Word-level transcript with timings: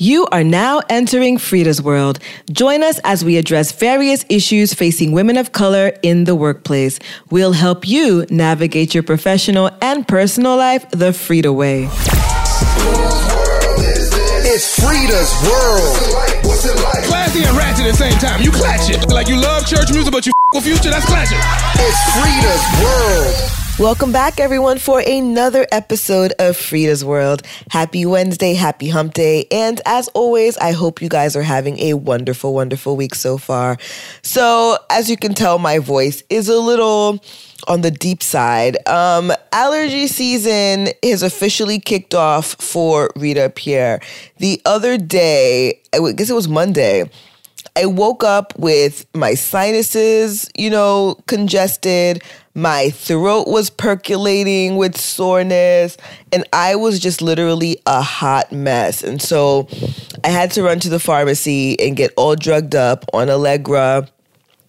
You 0.00 0.26
are 0.30 0.44
now 0.44 0.80
entering 0.88 1.38
Freeda's 1.38 1.82
world. 1.82 2.20
Join 2.52 2.84
us 2.84 3.00
as 3.02 3.24
we 3.24 3.36
address 3.36 3.72
various 3.72 4.24
issues 4.28 4.72
facing 4.72 5.10
women 5.10 5.36
of 5.36 5.50
color 5.50 5.90
in 6.04 6.22
the 6.22 6.36
workplace. 6.36 7.00
We'll 7.30 7.50
help 7.50 7.88
you 7.88 8.24
navigate 8.30 8.94
your 8.94 9.02
professional 9.02 9.70
and 9.82 10.06
personal 10.06 10.56
life 10.56 10.88
the 10.90 11.10
Freeda 11.10 11.52
way. 11.52 11.88
It's 14.46 14.78
Freeda's 14.78 15.34
world. 15.42 16.46
What's 16.46 16.64
it 16.64 16.76
like? 16.80 17.02
Classy 17.02 17.42
and 17.42 17.56
ratchet 17.56 17.86
at 17.86 17.90
the 17.90 17.96
same 17.96 18.18
time. 18.20 18.40
You 18.40 18.52
clatch 18.52 18.88
it. 18.90 19.08
Like 19.12 19.26
you 19.26 19.34
love 19.34 19.66
church 19.66 19.90
music, 19.90 20.12
but 20.12 20.24
you 20.26 20.30
f- 20.30 20.54
with 20.54 20.64
future, 20.64 20.90
that's 20.90 21.06
clatching. 21.06 21.38
It's 21.74 21.98
Freeda's 22.14 22.62
world. 22.84 23.67
Welcome 23.78 24.10
back, 24.10 24.40
everyone, 24.40 24.78
for 24.78 24.98
another 24.98 25.64
episode 25.70 26.32
of 26.40 26.56
Freeda's 26.56 27.04
World. 27.04 27.42
Happy 27.70 28.04
Wednesday, 28.04 28.54
happy 28.54 28.88
hump 28.88 29.14
day. 29.14 29.46
And 29.52 29.80
as 29.86 30.08
always, 30.14 30.56
I 30.56 30.72
hope 30.72 31.00
you 31.00 31.08
guys 31.08 31.36
are 31.36 31.44
having 31.44 31.78
a 31.78 31.94
wonderful, 31.94 32.52
wonderful 32.54 32.96
week 32.96 33.14
so 33.14 33.38
far. 33.38 33.78
So, 34.22 34.78
as 34.90 35.08
you 35.08 35.16
can 35.16 35.32
tell, 35.32 35.60
my 35.60 35.78
voice 35.78 36.24
is 36.28 36.48
a 36.48 36.58
little 36.58 37.22
on 37.68 37.82
the 37.82 37.92
deep 37.92 38.20
side. 38.20 38.76
Um, 38.88 39.30
allergy 39.52 40.08
season 40.08 40.88
is 41.00 41.22
officially 41.22 41.78
kicked 41.78 42.16
off 42.16 42.56
for 42.58 43.12
Rita 43.14 43.52
Pierre. 43.54 44.00
The 44.38 44.60
other 44.66 44.98
day, 44.98 45.80
I 45.94 46.00
guess 46.16 46.30
it 46.30 46.34
was 46.34 46.48
Monday, 46.48 47.08
I 47.76 47.86
woke 47.86 48.24
up 48.24 48.58
with 48.58 49.06
my 49.14 49.34
sinuses, 49.34 50.50
you 50.56 50.68
know, 50.68 51.16
congested. 51.28 52.24
My 52.58 52.90
throat 52.90 53.46
was 53.46 53.70
percolating 53.70 54.74
with 54.74 54.96
soreness, 54.96 55.96
and 56.32 56.42
I 56.52 56.74
was 56.74 56.98
just 56.98 57.22
literally 57.22 57.78
a 57.86 58.02
hot 58.02 58.50
mess. 58.50 59.04
And 59.04 59.22
so 59.22 59.68
I 60.24 60.30
had 60.30 60.50
to 60.52 60.64
run 60.64 60.80
to 60.80 60.88
the 60.88 60.98
pharmacy 60.98 61.78
and 61.78 61.96
get 61.96 62.12
all 62.16 62.34
drugged 62.34 62.74
up 62.74 63.04
on 63.12 63.30
Allegra. 63.30 64.08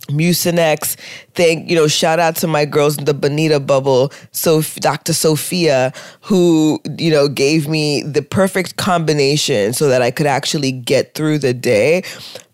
Mucinex. 0.10 0.98
Thank 1.34 1.70
you 1.70 1.76
know, 1.76 1.88
shout 1.88 2.20
out 2.20 2.36
to 2.38 2.48
my 2.48 2.66
girls 2.66 2.98
in 2.98 3.06
the 3.06 3.14
Bonita 3.14 3.60
bubble, 3.60 4.12
so 4.32 4.62
Dr. 4.62 5.14
Sophia, 5.14 5.94
who 6.22 6.80
you 6.98 7.12
know 7.12 7.28
gave 7.28 7.68
me 7.68 8.02
the 8.02 8.24
perfect 8.24 8.76
combination 8.78 9.74
so 9.74 9.88
that 9.88 10.02
I 10.02 10.10
could 10.10 10.26
actually 10.26 10.72
get 10.72 11.14
through 11.14 11.40
the 11.40 11.54
day. 11.54 12.04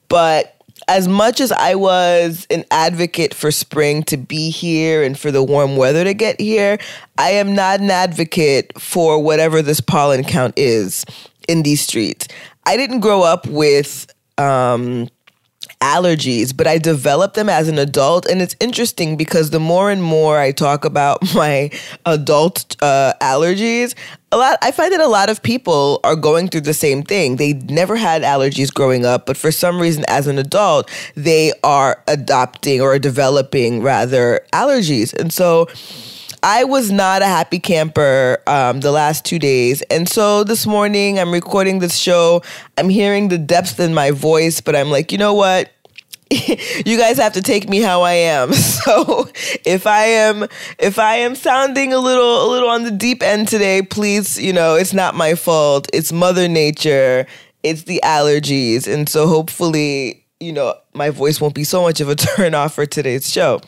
But 0.10 0.55
as 0.88 1.08
much 1.08 1.40
as 1.40 1.52
I 1.52 1.76
was 1.76 2.46
an 2.50 2.66
advocate 2.72 3.34
for 3.34 3.52
spring 3.52 4.04
to 4.04 4.18
be 4.18 4.50
here 4.50 5.04
and 5.04 5.18
for 5.18 5.32
the 5.32 5.44
warm 5.44 5.78
weather 5.78 6.04
to 6.04 6.14
get 6.14 6.40
here, 6.40 6.78
I 7.18 7.32
am 7.32 7.56
not 7.56 7.80
an 7.80 7.90
advocate 7.90 8.80
for 8.80 9.22
whatever 9.22 9.62
this 9.62 9.82
pollen 9.82 10.24
count 10.24 10.54
is 10.58 11.06
in 11.48 11.64
these 11.64 11.82
streets. 11.82 12.28
I 12.66 12.78
didn't 12.78 13.00
grow 13.00 13.22
up 13.22 13.48
with 13.48 14.12
um, 14.38 15.10
allergies, 15.82 16.56
but 16.56 16.68
I 16.68 16.78
developed 16.78 17.36
them 17.36 17.50
as 17.50 17.68
an 17.68 17.78
adult. 17.78 18.26
And 18.26 18.42
it's 18.42 18.56
interesting 18.60 19.18
because 19.18 19.50
the 19.50 19.60
more 19.60 19.90
and 19.92 20.02
more 20.02 20.40
I 20.40 20.52
talk 20.52 20.86
about 20.86 21.22
my 21.36 21.70
adult 22.06 22.76
uh, 22.82 23.14
allergies, 23.22 23.96
a 24.32 24.38
lot 24.38 24.58
I 24.62 24.72
find 24.72 24.92
that 24.92 25.00
a 25.00 25.08
lot 25.08 25.30
of 25.30 25.42
people 25.44 26.00
are 26.04 26.16
going 26.16 26.50
through 26.50 26.62
the 26.62 26.74
same 26.74 27.04
thing. 27.04 27.38
They 27.38 27.54
never 27.54 27.96
had 27.96 28.22
allergies 28.22 28.74
growing 28.74 29.06
up, 29.06 29.26
but 29.26 29.38
for 29.38 29.52
some 29.52 29.80
reason 29.80 30.04
as 30.08 30.28
an 30.28 30.38
adult, 30.38 30.92
they 31.16 31.54
are 31.64 32.04
adopting 32.08 32.82
or 32.82 33.00
developing 33.00 33.82
rather 33.82 34.46
allergies. 34.52 35.14
And 35.14 35.32
so 35.32 35.68
I 36.46 36.64
was 36.64 36.92
not 36.92 37.24
a 37.24 37.26
happy 37.26 37.58
camper 37.58 38.38
um, 38.46 38.80
the 38.82 38.92
last 38.92 39.26
two 39.26 39.40
days. 39.40 39.82
And 39.90 40.08
so 40.08 40.44
this 40.44 40.68
morning, 40.68 41.18
I'm 41.18 41.32
recording 41.32 41.80
this 41.80 41.98
show. 41.98 42.44
I'm 42.78 42.88
hearing 42.88 43.30
the 43.30 43.40
depth 43.40 43.80
in 43.80 43.96
my 43.96 44.12
voice, 44.12 44.62
but 44.62 44.76
I'm 44.76 44.92
like, 44.92 45.12
you 45.12 45.18
know 45.18 45.34
what? 45.34 45.72
you 46.30 47.00
guys 47.00 47.18
have 47.18 47.34
to 47.34 47.42
take 47.42 47.68
me 47.68 47.80
how 47.80 48.04
I 48.04 48.14
am. 48.14 48.52
So 48.86 49.28
if 49.66 49.88
I 49.88 50.06
am 50.06 50.44
if 50.78 51.00
I 51.00 51.16
am 51.16 51.34
sounding 51.34 51.92
a 51.92 51.98
little 51.98 52.46
a 52.46 52.48
little 52.48 52.70
on 52.70 52.84
the 52.84 52.92
deep 52.92 53.24
end 53.24 53.48
today, 53.48 53.82
please, 53.82 54.40
you 54.40 54.54
know, 54.54 54.76
it's 54.76 54.94
not 54.94 55.16
my 55.16 55.34
fault. 55.34 55.88
It's 55.92 56.12
mother 56.12 56.48
nature. 56.48 57.26
It's 57.64 57.84
the 57.84 58.00
allergies. 58.04 58.86
And 58.86 59.10
so 59.10 59.26
hopefully, 59.26 60.24
you 60.40 60.54
know, 60.54 60.76
my 60.94 61.10
voice 61.10 61.42
won't 61.42 61.56
be 61.56 61.64
so 61.64 61.82
much 61.82 62.00
of 62.02 62.10
a 62.10 62.16
turn 62.36 62.54
off 62.54 62.76
for 62.76 62.86
today's 62.86 63.32
show. 63.32 63.62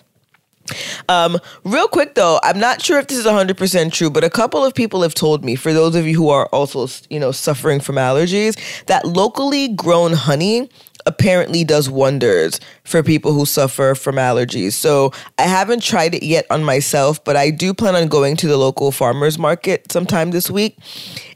Um, 1.10 1.40
real 1.64 1.88
quick 1.88 2.16
though, 2.16 2.40
I'm 2.44 2.60
not 2.60 2.82
sure 2.82 3.00
if 3.00 3.08
this 3.08 3.18
is 3.18 3.26
100% 3.26 3.92
true, 3.92 4.10
but 4.10 4.24
a 4.24 4.30
couple 4.30 4.64
of 4.64 4.74
people 4.74 5.02
have 5.02 5.14
told 5.14 5.44
me, 5.44 5.56
for 5.56 5.74
those 5.74 5.96
of 5.96 6.06
you 6.06 6.16
who 6.16 6.30
are 6.30 6.48
also, 6.48 6.88
you 7.10 7.20
know, 7.20 7.32
suffering 7.32 7.80
from 7.80 7.96
allergies, 7.96 8.58
that 8.86 9.06
locally 9.06 9.70
grown 9.70 10.14
honey 10.14 10.70
apparently 11.06 11.64
does 11.64 11.90
wonders 11.90 12.60
for 12.84 13.02
people 13.02 13.32
who 13.32 13.46
suffer 13.46 13.96
from 13.96 14.16
allergies. 14.16 14.74
So 14.74 15.14
I 15.40 15.44
haven't 15.44 15.82
tried 15.82 16.14
it 16.14 16.24
yet 16.24 16.46
on 16.50 16.64
myself, 16.64 17.24
but 17.24 17.38
I 17.38 17.50
do 17.50 17.74
plan 17.74 17.96
on 17.96 18.08
going 18.10 18.36
to 18.38 18.48
the 18.48 18.58
local 18.58 18.92
farmers 18.92 19.40
market 19.40 19.90
sometime 19.92 20.32
this 20.32 20.52
week 20.52 20.78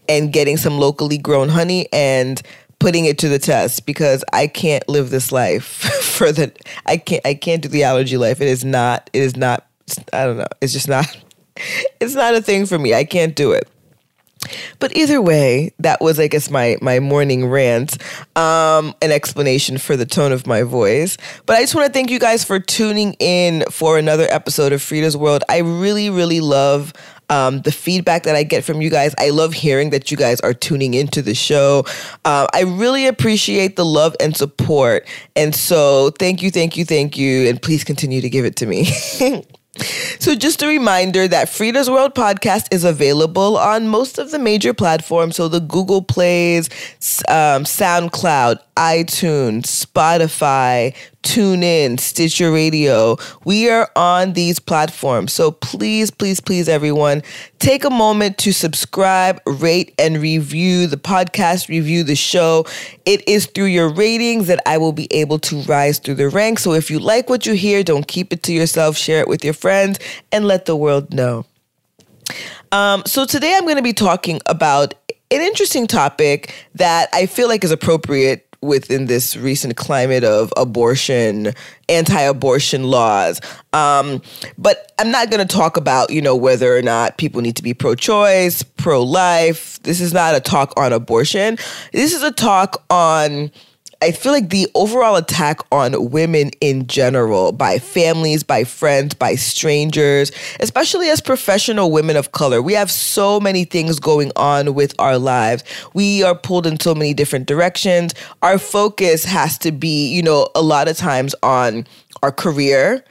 and 0.10 0.34
getting 0.34 0.58
some 0.58 0.78
locally 0.78 1.18
grown 1.18 1.48
honey 1.48 1.88
and 1.94 2.42
putting 2.82 3.06
it 3.06 3.20
to 3.20 3.30
the 3.30 3.38
test 3.38 3.86
because 3.86 4.26
I 4.34 4.48
can't 4.48 4.88
live 4.90 5.12
this 5.12 5.32
life 5.32 5.64
for 6.02 6.32
the 6.32 6.52
I 6.88 6.98
can't 6.98 7.26
I 7.26 7.36
can't 7.36 7.62
do 7.62 7.70
the 7.70 7.84
allergy 7.84 8.18
life. 8.18 8.42
It 8.42 8.48
is 8.48 8.66
not 8.66 9.10
it 9.14 9.22
is 9.22 9.38
not 9.38 9.68
I 10.12 10.26
don't 10.26 10.38
know. 10.38 10.48
It's 10.60 10.74
just 10.74 10.88
not 10.88 11.06
it's 12.02 12.16
not 12.16 12.34
a 12.34 12.42
thing 12.42 12.66
for 12.66 12.80
me. 12.80 12.94
I 12.94 13.06
can't 13.06 13.36
do 13.36 13.52
it. 13.52 13.70
But 14.80 14.98
either 14.98 15.22
way, 15.22 15.72
that 15.78 16.02
was, 16.02 16.20
I 16.20 16.28
guess, 16.28 16.50
my 16.50 16.76
my 16.82 17.00
morning 17.00 17.46
rant, 17.46 18.02
um, 18.36 18.96
an 19.00 19.12
explanation 19.12 19.78
for 19.78 19.96
the 19.96 20.06
tone 20.08 20.32
of 20.32 20.48
my 20.48 20.64
voice. 20.64 21.16
But 21.46 21.58
I 21.58 21.62
just 21.62 21.76
want 21.76 21.86
to 21.86 21.94
thank 21.94 22.10
you 22.10 22.18
guys 22.18 22.44
for 22.44 22.60
tuning 22.60 23.14
in 23.20 23.64
for 23.70 24.00
another 24.00 24.26
episode 24.32 24.74
of 24.74 24.82
Freeda's 24.82 25.16
World. 25.16 25.44
I 25.48 25.60
really, 25.60 26.10
really 26.10 26.40
love 26.42 26.92
um, 27.32 27.62
the 27.62 27.72
feedback 27.72 28.24
that 28.24 28.36
I 28.36 28.44
get 28.44 28.64
from 28.64 28.82
you 28.82 28.90
guys. 28.92 29.16
I 29.18 29.30
love 29.30 29.54
hearing 29.54 29.90
that 29.92 30.12
you 30.12 30.18
guys 30.18 30.40
are 30.42 30.54
tuning 30.54 30.94
into 30.94 31.22
the 31.22 31.34
show. 31.34 31.86
Uh, 32.26 32.46
I 32.54 32.64
really 32.64 33.08
appreciate 33.08 33.78
the 33.78 33.86
love 33.86 34.16
and 34.20 34.36
support. 34.36 35.08
And 35.36 35.56
so, 35.56 36.12
thank 36.20 36.44
you, 36.44 36.52
thank 36.52 36.78
you, 36.78 36.86
thank 36.86 37.18
you. 37.18 37.50
And 37.50 37.60
please 37.60 37.84
continue 37.84 38.22
to 38.22 38.30
give 38.30 38.46
it 38.46 38.58
to 38.58 38.68
me. 38.68 38.92
So, 40.20 40.36
just 40.36 40.62
a 40.62 40.68
reminder 40.68 41.30
that 41.30 41.48
Freeda's 41.48 41.90
World 41.90 42.14
podcast 42.14 42.68
is 42.72 42.84
available 42.84 43.58
on 43.58 43.88
most 43.88 44.18
of 44.18 44.30
the 44.32 44.38
major 44.38 44.74
platforms. 44.74 45.38
So, 45.38 45.48
the 45.48 45.62
Google 45.62 46.02
Plays, 46.02 46.68
um, 47.30 47.64
SoundCloud, 47.64 48.60
iTunes, 48.76 49.86
Spotify, 49.86 50.94
TuneIn, 51.24 52.00
Stitcher 52.00 52.52
Radio. 52.52 53.18
We 53.46 53.70
are 53.70 53.90
on 53.96 54.34
these 54.34 54.60
platforms. 54.60 55.34
So 55.34 55.52
please, 55.52 56.12
please, 56.12 56.40
please, 56.40 56.68
everyone, 56.68 57.24
take 57.60 57.84
a 57.84 57.90
moment 57.90 58.38
to 58.40 58.52
subscribe, 58.52 59.40
rate, 59.46 59.94
and 59.98 60.22
review 60.22 60.88
the 60.88 60.98
podcast, 60.98 61.70
review 61.70 62.04
the 62.04 62.16
show. 62.16 62.66
It 63.06 63.28
is 63.28 63.46
through 63.46 63.66
your 63.66 63.90
ratings 63.90 64.48
that 64.48 64.62
I 64.66 64.78
will 64.78 64.94
be 64.94 65.08
able 65.12 65.40
to 65.40 65.62
rise 65.62 66.00
through 66.00 66.16
the 66.16 66.30
ranks. 66.30 66.64
So 66.64 66.74
if 66.74 66.90
you 66.90 67.00
like 67.00 67.30
what 67.30 67.46
you 67.46 67.54
hear, 67.54 67.84
don't 67.84 68.08
keep 68.08 68.34
it 68.34 68.44
to 68.44 68.54
yourself, 68.54 68.98
share 68.98 69.22
it 69.22 69.28
with 69.28 69.44
your 69.44 69.54
friends, 69.54 70.00
and 70.32 70.46
let 70.46 70.66
the 70.66 70.76
world 70.76 71.14
know. 71.14 71.46
Um, 72.72 73.04
so 73.06 73.26
today 73.26 73.56
I'm 73.56 73.64
going 73.64 73.76
to 73.76 73.82
be 73.82 73.94
talking 73.94 74.40
about 74.46 74.94
an 75.32 75.42
interesting 75.42 75.88
topic 75.88 76.54
that 76.76 77.10
I 77.14 77.26
feel 77.26 77.48
like 77.48 77.64
is 77.64 77.72
appropriate 77.72 78.51
within 78.62 79.08
this 79.08 79.36
recent 79.36 79.76
climate 79.76 80.24
of 80.24 80.54
abortion, 80.56 81.54
anti-abortion 81.90 82.84
laws. 82.84 83.42
Um, 83.74 84.22
but 84.58 84.92
I'm 85.00 85.12
not 85.12 85.32
going 85.32 85.46
to 85.46 85.56
talk 85.56 85.78
about 85.78 86.12
you 86.12 86.22
know 86.22 86.36
whether 86.36 86.76
or 86.76 86.82
not 86.82 87.18
people 87.18 87.42
need 87.42 87.56
to 87.56 87.64
be 87.64 87.74
pro-choice, 87.74 88.64
pro-life. 88.64 89.82
This 89.84 90.00
is 90.00 90.14
not 90.14 90.36
a 90.36 90.40
talk 90.40 90.74
on 90.78 90.94
abortion. 90.94 91.58
This 91.92 92.14
is 92.14 92.24
a 92.24 92.32
talk 92.32 92.84
on 92.90 93.52
I 94.04 94.12
feel 94.12 94.32
like 94.32 94.50
the 94.50 94.68
overall 94.74 95.16
attack 95.16 95.60
on 95.72 96.10
women 96.10 96.50
in 96.60 96.88
general 96.88 97.52
by 97.52 97.78
families, 97.78 98.42
by 98.42 98.64
friends, 98.64 99.14
by 99.14 99.36
strangers, 99.36 100.32
especially 100.60 101.10
as 101.10 101.22
professional 101.22 101.92
women 101.92 102.18
of 102.18 102.32
color, 102.32 102.64
we 102.64 102.74
have 102.74 102.90
so 102.90 103.40
many 103.40 103.64
things 103.64 104.00
going 104.00 104.32
on 104.36 104.74
with 104.74 104.96
our 104.98 105.20
lives. 105.20 105.64
We 105.94 106.24
are 106.24 106.34
pulled 106.34 106.66
in 106.66 106.80
so 106.80 106.96
many 106.96 107.14
different 107.14 107.46
directions. 107.46 108.16
Our 108.42 108.58
focus 108.58 109.24
has 109.26 109.60
to 109.60 109.72
be, 109.72 110.12
you 110.12 110.24
know, 110.24 110.50
a 110.56 110.64
lot 110.64 110.88
of 110.88 110.98
times 110.98 111.36
on 111.44 111.86
our 112.24 112.32
career, 112.32 113.06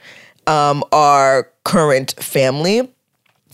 um, 0.45 0.83
our 0.91 1.49
current 1.63 2.15
family 2.19 2.93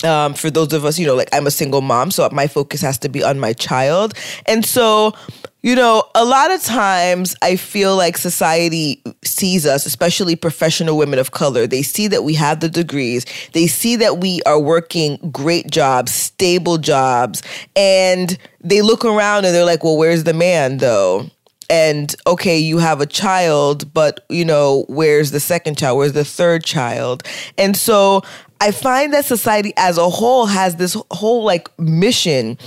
um, 0.03 0.33
for 0.33 0.49
those 0.49 0.73
of 0.73 0.85
us, 0.85 0.99
you 0.99 1.07
know, 1.07 1.15
like 1.15 1.29
I'm 1.33 1.47
a 1.47 1.51
single 1.51 1.81
mom, 1.81 2.11
so 2.11 2.27
my 2.31 2.47
focus 2.47 2.81
has 2.81 2.97
to 2.99 3.09
be 3.09 3.23
on 3.23 3.39
my 3.39 3.53
child. 3.53 4.13
And 4.45 4.65
so, 4.65 5.13
you 5.61 5.75
know, 5.75 6.03
a 6.13 6.23
lot 6.23 6.51
of 6.51 6.61
times 6.61 7.35
I 7.41 7.55
feel 7.55 7.95
like 7.95 8.17
society 8.17 9.01
sees 9.23 9.65
us, 9.65 9.85
especially 9.85 10.35
professional 10.35 10.97
women 10.97 11.19
of 11.19 11.31
color. 11.31 11.67
They 11.67 11.81
see 11.81 12.07
that 12.09 12.23
we 12.23 12.35
have 12.35 12.59
the 12.59 12.69
degrees, 12.69 13.25
they 13.53 13.67
see 13.67 13.95
that 13.97 14.19
we 14.19 14.41
are 14.45 14.59
working 14.59 15.17
great 15.31 15.71
jobs, 15.71 16.11
stable 16.11 16.77
jobs, 16.77 17.41
and 17.75 18.37
they 18.61 18.81
look 18.81 19.03
around 19.03 19.45
and 19.45 19.55
they're 19.55 19.65
like, 19.65 19.83
well, 19.83 19.97
where's 19.97 20.23
the 20.23 20.33
man 20.33 20.77
though? 20.77 21.29
and 21.69 22.15
okay, 22.25 22.57
you 22.57 22.77
have 22.77 23.01
a 23.01 23.05
child, 23.05 23.93
but 23.93 24.25
you 24.29 24.45
know, 24.45 24.85
where's 24.87 25.31
the 25.31 25.39
second 25.39 25.77
child? 25.77 25.97
Where's 25.97 26.13
the 26.13 26.23
third 26.23 26.63
child? 26.63 27.23
And 27.57 27.75
so 27.75 28.21
I 28.59 28.71
find 28.71 29.13
that 29.13 29.25
society 29.25 29.73
as 29.77 29.97
a 29.97 30.09
whole 30.09 30.45
has 30.45 30.75
this 30.75 30.95
whole 31.11 31.43
like 31.43 31.67
mission 31.79 32.57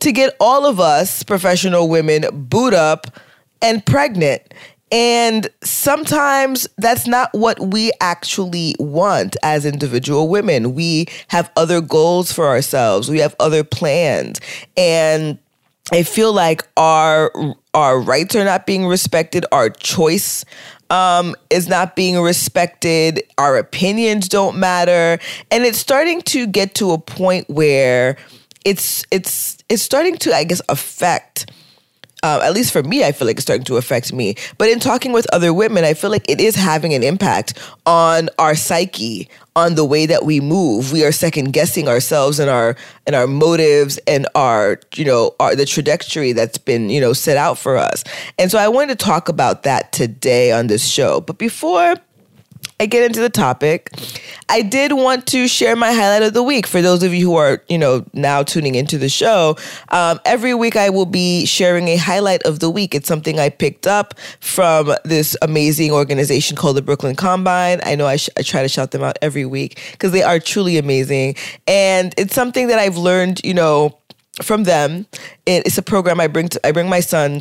to 0.00 0.12
get 0.12 0.36
all 0.40 0.66
of 0.66 0.80
us 0.80 1.22
professional 1.22 1.88
women 1.88 2.24
boot 2.32 2.74
up 2.74 3.06
and 3.62 3.84
pregnant. 3.84 4.42
And 4.92 5.48
sometimes 5.64 6.68
that's 6.78 7.06
not 7.06 7.30
what 7.32 7.58
we 7.58 7.90
actually 8.00 8.76
want 8.78 9.36
as 9.42 9.66
individual 9.66 10.28
women. 10.28 10.74
We 10.74 11.06
have 11.28 11.50
other 11.56 11.80
goals 11.80 12.32
for 12.32 12.46
ourselves. 12.46 13.08
We 13.10 13.18
have 13.18 13.34
other 13.40 13.64
plans. 13.64 14.40
And 14.76 15.38
I 15.92 16.02
feel 16.02 16.32
like 16.32 16.66
our 16.76 17.32
our 17.74 18.00
rights 18.00 18.34
are 18.34 18.44
not 18.44 18.66
being 18.66 18.86
respected, 18.86 19.44
our 19.52 19.70
choice 19.70 20.44
um, 20.90 21.34
is 21.50 21.68
not 21.68 21.96
being 21.96 22.18
respected, 22.20 23.22
our 23.38 23.56
opinions 23.56 24.28
don't 24.28 24.56
matter, 24.56 25.18
and 25.50 25.64
it's 25.64 25.78
starting 25.78 26.22
to 26.22 26.46
get 26.46 26.74
to 26.76 26.92
a 26.92 26.98
point 26.98 27.48
where 27.48 28.16
it's 28.64 29.04
it's 29.10 29.58
it's 29.68 29.82
starting 29.82 30.16
to, 30.18 30.34
I 30.34 30.44
guess, 30.44 30.60
affect 30.68 31.50
uh, 32.26 32.40
at 32.42 32.52
least 32.52 32.72
for 32.72 32.82
me, 32.82 33.04
I 33.04 33.12
feel 33.12 33.26
like 33.26 33.36
it's 33.36 33.44
starting 33.44 33.64
to 33.66 33.76
affect 33.76 34.12
me. 34.12 34.34
But 34.58 34.68
in 34.68 34.80
talking 34.80 35.12
with 35.12 35.32
other 35.32 35.54
women, 35.54 35.84
I 35.84 35.94
feel 35.94 36.10
like 36.10 36.28
it 36.28 36.40
is 36.40 36.56
having 36.56 36.92
an 36.92 37.04
impact 37.04 37.56
on 37.86 38.28
our 38.36 38.56
psyche, 38.56 39.28
on 39.54 39.76
the 39.76 39.84
way 39.84 40.06
that 40.06 40.24
we 40.24 40.40
move. 40.40 40.90
We 40.90 41.04
are 41.04 41.12
second 41.12 41.52
guessing 41.52 41.86
ourselves 41.86 42.40
and 42.40 42.50
our 42.50 42.76
and 43.06 43.14
our 43.14 43.28
motives 43.28 43.98
and 44.08 44.26
our 44.34 44.80
you 44.96 45.04
know 45.04 45.36
our 45.38 45.54
the 45.54 45.66
trajectory 45.66 46.32
that's 46.32 46.58
been 46.58 46.90
you 46.90 47.00
know 47.00 47.12
set 47.12 47.36
out 47.36 47.58
for 47.58 47.76
us. 47.76 48.02
And 48.40 48.50
so 48.50 48.58
I 48.58 48.66
wanted 48.66 48.98
to 48.98 49.04
talk 49.04 49.28
about 49.28 49.62
that 49.62 49.92
today 49.92 50.50
on 50.50 50.66
this 50.66 50.84
show. 50.84 51.20
But 51.20 51.38
before 51.38 51.94
I 52.78 52.86
get 52.86 53.04
into 53.04 53.20
the 53.20 53.30
topic, 53.30 53.90
I 54.50 54.60
did 54.60 54.92
want 54.92 55.26
to 55.28 55.48
share 55.48 55.74
my 55.76 55.92
highlight 55.92 56.22
of 56.22 56.34
the 56.34 56.42
week 56.42 56.66
for 56.66 56.82
those 56.82 57.02
of 57.02 57.14
you 57.14 57.26
who 57.26 57.36
are, 57.36 57.62
you 57.68 57.78
know, 57.78 58.04
now 58.12 58.42
tuning 58.42 58.74
into 58.74 58.98
the 58.98 59.08
show. 59.08 59.56
Um, 59.88 60.20
every 60.26 60.52
week 60.52 60.76
I 60.76 60.90
will 60.90 61.06
be 61.06 61.46
sharing 61.46 61.88
a 61.88 61.96
highlight 61.96 62.42
of 62.42 62.60
the 62.60 62.68
week. 62.68 62.94
It's 62.94 63.08
something 63.08 63.40
I 63.40 63.48
picked 63.48 63.86
up 63.86 64.14
from 64.40 64.94
this 65.04 65.36
amazing 65.40 65.90
organization 65.90 66.54
called 66.54 66.76
the 66.76 66.82
Brooklyn 66.82 67.16
Combine. 67.16 67.80
I 67.82 67.94
know 67.94 68.06
I, 68.06 68.16
sh- 68.16 68.30
I 68.36 68.42
try 68.42 68.60
to 68.60 68.68
shout 68.68 68.90
them 68.90 69.02
out 69.02 69.16
every 69.22 69.46
week 69.46 69.80
because 69.92 70.12
they 70.12 70.22
are 70.22 70.38
truly 70.38 70.76
amazing. 70.76 71.36
And 71.66 72.14
it's 72.18 72.34
something 72.34 72.68
that 72.68 72.78
I've 72.78 72.98
learned, 72.98 73.40
you 73.42 73.54
know, 73.54 73.98
from 74.42 74.64
them. 74.64 75.06
It's 75.46 75.78
a 75.78 75.82
program 75.82 76.20
I 76.20 76.26
bring 76.26 76.48
to, 76.50 76.66
I 76.66 76.72
bring 76.72 76.90
my 76.90 77.00
son 77.00 77.40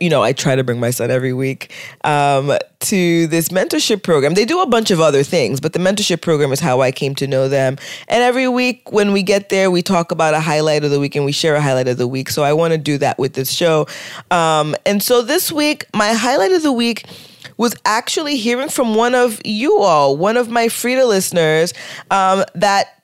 you 0.00 0.08
know, 0.08 0.22
I 0.22 0.32
try 0.32 0.56
to 0.56 0.64
bring 0.64 0.80
my 0.80 0.90
son 0.90 1.10
every 1.10 1.32
week 1.32 1.72
um, 2.02 2.56
to 2.80 3.26
this 3.26 3.50
mentorship 3.50 4.02
program. 4.02 4.34
They 4.34 4.46
do 4.46 4.62
a 4.62 4.66
bunch 4.66 4.90
of 4.90 5.00
other 5.00 5.22
things, 5.22 5.60
but 5.60 5.74
the 5.74 5.78
mentorship 5.78 6.22
program 6.22 6.50
is 6.52 6.60
how 6.60 6.80
I 6.80 6.92
came 6.92 7.14
to 7.16 7.26
know 7.26 7.48
them. 7.48 7.76
And 8.08 8.22
every 8.22 8.48
week 8.48 8.90
when 8.90 9.12
we 9.12 9.22
get 9.22 9.50
there, 9.50 9.70
we 9.70 9.82
talk 9.82 10.12
about 10.12 10.34
a 10.34 10.40
highlight 10.40 10.84
of 10.84 10.90
the 10.90 11.00
week 11.00 11.14
and 11.14 11.24
we 11.24 11.32
share 11.32 11.54
a 11.54 11.60
highlight 11.60 11.88
of 11.88 11.98
the 11.98 12.08
week. 12.08 12.30
So 12.30 12.42
I 12.42 12.54
want 12.54 12.72
to 12.72 12.78
do 12.78 12.96
that 12.98 13.18
with 13.18 13.34
this 13.34 13.52
show. 13.52 13.86
Um, 14.30 14.74
and 14.86 15.02
so 15.02 15.20
this 15.20 15.52
week, 15.52 15.86
my 15.94 16.12
highlight 16.14 16.52
of 16.52 16.62
the 16.62 16.72
week 16.72 17.06
was 17.58 17.74
actually 17.84 18.36
hearing 18.36 18.68
from 18.68 18.94
one 18.94 19.14
of 19.14 19.40
you 19.44 19.78
all, 19.78 20.16
one 20.16 20.36
of 20.36 20.48
my 20.48 20.66
Freeda 20.66 21.06
listeners, 21.06 21.74
um, 22.10 22.44
that 22.54 23.02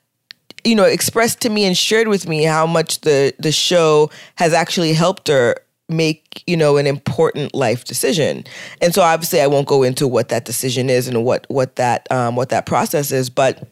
you 0.63 0.75
know 0.75 0.85
expressed 0.85 1.41
to 1.41 1.49
me 1.49 1.65
and 1.65 1.77
shared 1.77 2.07
with 2.07 2.27
me 2.27 2.43
how 2.43 2.65
much 2.65 3.01
the 3.01 3.33
the 3.39 3.51
show 3.51 4.09
has 4.35 4.53
actually 4.53 4.93
helped 4.93 5.27
her 5.27 5.57
make 5.89 6.43
you 6.47 6.57
know 6.57 6.77
an 6.77 6.87
important 6.87 7.53
life 7.53 7.83
decision. 7.83 8.43
And 8.81 8.93
so 8.93 9.01
obviously 9.01 9.41
i 9.41 9.47
won't 9.47 9.67
go 9.67 9.83
into 9.83 10.07
what 10.07 10.29
that 10.29 10.45
decision 10.45 10.89
is 10.89 11.07
and 11.07 11.23
what 11.23 11.45
what 11.49 11.75
that 11.75 12.09
um, 12.11 12.35
what 12.35 12.49
that 12.49 12.65
process 12.65 13.11
is 13.11 13.29
but 13.29 13.67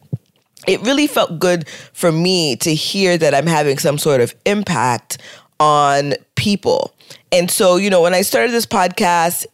it 0.68 0.80
really 0.82 1.08
felt 1.08 1.40
good 1.40 1.68
for 1.92 2.12
me 2.12 2.54
to 2.56 2.74
hear 2.74 3.18
that 3.18 3.34
i'm 3.34 3.46
having 3.46 3.78
some 3.78 3.98
sort 3.98 4.20
of 4.20 4.34
impact 4.44 5.18
on 5.58 6.14
people. 6.34 6.92
And 7.30 7.50
so 7.50 7.76
you 7.76 7.88
know 7.88 8.02
when 8.02 8.14
i 8.14 8.22
started 8.22 8.52
this 8.52 8.66
podcast 8.66 9.46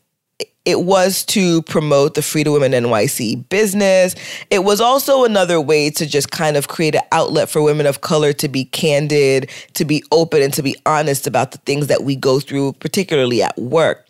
it 0.68 0.82
was 0.82 1.24
to 1.24 1.62
promote 1.62 2.12
the 2.12 2.20
Freeda 2.20 2.52
Women 2.52 2.72
NYC 2.72 3.48
business. 3.48 4.14
It 4.50 4.64
was 4.64 4.82
also 4.82 5.24
another 5.24 5.58
way 5.58 5.88
to 5.88 6.04
just 6.04 6.30
kind 6.30 6.58
of 6.58 6.68
create 6.68 6.94
an 6.94 7.00
outlet 7.10 7.48
for 7.48 7.62
women 7.62 7.86
of 7.86 8.02
color 8.02 8.34
to 8.34 8.48
be 8.48 8.66
candid, 8.66 9.48
to 9.72 9.86
be 9.86 10.04
open, 10.12 10.42
and 10.42 10.52
to 10.52 10.62
be 10.62 10.76
honest 10.84 11.26
about 11.26 11.52
the 11.52 11.58
things 11.58 11.86
that 11.86 12.02
we 12.02 12.14
go 12.14 12.38
through, 12.38 12.74
particularly 12.74 13.42
at 13.42 13.56
work. 13.58 14.06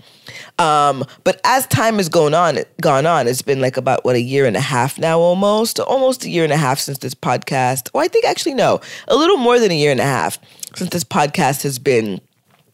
Um, 0.59 1.05
but 1.23 1.41
as 1.45 1.65
time 1.69 1.99
has 1.99 2.09
gone 2.09 2.35
on, 2.35 2.59
gone 2.81 3.07
on, 3.07 3.29
it's 3.29 3.41
been 3.41 3.61
like 3.61 3.77
about 3.77 4.05
what 4.05 4.17
a 4.17 4.21
year 4.21 4.45
and 4.45 4.57
a 4.57 4.61
half 4.61 4.99
now, 4.99 5.21
almost, 5.21 5.79
almost 5.79 6.25
a 6.25 6.29
year 6.29 6.43
and 6.43 6.53
a 6.53 6.57
half 6.57 6.81
since 6.81 6.99
this 6.99 7.15
podcast. 7.15 7.89
Well, 7.95 8.05
I 8.05 8.09
think 8.09 8.25
actually 8.25 8.55
no, 8.55 8.81
a 9.07 9.15
little 9.15 9.37
more 9.37 9.61
than 9.61 9.71
a 9.71 9.77
year 9.77 9.93
and 9.93 10.01
a 10.01 10.05
half 10.05 10.41
since 10.75 10.91
this 10.91 11.05
podcast 11.05 11.63
has 11.63 11.79
been, 11.79 12.21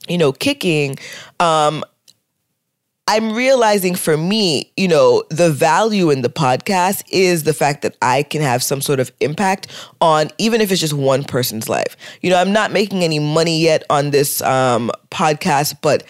you 0.08 0.16
know, 0.16 0.32
kicking. 0.32 0.96
Um, 1.38 1.84
I'm 3.06 3.34
realizing 3.34 3.94
for 3.94 4.16
me, 4.16 4.72
you 4.78 4.88
know, 4.88 5.24
the 5.28 5.50
value 5.50 6.08
in 6.08 6.22
the 6.22 6.30
podcast 6.30 7.04
is 7.10 7.42
the 7.42 7.52
fact 7.52 7.82
that 7.82 7.96
I 8.00 8.22
can 8.22 8.40
have 8.40 8.62
some 8.62 8.80
sort 8.80 8.98
of 8.98 9.12
impact 9.20 9.66
on, 10.00 10.30
even 10.38 10.62
if 10.62 10.72
it's 10.72 10.80
just 10.80 10.94
one 10.94 11.22
person's 11.22 11.68
life. 11.68 11.98
You 12.22 12.30
know, 12.30 12.38
I'm 12.38 12.52
not 12.52 12.72
making 12.72 13.04
any 13.04 13.18
money 13.18 13.60
yet 13.60 13.84
on 13.90 14.10
this 14.10 14.40
um, 14.40 14.90
podcast, 15.10 15.76
but 15.82 16.04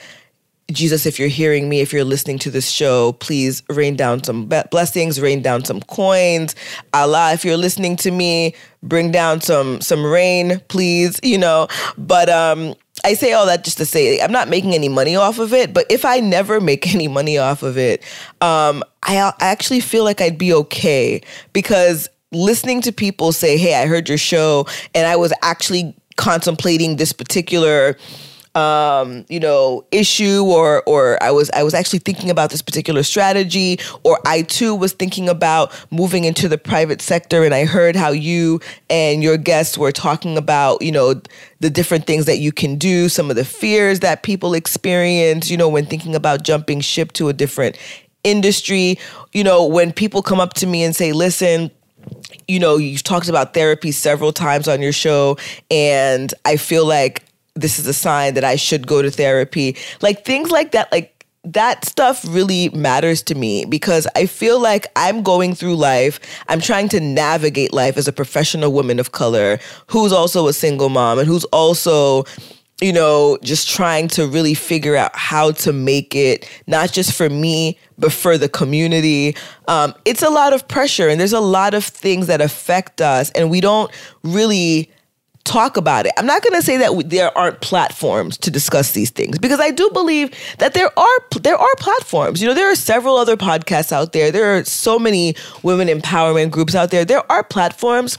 Jesus, 0.71 1.05
if 1.05 1.19
you're 1.19 1.29
hearing 1.29 1.69
me, 1.69 1.81
if 1.81 1.93
you're 1.93 2.05
listening 2.05 2.39
to 2.39 2.51
this 2.51 2.71
show, 2.71 3.13
please 3.15 3.63
rain 3.69 3.97
down 3.97 4.23
some 4.23 4.49
blessings, 4.71 5.21
rain 5.21 5.43
down 5.43 5.65
some 5.65 5.81
coins. 5.81 6.55
Allah, 6.95 7.33
if 7.33 7.45
you're 7.45 7.57
listening 7.57 7.97
to 7.97 8.11
me, 8.11 8.55
bring 8.83 9.11
down 9.11 9.41
some 9.41 9.81
some 9.83 10.05
rain, 10.07 10.61
please. 10.69 11.21
You 11.23 11.39
know, 11.39 11.69
but 11.99 12.31
um, 12.31 12.75
I 13.05 13.15
say 13.15 13.35
all 13.35 13.47
that 13.47 13.65
just 13.65 13.77
to 13.79 13.85
say 13.85 14.21
I'm 14.21 14.33
not 14.33 14.49
making 14.49 14.75
any 14.75 14.89
money 14.89 15.15
off 15.15 15.39
of 15.39 15.53
it, 15.53 15.75
but 15.75 15.87
if 15.91 16.05
I 16.05 16.21
never 16.21 16.61
make 16.61 16.95
any 16.95 17.09
money 17.09 17.39
off 17.39 17.63
of 17.63 17.77
it, 17.79 18.03
um, 18.41 18.83
I, 19.03 19.19
I 19.19 19.35
actually 19.41 19.81
feel 19.81 20.05
like 20.05 20.21
I'd 20.21 20.39
be 20.39 20.53
okay 20.55 21.21
because 21.53 22.09
listening 22.33 22.81
to 22.83 22.93
people 22.93 23.33
say, 23.33 23.57
"Hey, 23.57 23.75
I 23.75 23.87
heard 23.87 24.09
your 24.09 24.19
show," 24.19 24.67
and 24.95 25.07
I 25.07 25.17
was 25.17 25.33
actually 25.43 25.95
contemplating 26.17 26.97
this 26.97 27.13
particular 27.13 27.97
um, 28.55 29.25
you 29.29 29.41
know, 29.41 29.85
issue 29.91 30.45
or 30.45 30.83
or 30.87 31.21
I 31.23 31.31
was 31.33 31.51
I 31.51 31.63
was 31.63 31.75
actually 31.75 31.99
thinking 31.99 32.31
about 32.31 32.51
this 32.51 32.63
particular 32.63 33.03
strategy 33.03 33.81
or 34.05 34.21
I 34.27 34.43
too 34.43 34.75
was 34.75 34.93
thinking 34.93 35.29
about 35.29 35.73
moving 35.91 36.25
into 36.25 36.49
the 36.49 36.59
private 36.59 37.03
sector 37.03 37.45
and 37.45 37.53
I 37.53 37.65
heard 37.65 37.97
how 37.97 38.11
you 38.11 38.61
and 38.89 39.23
your 39.23 39.37
guests 39.37 39.77
were 39.77 39.93
talking 39.93 40.37
about, 40.37 40.83
you 40.83 40.93
know, 40.93 41.21
the 41.61 41.71
different 41.71 42.07
things 42.07 42.27
that 42.27 42.39
you 42.39 42.53
can 42.53 42.77
do, 42.77 43.09
some 43.09 43.29
of 43.29 43.37
the 43.37 43.45
fears 43.45 44.01
that 44.01 44.23
people 44.23 44.55
experience, 44.55 45.51
you 45.51 45.57
know, 45.57 45.69
when 45.69 45.87
thinking 45.87 46.15
about 46.15 46.45
jumping 46.45 46.81
ship 46.81 47.13
to 47.13 47.29
a 47.29 47.33
different 47.33 47.77
industry. 48.23 48.99
You 49.33 49.43
know, 49.43 49.67
when 49.67 49.93
people 49.93 50.23
come 50.23 50.39
up 50.39 50.55
to 50.55 50.67
me 50.67 50.85
and 50.85 50.95
say, 50.95 51.13
"Listen, 51.13 51.73
you 52.47 52.59
know, 52.59 52.77
you've 52.77 53.03
talked 53.03 53.29
about 53.29 53.55
therapy 53.55 53.91
several 53.93 54.33
times 54.33 54.69
on 54.69 54.81
your 54.81 54.93
show, 54.93 55.37
and 55.71 56.33
I 56.45 56.57
feel 56.57 56.87
like 56.87 57.24
this 57.55 57.79
is 57.79 57.87
a 57.87 57.93
sign 57.93 58.35
that 58.35 58.45
I 58.45 58.57
should 58.57 58.87
go 58.87 59.03
to 59.03 59.11
therapy. 59.11 59.77
Like 60.01 60.25
things 60.25 60.51
like 60.51 60.73
that, 60.73 60.91
like 60.91 61.15
that 61.45 61.85
stuff 61.85 62.25
really 62.27 62.71
matters 62.71 63.23
to 63.23 63.35
me 63.35 63.65
because 63.67 64.09
I 64.17 64.27
feel 64.27 64.59
like 64.61 64.87
I'm 64.97 65.23
going 65.23 65.55
through 65.55 65.77
life. 65.77 66.19
I'm 66.49 66.61
trying 66.61 66.89
to 66.91 67.01
navigate 67.01 67.73
life 67.73 67.97
as 67.97 68.09
a 68.09 68.13
professional 68.13 68.73
woman 68.73 68.99
of 68.99 69.13
color 69.13 69.59
who's 69.89 70.13
also 70.13 70.49
a 70.49 70.53
single 70.53 70.89
mom 70.89 71.19
and 71.19 71.29
who's 71.29 71.45
also, 71.47 72.25
you 72.81 72.93
know, 72.93 73.39
just 73.43 73.69
trying 73.69 74.09
to 74.09 74.27
really 74.27 74.55
figure 74.55 74.97
out 74.97 75.15
how 75.15 75.53
to 75.53 75.73
make 75.73 76.15
it 76.15 76.49
not 76.67 76.93
just 76.93 77.13
for 77.13 77.29
me, 77.29 77.79
but 77.99 78.13
for 78.13 78.39
the 78.39 78.49
community. 78.49 79.37
Um, 79.69 79.95
it's 80.07 80.23
a 80.23 80.31
lot 80.31 80.55
of 80.55 80.67
pressure 80.67 81.09
and 81.09 81.21
there's 81.21 81.33
a 81.35 81.41
lot 81.41 81.75
of 81.75 81.85
things 81.85 82.27
that 82.27 82.41
affect 82.41 83.01
us, 83.03 83.31
and 83.33 83.51
we 83.51 83.61
don't 83.61 83.93
really 84.23 84.91
talk 85.45 85.77
about 85.77 86.07
it. 86.07 86.13
I'm 86.17 86.27
not 86.27 86.43
going 86.43 86.55
to 86.55 86.63
say 86.63 86.79
that 86.79 87.11
there 87.11 87.37
aren't 87.37 87.61
platforms 87.61 88.39
to 88.39 88.51
discuss 88.51 88.93
these 88.93 89.11
things 89.11 89.39
because 89.39 89.61
I 89.61 89.71
do 89.71 89.91
believe 89.93 90.35
that 90.59 90.75
there 90.75 90.91
are 90.99 91.19
there 91.41 91.57
are 91.57 91.75
platforms. 91.77 92.41
You 92.41 92.49
know, 92.49 92.55
there 92.55 92.71
are 92.71 92.77
several 92.77 93.17
other 93.17 93.37
podcasts 93.37 93.93
out 93.93 94.13
there. 94.13 94.31
There 94.31 94.57
are 94.57 94.65
so 94.65 94.99
many 94.99 95.37
women 95.63 95.89
empowerment 95.89 96.51
groups 96.51 96.75
out 96.75 96.91
there. 96.91 97.05
There 97.05 97.31
are 97.31 97.45
platforms 97.45 98.19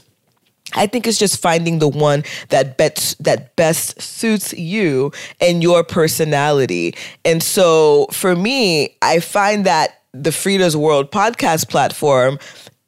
I 0.74 0.86
think 0.86 1.06
it's 1.06 1.18
just 1.18 1.40
finding 1.40 1.78
the 1.78 1.88
one 1.88 2.24
that 2.48 2.76
bets, 2.76 3.14
that 3.16 3.54
best 3.56 4.00
suits 4.00 4.52
you 4.52 5.12
and 5.40 5.62
your 5.62 5.84
personality. 5.84 6.94
And 7.24 7.42
so 7.42 8.06
for 8.10 8.34
me, 8.34 8.96
I 9.00 9.20
find 9.20 9.64
that 9.66 10.02
the 10.12 10.32
Freeda's 10.32 10.76
World 10.76 11.10
podcast 11.10 11.68
platform 11.68 12.38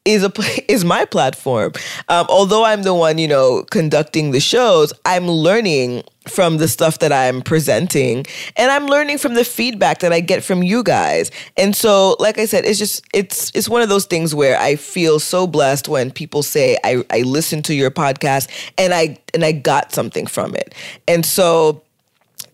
is 0.09 0.25
a 0.25 0.33
is 0.73 0.85
my 0.85 1.05
platform. 1.05 1.73
Um, 2.09 2.27
although 2.29 2.65
I'm 2.65 2.83
the 2.83 2.95
one, 2.95 3.19
you 3.19 3.29
know, 3.29 3.65
conducting 3.71 4.33
the 4.33 4.41
shows, 4.41 4.93
I'm 5.05 5.29
learning 5.29 6.03
from 6.27 6.59
the 6.59 6.69
stuff 6.69 6.99
that 6.99 7.13
I'm 7.13 7.41
presenting, 7.41 8.27
and 8.57 8.71
I'm 8.71 8.87
learning 8.87 9.19
from 9.19 9.35
the 9.35 9.45
feedback 9.45 10.01
that 10.01 10.13
I 10.13 10.21
get 10.21 10.43
from 10.43 10.63
you 10.63 10.83
guys. 10.83 11.31
And 11.57 11.77
so, 11.77 12.17
like 12.19 12.39
I 12.39 12.47
said, 12.47 12.65
it's 12.65 12.79
just 12.79 13.05
it's 13.13 13.53
it's 13.55 13.69
one 13.69 13.83
of 13.83 13.89
those 13.89 14.07
things 14.07 14.35
where 14.35 14.59
I 14.59 14.77
feel 14.77 15.21
so 15.21 15.47
blessed 15.47 15.89
when 15.89 16.11
people 16.11 16.43
say 16.43 16.79
I 16.85 17.05
I 17.11 17.23
listened 17.23 17.67
to 17.67 17.75
your 17.75 17.91
podcast 17.91 18.49
and 18.79 18.95
I 18.95 19.19
and 19.35 19.45
I 19.45 19.53
got 19.53 19.93
something 19.93 20.27
from 20.27 20.55
it. 20.55 20.75
And 21.07 21.25
so 21.25 21.83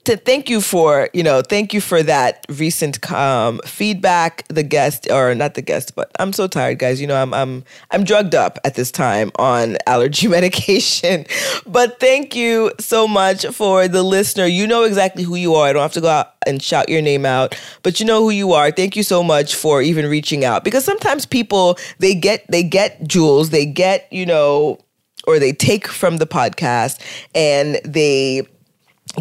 to 0.04 0.16
thank 0.16 0.48
you 0.50 0.60
for 0.60 1.08
you 1.12 1.22
know 1.22 1.42
thank 1.42 1.72
you 1.72 1.80
for 1.80 2.02
that 2.02 2.44
recent 2.48 3.10
um, 3.12 3.60
feedback. 3.64 4.46
The 4.48 4.62
guest 4.62 5.10
or 5.10 5.34
not 5.34 5.54
the 5.54 5.62
guest 5.62 5.94
but 5.94 6.10
i'm 6.18 6.32
so 6.32 6.46
tired 6.46 6.78
guys. 6.78 7.00
You 7.00 7.06
know 7.06 7.20
i'm 7.20 7.34
i'm 7.34 7.64
i'm 7.90 8.04
drugged 8.04 8.34
up 8.34 8.58
at 8.64 8.74
this 8.74 8.90
time 8.90 9.30
on 9.38 9.76
allergy 9.86 10.28
medication. 10.28 11.26
But 11.66 12.00
thank 12.00 12.34
you 12.34 12.72
so 12.78 13.08
much 13.08 13.46
for 13.46 13.88
the 13.88 14.02
listener. 14.02 14.46
You 14.46 14.66
know 14.66 14.84
exactly 14.84 15.22
who 15.22 15.36
you 15.36 15.54
are. 15.54 15.68
I 15.68 15.72
don't 15.72 15.82
have 15.82 15.92
to 15.92 16.00
go 16.00 16.08
out 16.08 16.34
and 16.46 16.62
shout 16.62 16.88
your 16.88 17.00
name 17.02 17.24
out 17.24 17.58
but 17.82 18.00
you 18.00 18.06
know 18.06 18.22
who 18.22 18.30
you 18.30 18.52
are. 18.52 18.70
Thank 18.70 18.96
you 18.96 19.02
so 19.02 19.22
much 19.22 19.54
for 19.54 19.82
even 19.82 20.06
reaching 20.06 20.44
out. 20.44 20.64
Because 20.64 20.84
sometimes 20.84 21.26
people 21.26 21.78
they 21.98 22.14
get 22.14 22.44
they 22.48 22.62
get 22.62 23.06
jewels. 23.06 23.50
They 23.50 23.66
get 23.66 24.12
you 24.12 24.26
know 24.26 24.78
or 25.26 25.38
they 25.38 25.52
take 25.52 25.88
from 25.88 26.18
the 26.18 26.26
podcast 26.26 27.00
and 27.34 27.80
they 27.84 28.46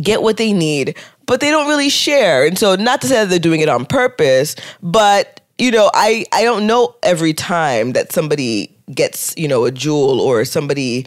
get 0.02 0.22
what 0.22 0.38
they 0.38 0.54
need, 0.54 0.98
but 1.26 1.40
they 1.40 1.52
don't 1.52 1.68
really 1.68 1.90
share. 1.90 2.46
And 2.46 2.58
so, 2.58 2.76
not 2.76 3.02
to 3.02 3.08
say 3.08 3.16
that 3.16 3.30
they're 3.30 3.40
doing 3.40 3.62
it 3.62 3.70
on 3.70 3.86
purpose, 3.86 4.56
but 4.82 5.42
you 5.58 5.72
know, 5.72 5.90
I 5.94 6.26
I 6.32 6.44
don't 6.44 6.68
know 6.68 6.96
every 7.04 7.34
time 7.34 7.94
that 7.94 8.12
somebody 8.12 8.76
gets 8.94 9.34
you 9.38 9.48
know 9.48 9.66
a 9.66 9.72
jewel 9.72 10.20
or 10.20 10.44
somebody 10.46 11.06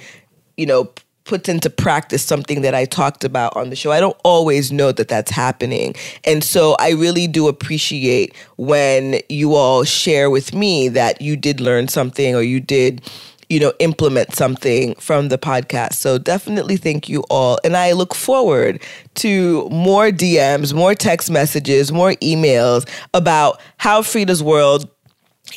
you 0.56 0.66
know 0.66 0.90
puts 1.26 1.48
into 1.48 1.68
practice 1.68 2.22
something 2.22 2.62
that 2.62 2.74
I 2.74 2.84
talked 2.84 3.24
about 3.24 3.56
on 3.56 3.70
the 3.70 3.76
show. 3.76 3.90
I 3.90 4.00
don't 4.00 4.16
always 4.24 4.72
know 4.72 4.92
that 4.92 5.08
that's 5.08 5.30
happening. 5.30 5.94
And 6.24 6.42
so 6.42 6.76
I 6.78 6.90
really 6.90 7.26
do 7.26 7.48
appreciate 7.48 8.34
when 8.56 9.20
you 9.28 9.54
all 9.54 9.84
share 9.84 10.30
with 10.30 10.54
me 10.54 10.88
that 10.88 11.20
you 11.20 11.36
did 11.36 11.60
learn 11.60 11.88
something 11.88 12.34
or 12.34 12.42
you 12.42 12.60
did 12.60 13.02
you 13.48 13.60
know, 13.60 13.72
implement 13.78 14.34
something 14.34 14.94
from 14.96 15.28
the 15.28 15.38
podcast. 15.38 15.94
So 15.94 16.18
definitely 16.18 16.76
thank 16.76 17.08
you 17.08 17.22
all. 17.30 17.58
And 17.64 17.76
I 17.76 17.92
look 17.92 18.14
forward 18.14 18.82
to 19.16 19.68
more 19.70 20.08
DMs, 20.08 20.74
more 20.74 20.94
text 20.94 21.30
messages, 21.30 21.92
more 21.92 22.12
emails 22.14 22.88
about 23.14 23.60
how 23.76 24.02
Freeda's 24.02 24.42
World 24.42 24.88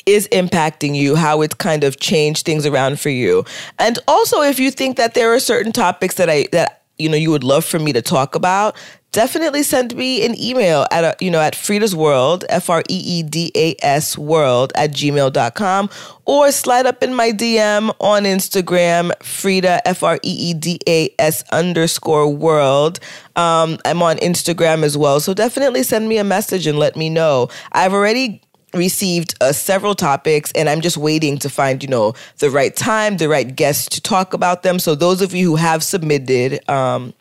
is 0.06 0.28
impacting 0.28 0.94
you, 0.94 1.16
how 1.16 1.42
it's 1.42 1.54
kind 1.54 1.84
of 1.84 1.98
changed 1.98 2.46
things 2.46 2.64
around 2.64 3.00
for 3.00 3.08
you. 3.08 3.44
And 3.78 3.98
also 4.06 4.40
if 4.42 4.60
you 4.60 4.70
think 4.70 4.96
that 4.96 5.14
there 5.14 5.34
are 5.34 5.40
certain 5.40 5.72
topics 5.72 6.14
that 6.14 6.30
I 6.30 6.46
that 6.52 6.82
you 6.98 7.08
know 7.08 7.16
you 7.16 7.30
would 7.30 7.44
love 7.44 7.64
for 7.64 7.78
me 7.78 7.92
to 7.92 8.02
talk 8.02 8.34
about, 8.34 8.76
definitely 9.12 9.62
send 9.62 9.94
me 9.94 10.24
an 10.24 10.40
email 10.40 10.86
at 10.90 11.04
a, 11.04 11.16
you 11.20 11.30
know 11.30 11.40
at 11.40 11.54
Freeda's 11.54 11.94
World, 11.94 12.44
F 12.48 12.70
R 12.70 12.82
E 12.88 12.94
E 12.94 13.22
D 13.22 13.50
A 13.54 13.76
S 13.82 14.16
World 14.16 14.72
at 14.74 14.92
gmail.com 14.92 15.90
or 16.24 16.52
slide 16.52 16.86
up 16.86 17.02
in 17.02 17.14
my 17.14 17.32
DM 17.32 17.94
on 18.00 18.22
Instagram, 18.22 19.10
Freeda, 19.18 19.80
F 19.84 20.02
R 20.02 20.16
E 20.16 20.50
E 20.50 20.54
D 20.54 20.78
A 20.86 21.14
S 21.18 21.44
underscore 21.50 22.32
world. 22.32 23.00
Um, 23.36 23.78
I'm 23.84 24.02
on 24.02 24.16
Instagram 24.18 24.82
as 24.82 24.96
well. 24.96 25.20
So 25.20 25.34
definitely 25.34 25.82
send 25.82 26.08
me 26.08 26.18
a 26.18 26.24
message 26.24 26.66
and 26.66 26.78
let 26.78 26.96
me 26.96 27.10
know. 27.10 27.48
I've 27.72 27.92
already 27.92 28.42
received 28.74 29.34
uh, 29.40 29.50
several 29.50 29.96
topics 29.96 30.52
and 30.52 30.68
i'm 30.68 30.80
just 30.80 30.96
waiting 30.96 31.36
to 31.36 31.50
find 31.50 31.82
you 31.82 31.88
know 31.88 32.14
the 32.38 32.48
right 32.48 32.76
time 32.76 33.16
the 33.16 33.28
right 33.28 33.56
guests 33.56 33.88
to 33.88 34.00
talk 34.00 34.32
about 34.32 34.62
them 34.62 34.78
so 34.78 34.94
those 34.94 35.20
of 35.20 35.34
you 35.34 35.50
who 35.50 35.56
have 35.56 35.82
submitted 35.82 36.60
um, 36.70 37.12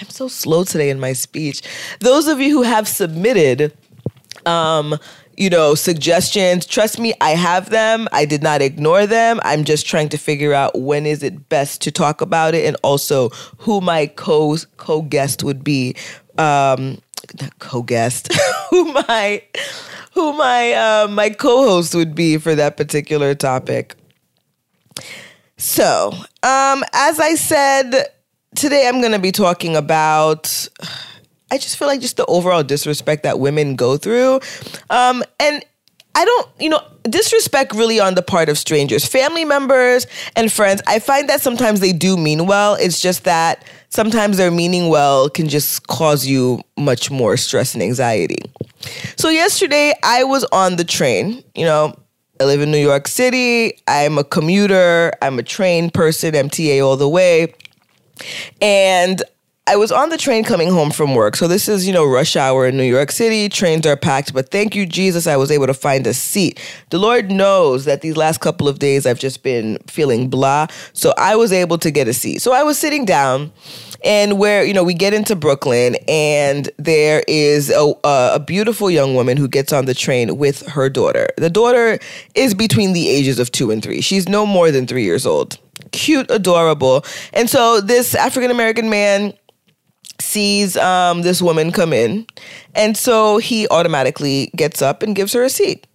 I'm 0.00 0.08
so 0.08 0.28
slow 0.28 0.64
today 0.64 0.90
in 0.90 1.00
my 1.00 1.12
speech. 1.12 1.62
Those 2.00 2.26
of 2.26 2.40
you 2.40 2.50
who 2.50 2.62
have 2.62 2.88
submitted, 2.88 3.76
um, 4.46 4.98
you 5.36 5.50
know, 5.50 5.74
suggestions, 5.74 6.66
trust 6.66 6.98
me, 6.98 7.14
I 7.20 7.30
have 7.30 7.70
them. 7.70 8.08
I 8.12 8.24
did 8.24 8.42
not 8.42 8.62
ignore 8.62 9.06
them. 9.06 9.40
I'm 9.42 9.64
just 9.64 9.86
trying 9.86 10.08
to 10.10 10.18
figure 10.18 10.52
out 10.52 10.78
when 10.78 11.06
is 11.06 11.22
it 11.22 11.48
best 11.48 11.82
to 11.82 11.90
talk 11.90 12.20
about 12.20 12.54
it 12.54 12.66
and 12.66 12.76
also 12.82 13.30
who 13.58 13.80
my 13.80 14.06
co 14.06 14.56
co 14.76 15.02
guest 15.02 15.42
would 15.42 15.64
be. 15.64 15.96
Um, 16.38 17.00
co 17.58 17.82
guest, 17.82 18.32
who 18.70 18.92
my 18.92 19.42
who 20.12 20.32
my 20.32 20.72
uh, 20.72 21.08
my 21.08 21.30
co-host 21.30 21.94
would 21.94 22.14
be 22.14 22.38
for 22.38 22.54
that 22.54 22.76
particular 22.76 23.34
topic. 23.34 23.94
So, 25.56 26.12
um, 26.42 26.84
as 26.92 27.20
I 27.20 27.34
said 27.36 28.06
today 28.54 28.88
I'm 28.88 29.00
going 29.00 29.12
to 29.12 29.18
be 29.18 29.32
talking 29.32 29.76
about. 29.76 30.68
I 31.52 31.58
just 31.58 31.76
feel 31.76 31.88
like 31.88 32.00
just 32.00 32.16
the 32.16 32.26
overall 32.26 32.62
disrespect 32.62 33.24
that 33.24 33.40
women 33.40 33.74
go 33.74 33.96
through. 33.96 34.40
Um, 34.88 35.24
and 35.40 35.64
I 36.14 36.24
don't, 36.24 36.48
you 36.60 36.68
know, 36.68 36.82
disrespect 37.04 37.72
really 37.72 37.98
on 37.98 38.14
the 38.14 38.22
part 38.22 38.48
of 38.48 38.58
strangers, 38.58 39.04
family 39.04 39.44
members, 39.44 40.06
and 40.36 40.50
friends. 40.52 40.82
I 40.86 40.98
find 40.98 41.28
that 41.28 41.40
sometimes 41.40 41.80
they 41.80 41.92
do 41.92 42.16
mean 42.16 42.46
well. 42.46 42.74
It's 42.74 43.00
just 43.00 43.24
that 43.24 43.64
sometimes 43.88 44.36
their 44.36 44.50
meaning 44.50 44.88
well 44.88 45.28
can 45.28 45.48
just 45.48 45.86
cause 45.86 46.26
you 46.26 46.62
much 46.76 47.10
more 47.10 47.36
stress 47.36 47.74
and 47.74 47.82
anxiety. 47.82 48.38
So, 49.16 49.28
yesterday 49.28 49.94
I 50.02 50.24
was 50.24 50.44
on 50.52 50.76
the 50.76 50.84
train, 50.84 51.42
you 51.54 51.64
know. 51.64 51.94
I 52.40 52.44
live 52.44 52.62
in 52.62 52.70
New 52.70 52.78
York 52.78 53.06
City. 53.06 53.78
I'm 53.86 54.16
a 54.16 54.24
commuter. 54.24 55.12
I'm 55.20 55.38
a 55.38 55.42
train 55.42 55.90
person, 55.90 56.32
MTA 56.32 56.82
all 56.82 56.96
the 56.96 57.08
way. 57.08 57.52
And 58.60 59.22
I 59.70 59.76
was 59.76 59.92
on 59.92 60.08
the 60.08 60.18
train 60.18 60.42
coming 60.42 60.68
home 60.68 60.90
from 60.90 61.14
work. 61.14 61.36
So 61.36 61.46
this 61.46 61.68
is, 61.68 61.86
you 61.86 61.92
know, 61.92 62.04
rush 62.04 62.34
hour 62.34 62.66
in 62.66 62.76
New 62.76 62.82
York 62.82 63.12
City. 63.12 63.48
Trains 63.48 63.86
are 63.86 63.96
packed, 63.96 64.34
but 64.34 64.50
thank 64.50 64.74
you, 64.74 64.84
Jesus, 64.84 65.28
I 65.28 65.36
was 65.36 65.52
able 65.52 65.68
to 65.68 65.74
find 65.74 66.08
a 66.08 66.12
seat. 66.12 66.58
The 66.88 66.98
Lord 66.98 67.30
knows 67.30 67.84
that 67.84 68.00
these 68.00 68.16
last 68.16 68.40
couple 68.40 68.66
of 68.66 68.80
days 68.80 69.06
I've 69.06 69.20
just 69.20 69.44
been 69.44 69.78
feeling 69.86 70.28
blah. 70.28 70.66
So 70.92 71.14
I 71.16 71.36
was 71.36 71.52
able 71.52 71.78
to 71.78 71.92
get 71.92 72.08
a 72.08 72.12
seat. 72.12 72.42
So 72.42 72.52
I 72.52 72.64
was 72.64 72.78
sitting 72.78 73.04
down 73.04 73.52
and 74.02 74.40
where 74.40 74.64
you 74.64 74.74
know 74.74 74.82
we 74.82 74.94
get 74.94 75.14
into 75.14 75.36
Brooklyn 75.36 75.94
and 76.08 76.68
there 76.78 77.22
is 77.28 77.70
a, 77.70 77.94
a 78.02 78.40
beautiful 78.44 78.90
young 78.90 79.14
woman 79.14 79.36
who 79.36 79.46
gets 79.46 79.72
on 79.72 79.84
the 79.84 79.94
train 79.94 80.36
with 80.36 80.66
her 80.66 80.88
daughter. 80.88 81.28
The 81.36 81.50
daughter 81.50 82.00
is 82.34 82.54
between 82.54 82.92
the 82.92 83.08
ages 83.08 83.38
of 83.38 83.52
2 83.52 83.70
and 83.70 83.80
3. 83.80 84.00
She's 84.00 84.28
no 84.28 84.46
more 84.46 84.72
than 84.72 84.88
3 84.88 85.04
years 85.04 85.26
old 85.26 85.60
cute, 85.92 86.30
adorable. 86.30 87.04
And 87.32 87.48
so 87.48 87.80
this 87.80 88.14
African 88.14 88.50
American 88.50 88.90
man 88.90 89.32
sees 90.20 90.76
um, 90.76 91.22
this 91.22 91.40
woman 91.42 91.72
come 91.72 91.92
in, 91.92 92.26
and 92.74 92.96
so 92.96 93.38
he 93.38 93.68
automatically 93.68 94.50
gets 94.56 94.82
up 94.82 95.02
and 95.02 95.14
gives 95.14 95.32
her 95.32 95.42
a 95.42 95.50
seat. 95.50 95.86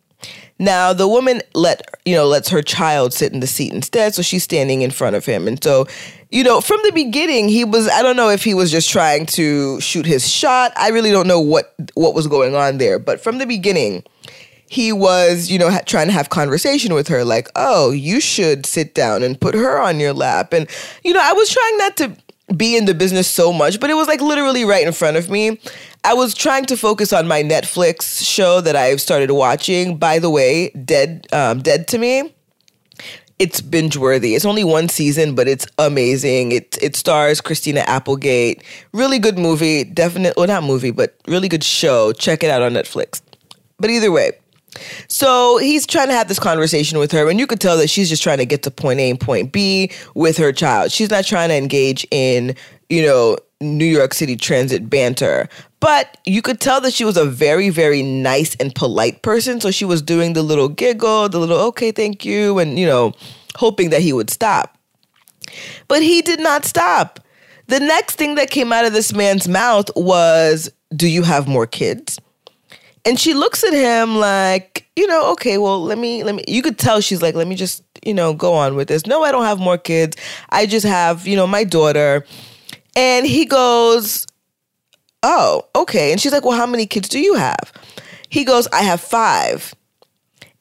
Now 0.58 0.94
the 0.94 1.08
woman 1.08 1.42
let 1.54 1.82
you 2.06 2.16
know 2.16 2.26
lets 2.26 2.50
her 2.50 2.62
child 2.62 3.14
sit 3.14 3.34
in 3.34 3.42
the 3.42 3.48
seat 3.48 3.74
instead, 3.74 4.16
so 4.16 4.22
she's 4.22 4.44
standing 4.44 4.82
in 4.82 4.92
front 4.92 5.16
of 5.16 5.26
him, 5.26 5.48
and 5.48 5.62
so 5.62 5.86
you 6.32 6.44
know 6.44 6.62
from 6.62 6.80
the 6.84 6.92
beginning 6.92 7.50
he 7.50 7.66
was 7.66 7.90
I 7.90 8.02
don't 8.02 8.16
know 8.16 8.30
if 8.30 8.44
he 8.44 8.54
was 8.54 8.72
just 8.72 8.90
trying 8.90 9.26
to 9.28 9.80
shoot 9.82 10.06
his 10.06 10.30
shot. 10.30 10.72
I 10.78 10.90
really 10.90 11.12
don't 11.12 11.28
know 11.28 11.42
what 11.42 11.76
what 11.94 12.14
was 12.14 12.28
going 12.28 12.56
on 12.56 12.78
there, 12.78 13.00
but 13.00 13.22
from 13.22 13.38
the 13.38 13.46
beginning 13.46 14.04
he 14.68 14.92
was, 14.92 15.50
you 15.50 15.60
know, 15.60 15.70
ha- 15.70 15.82
trying 15.86 16.08
to 16.08 16.14
have 16.14 16.30
conversation 16.30 16.94
with 16.94 17.08
her, 17.08 17.24
like, 17.24 17.48
oh, 17.56 17.92
you 17.92 18.20
should 18.20 18.66
sit 18.66 18.96
down 18.96 19.24
and 19.24 19.40
put 19.40 19.54
her 19.54 19.80
on 19.80 20.00
your 20.00 20.14
lap. 20.14 20.54
And, 20.54 20.68
you 21.04 21.14
know, 21.14 21.22
I 21.24 21.34
was 21.34 21.50
trying 21.50 21.78
not 21.78 21.98
to 21.98 22.18
be 22.56 22.78
in 22.78 22.86
the 22.86 22.94
business 22.94 23.28
so 23.28 23.52
much, 23.52 23.80
but 23.80 23.90
it 23.90 23.96
was 23.96 24.08
like 24.08 24.22
literally 24.22 24.66
right 24.66 24.86
in 24.86 24.94
front 24.94 25.18
of 25.18 25.30
me. 25.30 25.60
I 26.04 26.14
was 26.14 26.34
trying 26.34 26.66
to 26.66 26.78
focus 26.78 27.12
on 27.12 27.28
my 27.28 27.42
Netflix 27.42 28.24
show 28.24 28.62
that 28.62 28.76
I've 28.76 29.02
started 29.02 29.32
watching. 29.32 29.98
By 29.98 30.20
the 30.20 30.30
way, 30.30 30.70
Dead, 30.70 31.28
um, 31.34 31.62
Dead 31.62 31.88
to 31.90 31.98
Me. 31.98 32.34
It's 33.38 33.60
binge 33.60 33.98
worthy. 33.98 34.36
It's 34.36 34.46
only 34.46 34.64
one 34.64 34.88
season, 34.88 35.36
but 35.36 35.48
it's 35.48 35.68
amazing. 35.78 36.54
It 36.54 36.78
it 36.82 36.96
stars 36.96 37.42
Christina 37.42 37.82
Applegate. 37.82 38.64
Really 38.94 39.20
good 39.20 39.38
movie. 39.38 39.84
Definite, 39.84 40.38
well, 40.38 40.48
not 40.48 40.64
movie, 40.64 40.92
but 40.92 41.16
really 41.28 41.50
good 41.50 41.64
show. 41.64 42.14
Check 42.14 42.44
it 42.44 42.50
out 42.50 42.62
on 42.62 42.74
Netflix. 42.74 43.22
But 43.78 43.90
either 43.90 44.10
way, 44.10 44.32
so 45.08 45.58
he's 45.58 45.86
trying 45.86 46.08
to 46.08 46.14
have 46.14 46.28
this 46.28 46.40
conversation 46.40 47.00
with 47.00 47.12
her, 47.12 47.30
and 47.30 47.40
you 47.40 47.48
could 47.48 47.60
tell 47.60 47.78
that 47.78 47.90
she's 47.90 48.10
just 48.10 48.24
trying 48.24 48.38
to 48.40 48.46
get 48.46 48.64
to 48.64 48.72
point 48.72 49.00
A 49.00 49.10
and 49.10 49.20
point 49.20 49.52
B 49.52 49.92
with 50.14 50.38
her 50.38 50.52
child. 50.52 50.92
She's 50.92 51.10
not 51.10 51.26
trying 51.26 51.50
to 51.50 51.56
engage 51.56 52.06
in, 52.12 52.56
you 52.90 53.04
know, 53.04 53.38
New 53.62 53.86
York 53.86 54.14
City 54.14 54.36
transit 54.36 54.90
banter. 54.90 55.48
But 55.80 56.18
you 56.26 56.42
could 56.42 56.60
tell 56.60 56.82
that 56.82 56.94
she 56.94 57.06
was 57.06 57.18
a 57.18 57.26
very, 57.26 57.70
very 57.70 58.02
nice 58.02 58.56
and 58.56 58.74
polite 58.74 59.22
person. 59.22 59.62
So 59.62 59.72
she 59.72 59.86
was 59.86 60.02
doing 60.02 60.34
the 60.34 60.44
little 60.44 60.68
giggle, 60.68 61.30
the 61.30 61.40
little, 61.40 61.60
okay, 61.68 61.92
thank 61.92 62.26
you, 62.26 62.60
and, 62.60 62.80
you 62.80 62.86
know, 62.86 63.14
hoping 63.56 63.92
that 63.92 64.02
he 64.02 64.12
would 64.12 64.30
stop. 64.30 64.78
But 65.88 66.02
he 66.02 66.22
did 66.22 66.40
not 66.40 66.66
stop. 66.66 67.20
The 67.68 67.80
next 67.80 68.16
thing 68.16 68.36
that 68.36 68.50
came 68.50 68.74
out 68.74 68.86
of 68.86 68.94
this 68.94 69.14
man's 69.14 69.48
mouth 69.48 69.90
was, 69.96 70.70
Do 70.96 71.08
you 71.08 71.24
have 71.24 71.48
more 71.48 71.68
kids? 71.68 72.20
And 73.06 73.20
she 73.20 73.36
looks 73.36 73.64
at 73.64 73.74
him 73.74 74.18
like, 74.18 74.88
you 74.96 75.06
know, 75.06 75.32
okay, 75.34 75.60
well, 75.60 75.84
let 75.84 75.98
me, 75.98 76.24
let 76.24 76.34
me, 76.34 76.44
you 76.48 76.62
could 76.64 76.80
tell 76.80 77.02
she's 77.02 77.22
like, 77.22 77.36
let 77.36 77.48
me 77.48 77.56
just, 77.56 77.84
you 78.04 78.14
know, 78.14 78.34
go 78.34 78.54
on 78.54 78.76
with 78.76 78.88
this. 78.88 79.06
No, 79.06 79.24
I 79.24 79.32
don't 79.32 79.44
have 79.44 79.60
more 79.60 79.78
kids. 79.78 80.18
I 80.50 80.66
just 80.66 80.86
have, 80.86 81.28
you 81.28 81.36
know, 81.36 81.46
my 81.46 81.64
daughter. 81.64 82.26
And 82.96 83.28
he 83.28 83.46
goes, 83.46 84.26
oh, 85.22 85.68
okay. 85.76 86.12
And 86.12 86.20
she's 86.20 86.32
like, 86.32 86.46
well, 86.46 86.58
how 86.58 86.66
many 86.66 86.88
kids 86.88 87.08
do 87.08 87.20
you 87.20 87.36
have? 87.36 87.72
He 88.30 88.44
goes, 88.44 88.68
I 88.74 88.82
have 88.82 89.02
five. 89.02 89.76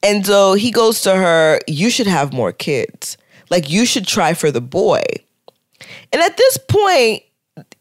And 0.03 0.23
so 0.23 0.53
he 0.53 0.69
goes 0.69 1.01
to 1.01 1.15
her, 1.15 1.59
you 1.67 1.89
should 1.89 2.07
have 2.07 2.31
more 2.31 2.51
kids. 2.51 3.17
Like, 3.49 3.71
you 3.71 3.85
should 3.85 4.05
try 4.05 4.35
for 4.35 4.51
the 4.51 4.61
boy. 4.61 5.01
And 6.13 6.21
at 6.21 6.37
this 6.37 6.57
point, 6.57 7.23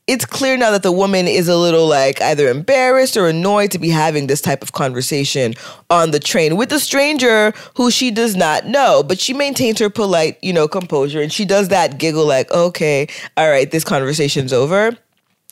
it's 0.07 0.25
clear 0.25 0.57
now 0.57 0.71
that 0.71 0.83
the 0.83 0.93
woman 0.93 1.27
is 1.27 1.49
a 1.49 1.57
little 1.57 1.89
like 1.89 2.21
either 2.21 2.49
embarrassed 2.49 3.17
or 3.17 3.27
annoyed 3.27 3.71
to 3.71 3.79
be 3.79 3.89
having 3.89 4.27
this 4.27 4.41
type 4.41 4.63
of 4.63 4.73
conversation 4.73 5.55
on 5.91 6.11
the 6.11 6.21
train 6.21 6.57
with 6.57 6.71
a 6.73 6.79
stranger 6.79 7.53
who 7.77 7.91
she 7.91 8.11
does 8.11 8.37
not 8.37 8.67
know, 8.67 9.03
but 9.03 9.19
she 9.19 9.33
maintains 9.33 9.81
her 9.81 9.91
polite, 9.91 10.39
you 10.43 10.53
know, 10.53 10.69
composure 10.69 11.21
and 11.21 11.33
she 11.33 11.45
does 11.45 11.69
that 11.69 11.99
giggle 11.99 12.27
like, 12.27 12.51
okay, 12.53 13.09
all 13.37 13.51
right, 13.51 13.71
this 13.71 13.85
conversation's 13.85 14.53
over. 14.53 14.97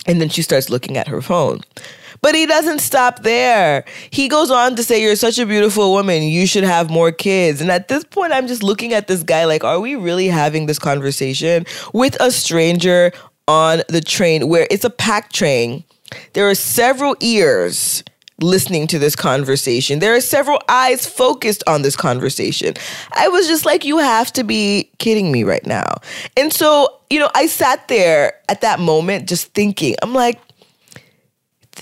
And 0.06 0.20
then 0.20 0.28
she 0.28 0.42
starts 0.42 0.68
looking 0.68 0.96
at 0.96 1.08
her 1.08 1.22
phone. 1.22 1.60
But 2.22 2.36
he 2.36 2.46
doesn't 2.46 2.78
stop 2.78 3.22
there. 3.22 3.84
He 4.10 4.28
goes 4.28 4.50
on 4.50 4.76
to 4.76 4.84
say, 4.84 5.02
You're 5.02 5.16
such 5.16 5.38
a 5.38 5.46
beautiful 5.46 5.92
woman. 5.92 6.22
You 6.22 6.46
should 6.46 6.62
have 6.62 6.88
more 6.88 7.10
kids. 7.10 7.60
And 7.60 7.70
at 7.70 7.88
this 7.88 8.04
point, 8.04 8.32
I'm 8.32 8.46
just 8.46 8.62
looking 8.62 8.92
at 8.92 9.08
this 9.08 9.24
guy 9.24 9.44
like, 9.44 9.64
Are 9.64 9.80
we 9.80 9.96
really 9.96 10.28
having 10.28 10.66
this 10.66 10.78
conversation 10.78 11.66
with 11.92 12.16
a 12.20 12.30
stranger 12.30 13.12
on 13.52 13.82
the 13.88 14.00
train 14.00 14.48
where 14.48 14.66
it's 14.70 14.84
a 14.84 14.90
packed 14.90 15.34
train. 15.34 15.84
There 16.32 16.48
are 16.48 16.54
several 16.54 17.16
ears 17.20 18.02
listening 18.40 18.86
to 18.88 18.98
this 18.98 19.14
conversation. 19.14 19.98
There 19.98 20.14
are 20.14 20.20
several 20.22 20.58
eyes 20.68 21.06
focused 21.06 21.62
on 21.66 21.82
this 21.82 21.94
conversation. 21.94 22.74
I 23.12 23.28
was 23.28 23.46
just 23.46 23.66
like, 23.66 23.84
you 23.84 23.98
have 23.98 24.32
to 24.32 24.42
be 24.42 24.90
kidding 24.98 25.30
me 25.30 25.44
right 25.44 25.64
now. 25.66 26.00
And 26.36 26.50
so, 26.50 26.98
you 27.10 27.20
know, 27.20 27.30
I 27.34 27.46
sat 27.46 27.88
there 27.88 28.32
at 28.48 28.62
that 28.62 28.80
moment 28.80 29.28
just 29.28 29.52
thinking, 29.52 29.96
I'm 30.02 30.14
like, 30.14 30.40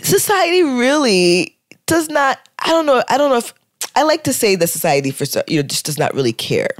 society 0.03 0.65
really 0.65 1.57
does 1.87 2.09
not, 2.09 2.41
I 2.59 2.69
don't 2.69 2.87
know, 2.87 3.03
I 3.09 3.17
don't 3.17 3.31
know 3.31 3.39
if, 3.39 3.55
I 3.95 4.03
like 4.03 4.25
to 4.25 4.33
say 4.33 4.57
that 4.57 4.67
society 4.67 5.12
for, 5.12 5.25
you 5.47 5.57
know, 5.57 5.67
just 5.67 5.87
does 5.87 5.99
not 5.99 6.15
really 6.15 6.33
care 6.33 6.71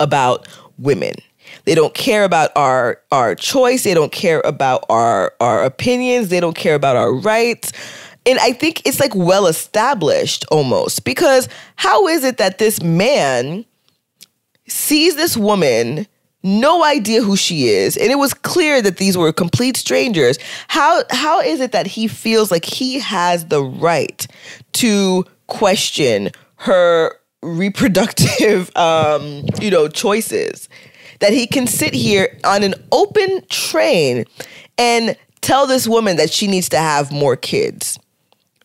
about 0.00 0.48
women 0.78 1.14
they 1.68 1.74
don't 1.74 1.92
care 1.92 2.24
about 2.24 2.50
our 2.56 2.98
our 3.12 3.34
choice. 3.34 3.84
They 3.84 3.92
don't 3.92 4.10
care 4.10 4.40
about 4.42 4.86
our 4.88 5.34
our 5.38 5.62
opinions. 5.62 6.30
They 6.30 6.40
don't 6.40 6.56
care 6.56 6.74
about 6.74 6.96
our 6.96 7.12
rights. 7.12 7.72
And 8.24 8.38
I 8.38 8.52
think 8.52 8.86
it's 8.86 8.98
like 8.98 9.14
well 9.14 9.46
established 9.46 10.46
almost 10.50 11.04
because 11.04 11.46
how 11.76 12.08
is 12.08 12.24
it 12.24 12.38
that 12.38 12.56
this 12.56 12.82
man 12.82 13.66
sees 14.66 15.16
this 15.16 15.36
woman 15.36 16.06
no 16.42 16.82
idea 16.84 17.22
who 17.22 17.36
she 17.36 17.68
is 17.68 17.98
and 17.98 18.10
it 18.10 18.16
was 18.16 18.32
clear 18.32 18.80
that 18.80 18.96
these 18.96 19.18
were 19.18 19.30
complete 19.30 19.76
strangers 19.76 20.38
how 20.68 21.02
how 21.10 21.40
is 21.40 21.60
it 21.60 21.72
that 21.72 21.86
he 21.86 22.06
feels 22.06 22.50
like 22.50 22.64
he 22.64 22.98
has 22.98 23.46
the 23.46 23.62
right 23.62 24.26
to 24.72 25.24
question 25.48 26.30
her 26.56 27.12
reproductive 27.42 28.70
um 28.76 29.44
you 29.60 29.70
know 29.70 29.88
choices 29.88 30.68
that 31.20 31.32
he 31.32 31.46
can 31.46 31.66
sit 31.66 31.94
here 31.94 32.38
on 32.44 32.62
an 32.62 32.74
open 32.92 33.44
train 33.48 34.24
and 34.76 35.16
tell 35.40 35.66
this 35.66 35.88
woman 35.88 36.16
that 36.16 36.30
she 36.30 36.46
needs 36.46 36.68
to 36.70 36.78
have 36.78 37.10
more 37.10 37.36
kids. 37.36 37.98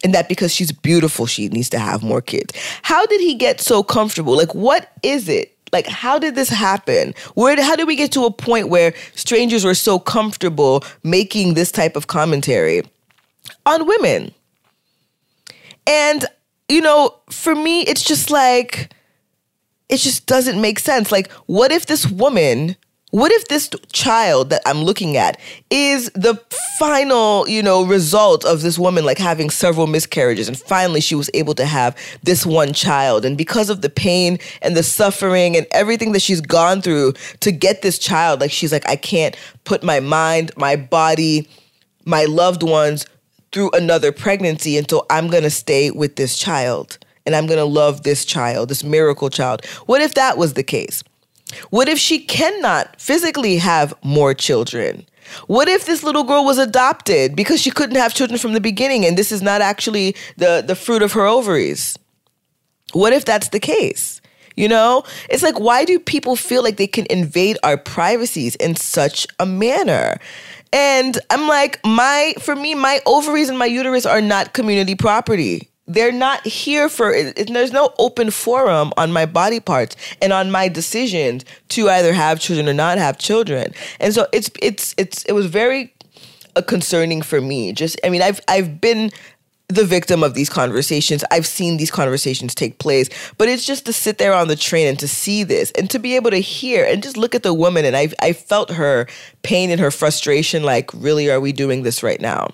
And 0.04 0.14
that 0.14 0.28
because 0.28 0.54
she's 0.54 0.72
beautiful 0.72 1.26
she 1.26 1.48
needs 1.48 1.70
to 1.70 1.80
have 1.80 2.04
more 2.04 2.22
kids. 2.22 2.54
How 2.82 3.06
did 3.06 3.22
he 3.22 3.36
get 3.36 3.62
so 3.62 3.84
comfortable? 3.84 4.36
Like 4.36 4.54
what 4.54 4.92
is 5.02 5.30
it? 5.30 5.58
Like 5.72 5.88
how 5.88 6.20
did 6.20 6.36
this 6.36 6.50
happen? 6.50 7.14
Where 7.36 7.62
how 7.62 7.78
did 7.78 7.88
we 7.88 7.96
get 7.96 8.12
to 8.12 8.26
a 8.26 8.32
point 8.32 8.68
where 8.68 8.94
strangers 9.16 9.64
were 9.64 9.74
so 9.74 10.00
comfortable 10.00 10.84
making 11.04 11.54
this 11.54 11.72
type 11.72 11.96
of 11.96 12.08
commentary 12.08 12.84
on 13.66 13.88
women? 13.88 14.34
And 15.88 16.26
you 16.68 16.82
know 16.82 17.16
for 17.30 17.56
me 17.56 17.82
it's 17.84 18.04
just 18.04 18.30
like 18.30 18.94
it 19.94 20.00
just 20.00 20.26
doesn't 20.26 20.60
make 20.60 20.80
sense. 20.80 21.12
Like, 21.12 21.32
what 21.46 21.72
if 21.72 21.86
this 21.86 22.08
woman, 22.08 22.76
what 23.12 23.32
if 23.32 23.48
this 23.48 23.70
child 23.92 24.50
that 24.50 24.64
I'm 24.66 24.80
looking 24.80 25.18
at 25.18 25.40
is 25.70 26.10
the 26.16 26.34
final, 26.80 27.48
you 27.48 27.62
know, 27.62 27.86
result 27.86 28.44
of 28.44 28.64
this 28.64 28.80
woman 28.80 29.06
like 29.06 29.20
having 29.20 29.52
several 29.52 29.86
miscarriages 29.86 30.48
and 30.48 30.58
finally 30.58 31.00
she 31.00 31.14
was 31.14 31.30
able 31.36 31.54
to 31.54 31.66
have 31.66 31.96
this 32.24 32.44
one 32.44 32.74
child 32.74 33.24
and 33.24 33.38
because 33.38 33.70
of 33.70 33.84
the 33.84 33.90
pain 33.90 34.40
and 34.64 34.76
the 34.76 34.82
suffering 34.82 35.56
and 35.56 35.68
everything 35.70 36.12
that 36.14 36.24
she's 36.24 36.42
gone 36.42 36.82
through 36.82 37.14
to 37.42 37.52
get 37.52 37.84
this 37.84 38.00
child 38.00 38.42
like 38.42 38.52
she's 38.52 38.72
like 38.72 38.90
I 38.90 38.96
can't 38.96 39.38
put 39.64 39.84
my 39.84 40.00
mind, 40.00 40.52
my 40.58 40.76
body, 40.76 41.48
my 42.04 42.26
loved 42.26 42.64
ones 42.64 43.06
through 43.52 43.70
another 43.74 44.12
pregnancy 44.12 44.76
until 44.76 45.06
I'm 45.12 45.28
going 45.28 45.44
to 45.44 45.52
stay 45.52 45.92
with 45.92 46.16
this 46.16 46.36
child 46.36 46.98
and 47.26 47.36
I'm 47.36 47.46
going 47.46 47.60
to 47.60 47.66
love 47.66 48.04
this 48.04 48.26
child, 48.26 48.70
this 48.70 48.84
miracle 48.84 49.30
child. 49.30 49.66
What 49.86 50.02
if 50.02 50.14
that 50.16 50.38
was 50.38 50.54
the 50.54 50.64
case? 50.64 51.04
What 51.70 51.88
if 51.88 52.00
she 52.00 52.20
cannot 52.20 53.00
physically 53.00 53.58
have 53.58 53.94
more 54.04 54.34
children? 54.34 55.06
What 55.48 55.68
if 55.68 55.86
this 55.86 56.04
little 56.04 56.24
girl 56.24 56.44
was 56.44 56.58
adopted 56.58 57.36
because 57.36 57.62
she 57.62 57.72
couldn't 57.72 57.96
have 57.96 58.14
children 58.14 58.40
from 58.40 58.54
the 58.54 58.62
beginning 58.62 59.06
and 59.06 59.18
this 59.18 59.32
is 59.32 59.42
not 59.42 59.62
actually 59.62 60.16
the, 60.38 60.64
the 60.66 60.76
fruit 60.76 61.02
of 61.02 61.14
her 61.14 61.26
ovaries? 61.26 61.98
What 62.92 63.14
if 63.14 63.26
that's 63.26 63.50
the 63.50 63.60
case? 63.60 64.22
You 64.56 64.68
know, 64.68 65.04
it's 65.30 65.42
like, 65.42 65.60
why 65.60 65.84
do 65.84 65.98
people 65.98 66.36
feel 66.36 66.62
like 66.62 66.78
they 66.78 66.88
can 66.88 67.08
invade 67.10 67.58
our 67.64 67.78
privacies 67.78 68.56
in 68.58 68.76
such 68.76 69.26
a 69.40 69.48
manner? 69.48 70.20
And 70.72 71.18
I'm 71.32 71.48
like, 71.48 71.80
my, 71.84 72.34
for 72.40 72.56
me, 72.56 72.76
my 72.76 73.00
ovaries 73.08 73.50
and 73.50 73.58
my 73.58 73.66
uterus 73.66 74.06
are 74.06 74.22
not 74.22 74.54
community 74.54 74.94
property 74.94 75.70
they're 75.88 76.12
not 76.12 76.46
here 76.46 76.88
for 76.88 77.14
it, 77.14 77.48
there's 77.48 77.74
no 77.74 77.94
open 78.00 78.32
forum 78.32 78.94
on 78.98 79.12
my 79.12 79.26
body 79.26 79.60
parts 79.60 79.96
and 80.22 80.32
on 80.32 80.50
my 80.50 80.68
decisions 80.68 81.44
to 81.70 81.90
either 81.90 82.14
have 82.14 82.40
children 82.40 82.70
or 82.70 82.74
not 82.74 82.98
have 82.98 83.18
children 83.18 83.74
and 84.00 84.14
so 84.14 84.28
it's 84.32 84.50
it's 84.62 84.96
it's 84.98 85.24
it 85.26 85.34
was 85.34 85.46
very 85.46 85.94
uh, 86.56 86.62
concerning 86.62 87.22
for 87.22 87.42
me 87.42 87.74
just 87.74 88.00
i 88.04 88.10
mean 88.10 88.22
i've 88.22 88.40
i've 88.48 88.80
been 88.80 89.12
the 89.70 89.86
victim 89.86 90.24
of 90.24 90.34
these 90.34 90.50
conversations. 90.50 91.24
I've 91.32 91.48
seen 91.48 91.78
these 91.78 91.92
conversations 91.92 92.54
take 92.54 92.80
place, 92.80 93.10
but 93.38 93.48
it's 93.48 93.66
just 93.66 93.86
to 93.86 93.94
sit 93.94 94.18
there 94.18 94.34
on 94.34 94.48
the 94.48 94.56
train 94.56 94.88
and 94.88 95.00
to 95.00 95.08
see 95.08 95.44
this 95.44 95.72
and 95.72 95.90
to 95.90 96.00
be 96.00 96.16
able 96.16 96.32
to 96.32 96.38
hear 96.38 96.86
and 96.86 97.02
just 97.02 97.18
look 97.18 97.34
at 97.34 97.44
the 97.44 97.54
woman. 97.54 97.86
And 97.86 97.96
I, 97.96 98.10
I 98.22 98.34
felt 98.34 98.72
her 98.72 99.08
pain 99.42 99.72
and 99.72 99.80
her 99.80 99.92
frustration 99.92 100.64
like, 100.64 100.92
really, 100.94 101.32
are 101.32 101.40
we 101.40 101.52
doing 101.52 101.84
this 101.84 102.04
right 102.04 102.22
now? 102.22 102.50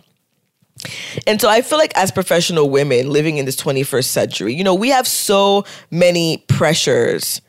And 1.27 1.41
so 1.41 1.49
I 1.49 1.61
feel 1.61 1.77
like 1.77 1.95
as 1.95 2.11
professional 2.11 2.69
women 2.69 3.09
living 3.09 3.37
in 3.37 3.45
this 3.45 3.55
21st 3.57 4.05
century, 4.05 4.53
you 4.53 4.63
know, 4.63 4.75
we 4.75 4.89
have 4.89 5.07
so 5.07 5.65
many 5.91 6.37
pressures 6.47 7.41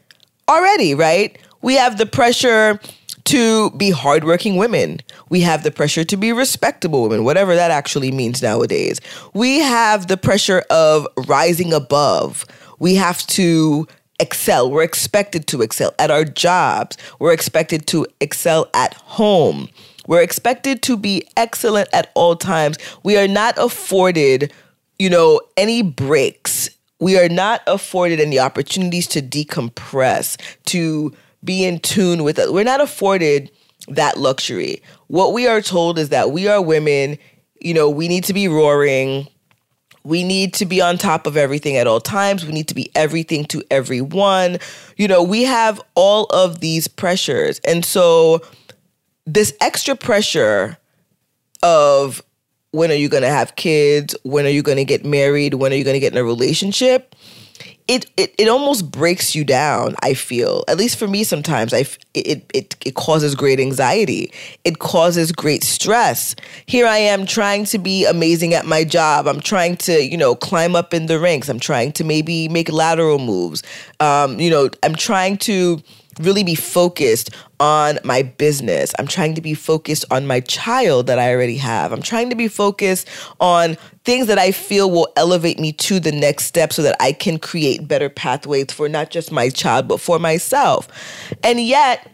already, 0.48 0.94
right? 0.94 1.38
We 1.62 1.74
have 1.74 1.98
the 1.98 2.06
pressure 2.06 2.80
to 3.24 3.70
be 3.72 3.90
hardworking 3.90 4.56
women. 4.56 4.98
We 5.28 5.40
have 5.42 5.62
the 5.62 5.70
pressure 5.70 6.04
to 6.04 6.16
be 6.16 6.32
respectable 6.32 7.02
women, 7.02 7.24
whatever 7.24 7.54
that 7.54 7.70
actually 7.70 8.10
means 8.10 8.42
nowadays. 8.42 9.00
We 9.34 9.60
have 9.60 10.08
the 10.08 10.16
pressure 10.16 10.64
of 10.70 11.06
rising 11.28 11.72
above. 11.72 12.44
We 12.78 12.96
have 12.96 13.24
to 13.28 13.86
excel. 14.18 14.70
We're 14.70 14.82
expected 14.82 15.46
to 15.48 15.62
excel 15.62 15.94
at 15.98 16.10
our 16.10 16.24
jobs. 16.24 16.96
We're 17.18 17.32
expected 17.32 17.86
to 17.88 18.06
excel 18.20 18.68
at 18.74 18.94
home. 18.94 19.68
We're 20.10 20.22
expected 20.22 20.82
to 20.82 20.96
be 20.96 21.22
excellent 21.36 21.88
at 21.92 22.10
all 22.16 22.34
times. 22.34 22.78
We 23.04 23.16
are 23.16 23.28
not 23.28 23.54
afforded, 23.56 24.52
you 24.98 25.08
know, 25.08 25.40
any 25.56 25.82
breaks. 25.82 26.68
We 26.98 27.16
are 27.16 27.28
not 27.28 27.62
afforded 27.68 28.18
any 28.18 28.36
opportunities 28.36 29.06
to 29.06 29.22
decompress, 29.22 30.36
to 30.64 31.12
be 31.44 31.64
in 31.64 31.78
tune 31.78 32.24
with 32.24 32.40
it. 32.40 32.52
We're 32.52 32.64
not 32.64 32.80
afforded 32.80 33.52
that 33.86 34.18
luxury. 34.18 34.82
What 35.06 35.32
we 35.32 35.46
are 35.46 35.60
told 35.60 35.96
is 35.96 36.08
that 36.08 36.32
we 36.32 36.48
are 36.48 36.60
women, 36.60 37.16
you 37.60 37.72
know, 37.72 37.88
we 37.88 38.08
need 38.08 38.24
to 38.24 38.32
be 38.32 38.48
roaring. 38.48 39.28
We 40.02 40.24
need 40.24 40.54
to 40.54 40.66
be 40.66 40.80
on 40.80 40.98
top 40.98 41.28
of 41.28 41.36
everything 41.36 41.76
at 41.76 41.86
all 41.86 42.00
times. 42.00 42.44
We 42.44 42.50
need 42.50 42.66
to 42.66 42.74
be 42.74 42.90
everything 42.96 43.44
to 43.44 43.62
everyone. 43.70 44.58
You 44.96 45.06
know, 45.06 45.22
we 45.22 45.44
have 45.44 45.80
all 45.94 46.24
of 46.30 46.58
these 46.58 46.88
pressures. 46.88 47.60
And 47.60 47.84
so 47.84 48.40
this 49.34 49.54
extra 49.60 49.94
pressure 49.94 50.76
of 51.62 52.22
when 52.72 52.90
are 52.90 52.94
you 52.94 53.08
going 53.08 53.22
to 53.22 53.30
have 53.30 53.56
kids? 53.56 54.14
When 54.22 54.46
are 54.46 54.50
you 54.50 54.62
going 54.62 54.78
to 54.78 54.84
get 54.84 55.04
married? 55.04 55.54
When 55.54 55.72
are 55.72 55.76
you 55.76 55.84
going 55.84 55.94
to 55.94 56.00
get 56.00 56.12
in 56.12 56.18
a 56.18 56.24
relationship? 56.24 57.14
it, 57.90 58.08
it 58.16 58.32
it 58.38 58.48
almost 58.48 58.92
breaks 58.92 59.34
you 59.34 59.44
down 59.44 59.96
i 60.02 60.14
feel 60.14 60.62
at 60.68 60.76
least 60.76 60.96
for 60.96 61.08
me 61.08 61.24
sometimes 61.24 61.74
i 61.74 61.84
it, 62.14 62.48
it 62.54 62.76
it 62.86 62.94
causes 62.94 63.34
great 63.34 63.58
anxiety 63.58 64.32
it 64.64 64.78
causes 64.78 65.32
great 65.32 65.64
stress 65.64 66.36
here 66.66 66.86
i 66.86 66.98
am 66.98 67.26
trying 67.26 67.64
to 67.64 67.78
be 67.78 68.06
amazing 68.06 68.54
at 68.54 68.64
my 68.64 68.84
job 68.84 69.26
i'm 69.26 69.40
trying 69.40 69.76
to 69.76 70.04
you 70.04 70.16
know 70.16 70.36
climb 70.36 70.76
up 70.76 70.94
in 70.94 71.06
the 71.06 71.18
ranks 71.18 71.48
i'm 71.48 71.58
trying 71.58 71.90
to 71.90 72.04
maybe 72.04 72.48
make 72.48 72.70
lateral 72.70 73.18
moves 73.18 73.62
um, 73.98 74.38
you 74.38 74.50
know 74.50 74.70
i'm 74.84 74.94
trying 74.94 75.36
to 75.36 75.82
really 76.20 76.44
be 76.44 76.54
focused 76.54 77.30
on 77.58 77.98
my 78.04 78.22
business. 78.22 78.92
I'm 78.98 79.06
trying 79.06 79.34
to 79.34 79.40
be 79.40 79.54
focused 79.54 80.04
on 80.10 80.26
my 80.26 80.40
child 80.40 81.06
that 81.06 81.18
I 81.18 81.32
already 81.32 81.56
have. 81.56 81.92
I'm 81.92 82.02
trying 82.02 82.30
to 82.30 82.36
be 82.36 82.48
focused 82.48 83.08
on 83.40 83.76
things 84.04 84.26
that 84.28 84.38
I 84.38 84.52
feel 84.52 84.90
will 84.90 85.08
elevate 85.16 85.58
me 85.58 85.72
to 85.72 86.00
the 86.00 86.12
next 86.12 86.44
step 86.44 86.72
so 86.72 86.82
that 86.82 86.96
I 87.00 87.12
can 87.12 87.38
create 87.38 87.86
better 87.86 88.08
pathways 88.08 88.72
for 88.72 88.88
not 88.88 89.10
just 89.10 89.30
my 89.30 89.48
child, 89.50 89.88
but 89.88 90.00
for 90.00 90.18
myself. 90.18 90.88
And 91.42 91.60
yet, 91.60 92.10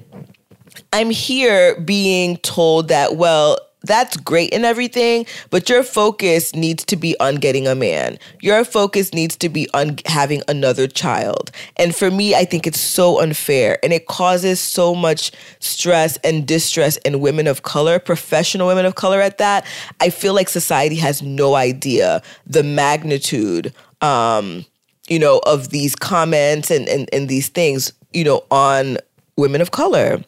I'm 0.93 1.11
here 1.11 1.81
being 1.81 2.37
told 2.39 2.89
that, 2.89 3.17
well, 3.17 3.59
that's 3.87 4.17
great 4.17 4.53
and 4.53 4.65
everything, 4.65 5.27
but 5.51 5.69
your 5.69 5.83
focus 5.83 6.55
needs 6.55 6.85
to 6.87 6.97
be 6.97 7.19
on 7.21 7.37
getting 7.37 7.67
a 7.67 7.75
man. 7.75 8.19
Your 8.41 8.65
focus 8.65 9.15
needs 9.15 9.37
to 9.37 9.49
be 9.49 9.69
on 9.75 9.99
having 10.07 10.43
another 10.49 10.87
child. 10.87 11.51
And 11.77 11.95
for 11.95 12.11
me, 12.11 12.35
I 12.35 12.45
think 12.45 12.67
it's 12.67 12.81
so 12.81 13.21
unfair 13.21 13.79
and 13.83 13.93
it 13.93 14.07
causes 14.07 14.61
so 14.61 14.95
much 14.95 15.33
stress 15.61 16.17
and 16.19 16.47
distress 16.47 16.97
in 16.99 17.21
women 17.21 17.47
of 17.47 17.63
color, 17.63 17.99
professional 17.99 18.67
women 18.67 18.87
of 18.87 18.95
color 18.95 19.21
at 19.21 19.39
that. 19.39 19.67
I 20.01 20.11
feel 20.11 20.35
like 20.35 20.49
society 20.49 20.97
has 20.97 21.23
no 21.23 21.55
idea 21.55 22.23
the 22.47 22.63
magnitude 22.63 23.73
um, 24.01 24.65
you 25.09 25.19
know, 25.19 25.41
of 25.47 25.71
these 25.71 25.95
comments 25.95 26.71
and, 26.71 26.89
and, 26.89 27.09
and 27.13 27.29
these 27.29 27.49
things, 27.49 27.93
you 28.13 28.25
know, 28.25 28.45
on 28.51 28.99
women 29.37 29.61
of 29.61 29.71
color. 29.71 30.23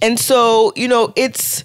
And 0.00 0.18
so, 0.18 0.72
you 0.76 0.88
know, 0.88 1.12
it's 1.16 1.64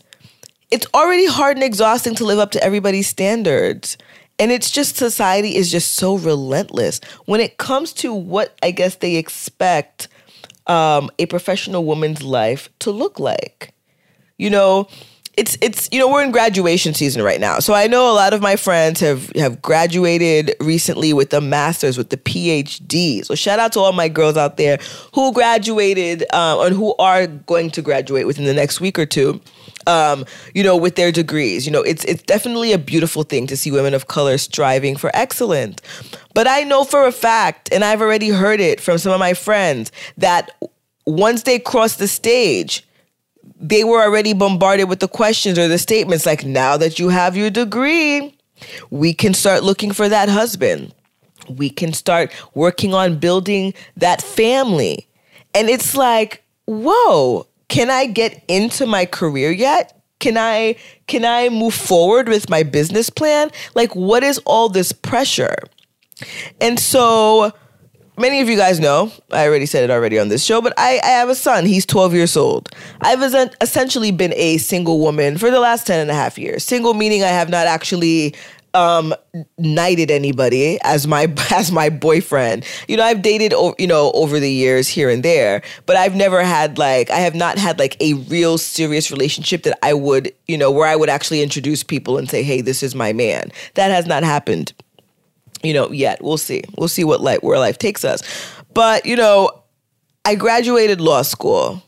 it's 0.75 0.87
already 0.93 1.25
hard 1.25 1.55
and 1.55 1.63
exhausting 1.63 2.15
to 2.15 2.25
live 2.25 2.37
up 2.37 2.51
to 2.51 2.61
everybody's 2.61 3.07
standards. 3.07 3.97
And 4.37 4.51
it's 4.51 4.69
just 4.69 4.97
society 4.97 5.55
is 5.55 5.71
just 5.71 5.93
so 5.93 6.17
relentless 6.17 6.99
when 7.23 7.39
it 7.39 7.55
comes 7.55 7.93
to 7.93 8.13
what 8.13 8.57
I 8.61 8.71
guess 8.71 8.95
they 8.95 9.15
expect 9.15 10.09
um, 10.67 11.09
a 11.17 11.27
professional 11.27 11.85
woman's 11.85 12.21
life 12.21 12.67
to 12.79 12.91
look 12.91 13.21
like. 13.21 13.73
You 14.37 14.49
know, 14.49 14.89
it's 15.37 15.57
it's 15.61 15.89
you 15.91 15.99
know 15.99 16.09
we're 16.09 16.23
in 16.23 16.31
graduation 16.31 16.93
season 16.93 17.21
right 17.21 17.39
now, 17.39 17.59
so 17.59 17.73
I 17.73 17.87
know 17.87 18.11
a 18.11 18.13
lot 18.13 18.33
of 18.33 18.41
my 18.41 18.55
friends 18.55 18.99
have 18.99 19.29
have 19.35 19.61
graduated 19.61 20.55
recently 20.59 21.13
with 21.13 21.29
the 21.29 21.41
masters, 21.41 21.97
with 21.97 22.09
the 22.09 22.17
PhD. 22.17 23.25
So 23.25 23.35
shout 23.35 23.59
out 23.59 23.73
to 23.73 23.79
all 23.79 23.93
my 23.93 24.09
girls 24.09 24.37
out 24.37 24.57
there 24.57 24.79
who 25.13 25.33
graduated 25.33 26.23
um, 26.33 26.59
and 26.59 26.75
who 26.75 26.95
are 26.95 27.27
going 27.27 27.71
to 27.71 27.81
graduate 27.81 28.27
within 28.27 28.45
the 28.45 28.53
next 28.53 28.79
week 28.81 28.97
or 28.97 29.05
two 29.05 29.41
um, 29.87 30.25
you 30.53 30.63
know, 30.63 30.75
with 30.75 30.95
their 30.95 31.11
degrees. 31.11 31.65
You 31.65 31.71
know, 31.71 31.81
it's 31.81 32.03
it's 32.05 32.23
definitely 32.23 32.73
a 32.73 32.77
beautiful 32.77 33.23
thing 33.23 33.47
to 33.47 33.57
see 33.57 33.71
women 33.71 33.93
of 33.93 34.07
color 34.07 34.37
striving 34.37 34.95
for 34.95 35.11
excellence. 35.13 35.81
But 36.33 36.47
I 36.47 36.63
know 36.63 36.83
for 36.83 37.05
a 37.05 37.11
fact, 37.11 37.69
and 37.71 37.83
I've 37.83 38.01
already 38.01 38.29
heard 38.29 38.59
it 38.59 38.81
from 38.81 38.97
some 38.97 39.11
of 39.11 39.19
my 39.19 39.33
friends, 39.33 39.91
that 40.17 40.51
once 41.05 41.43
they 41.43 41.59
cross 41.59 41.95
the 41.95 42.07
stage, 42.07 42.85
they 43.59 43.83
were 43.83 44.01
already 44.01 44.33
bombarded 44.33 44.89
with 44.89 44.99
the 44.99 45.07
questions 45.07 45.57
or 45.57 45.67
the 45.67 45.77
statements 45.77 46.25
like, 46.25 46.45
now 46.45 46.77
that 46.77 46.99
you 46.99 47.09
have 47.09 47.37
your 47.37 47.49
degree, 47.49 48.35
we 48.89 49.13
can 49.13 49.33
start 49.33 49.63
looking 49.63 49.91
for 49.91 50.09
that 50.09 50.29
husband. 50.29 50.93
We 51.49 51.69
can 51.69 51.93
start 51.93 52.31
working 52.53 52.93
on 52.93 53.17
building 53.17 53.73
that 53.97 54.21
family. 54.21 55.07
And 55.53 55.69
it's 55.69 55.95
like, 55.95 56.43
whoa, 56.65 57.47
can 57.67 57.89
I 57.89 58.07
get 58.07 58.43
into 58.47 58.85
my 58.85 59.05
career 59.05 59.51
yet? 59.51 60.01
Can 60.19 60.37
I 60.37 60.75
can 61.07 61.25
I 61.25 61.49
move 61.49 61.73
forward 61.73 62.27
with 62.27 62.49
my 62.49 62.63
business 62.63 63.09
plan? 63.09 63.51
Like 63.75 63.95
what 63.95 64.23
is 64.23 64.39
all 64.45 64.69
this 64.69 64.91
pressure? 64.91 65.55
And 66.61 66.79
so 66.79 67.53
many 68.17 68.41
of 68.41 68.49
you 68.49 68.57
guys 68.57 68.79
know, 68.79 69.11
I 69.31 69.47
already 69.47 69.65
said 69.65 69.83
it 69.83 69.91
already 69.91 70.19
on 70.19 70.29
this 70.29 70.43
show, 70.43 70.61
but 70.61 70.73
I, 70.77 70.99
I 71.03 71.07
have 71.07 71.29
a 71.29 71.35
son. 71.35 71.65
He's 71.65 71.85
12 71.85 72.13
years 72.13 72.37
old. 72.37 72.69
I've 73.01 73.21
essentially 73.61 74.11
been 74.11 74.33
a 74.35 74.57
single 74.57 74.99
woman 74.99 75.37
for 75.37 75.51
the 75.51 75.59
last 75.59 75.87
10 75.87 75.99
and 75.99 76.11
a 76.11 76.13
half 76.13 76.37
years. 76.37 76.63
Single 76.63 76.93
meaning 76.93 77.23
I 77.23 77.27
have 77.27 77.49
not 77.49 77.67
actually 77.67 78.35
um 78.75 79.15
knighted 79.57 80.11
anybody 80.11 80.77
as 80.83 81.07
my 81.07 81.33
as 81.51 81.71
my 81.71 81.89
boyfriend. 81.89 82.65
You 82.87 82.97
know, 82.97 83.03
I've 83.03 83.21
dated 83.21 83.53
you 83.79 83.87
know 83.87 84.11
over 84.13 84.39
the 84.39 84.51
years 84.51 84.87
here 84.87 85.09
and 85.09 85.23
there, 85.23 85.61
but 85.85 85.95
I've 85.95 86.15
never 86.15 86.43
had 86.43 86.77
like 86.77 87.09
I 87.09 87.19
have 87.19 87.35
not 87.35 87.57
had 87.57 87.79
like 87.79 87.95
a 88.01 88.13
real 88.13 88.57
serious 88.57 89.09
relationship 89.09 89.63
that 89.63 89.79
I 89.81 89.93
would, 89.93 90.31
you 90.47 90.57
know, 90.57 90.69
where 90.69 90.87
I 90.87 90.95
would 90.95 91.09
actually 91.09 91.41
introduce 91.41 91.83
people 91.83 92.17
and 92.17 92.29
say, 92.29 92.43
"Hey, 92.43 92.61
this 92.61 92.83
is 92.83 92.93
my 92.93 93.13
man." 93.13 93.51
That 93.75 93.91
has 93.91 94.05
not 94.05 94.23
happened. 94.23 94.73
You 95.65 95.73
know, 95.73 95.91
yet. 95.91 96.23
We'll 96.23 96.37
see. 96.37 96.63
We'll 96.77 96.87
see 96.87 97.03
what 97.03 97.21
life 97.21 97.41
where 97.41 97.59
life 97.59 97.77
takes 97.77 98.05
us. 98.05 98.21
But, 98.73 99.05
you 99.05 99.15
know, 99.15 99.51
I 100.23 100.35
graduated 100.35 101.01
law 101.01 101.21
school. 101.23 101.81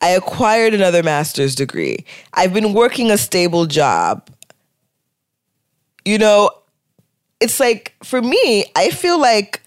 I 0.00 0.10
acquired 0.10 0.74
another 0.74 1.02
master's 1.02 1.54
degree. 1.54 2.04
I've 2.34 2.52
been 2.52 2.74
working 2.74 3.10
a 3.10 3.18
stable 3.18 3.66
job 3.66 4.28
you 6.06 6.18
know, 6.18 6.50
it's 7.40 7.60
like 7.60 7.94
for 8.02 8.22
me, 8.22 8.64
I 8.74 8.90
feel 8.90 9.20
like 9.20 9.60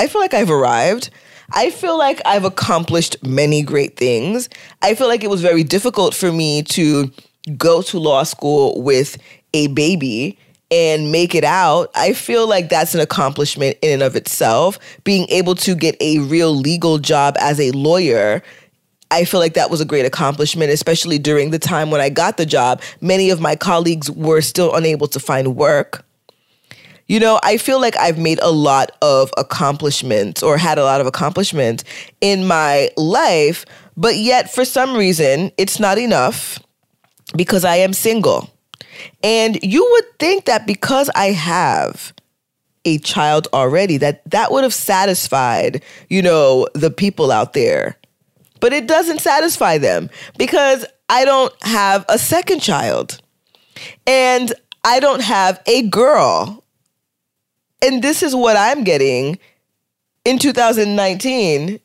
I 0.00 0.08
feel 0.08 0.20
like 0.20 0.34
I've 0.34 0.50
arrived. 0.50 1.10
I 1.52 1.70
feel 1.70 1.98
like 1.98 2.20
I've 2.24 2.44
accomplished 2.44 3.22
many 3.24 3.62
great 3.62 3.96
things. 3.96 4.48
I 4.80 4.94
feel 4.94 5.06
like 5.06 5.22
it 5.22 5.28
was 5.28 5.42
very 5.42 5.62
difficult 5.62 6.14
for 6.14 6.32
me 6.32 6.62
to 6.62 7.12
go 7.58 7.82
to 7.82 7.98
law 7.98 8.22
school 8.22 8.80
with 8.80 9.18
a 9.52 9.66
baby 9.68 10.38
and 10.72 11.12
make 11.12 11.36
it 11.36 11.44
out. 11.44 11.90
I 11.94 12.14
feel 12.14 12.48
like 12.48 12.68
that's 12.68 12.94
an 12.94 13.00
accomplishment 13.00 13.76
in 13.82 13.92
and 13.92 14.02
of 14.02 14.16
itself. 14.16 14.78
Being 15.04 15.28
able 15.28 15.54
to 15.56 15.76
get 15.76 15.96
a 16.00 16.18
real 16.20 16.52
legal 16.52 16.98
job 16.98 17.36
as 17.38 17.60
a 17.60 17.70
lawyer 17.72 18.42
I 19.12 19.26
feel 19.26 19.40
like 19.40 19.52
that 19.54 19.70
was 19.70 19.82
a 19.82 19.84
great 19.84 20.06
accomplishment, 20.06 20.72
especially 20.72 21.18
during 21.18 21.50
the 21.50 21.58
time 21.58 21.90
when 21.90 22.00
I 22.00 22.08
got 22.08 22.38
the 22.38 22.46
job. 22.46 22.80
Many 23.02 23.28
of 23.28 23.40
my 23.40 23.54
colleagues 23.54 24.10
were 24.10 24.40
still 24.40 24.74
unable 24.74 25.06
to 25.08 25.20
find 25.20 25.54
work. 25.54 26.02
You 27.08 27.20
know, 27.20 27.38
I 27.42 27.58
feel 27.58 27.78
like 27.78 27.94
I've 27.98 28.16
made 28.16 28.38
a 28.40 28.50
lot 28.50 28.92
of 29.02 29.30
accomplishments 29.36 30.42
or 30.42 30.56
had 30.56 30.78
a 30.78 30.84
lot 30.84 31.02
of 31.02 31.06
accomplishments 31.06 31.84
in 32.22 32.46
my 32.46 32.90
life, 32.96 33.66
but 33.98 34.16
yet 34.16 34.50
for 34.50 34.64
some 34.64 34.96
reason, 34.96 35.52
it's 35.58 35.78
not 35.78 35.98
enough 35.98 36.58
because 37.36 37.66
I 37.66 37.76
am 37.76 37.92
single. 37.92 38.48
And 39.22 39.58
you 39.62 39.88
would 39.92 40.18
think 40.18 40.44
that 40.46 40.66
because 40.66 41.10
I 41.14 41.26
have 41.26 42.12
a 42.84 42.98
child 42.98 43.48
already 43.52 43.96
that 43.98 44.28
that 44.30 44.50
would 44.50 44.64
have 44.64 44.74
satisfied, 44.74 45.82
you 46.08 46.22
know, 46.22 46.66
the 46.74 46.90
people 46.90 47.30
out 47.30 47.52
there 47.52 47.96
but 48.62 48.72
it 48.72 48.86
doesn't 48.86 49.20
satisfy 49.20 49.76
them 49.76 50.08
because 50.38 50.86
I 51.08 51.24
don't 51.24 51.52
have 51.62 52.04
a 52.08 52.16
second 52.16 52.60
child 52.60 53.20
and 54.06 54.54
I 54.84 55.00
don't 55.00 55.20
have 55.20 55.60
a 55.66 55.82
girl. 55.88 56.62
And 57.84 58.04
this 58.04 58.22
is 58.22 58.36
what 58.36 58.56
I'm 58.56 58.84
getting 58.84 59.40
in 60.24 60.38
2019. 60.38 61.80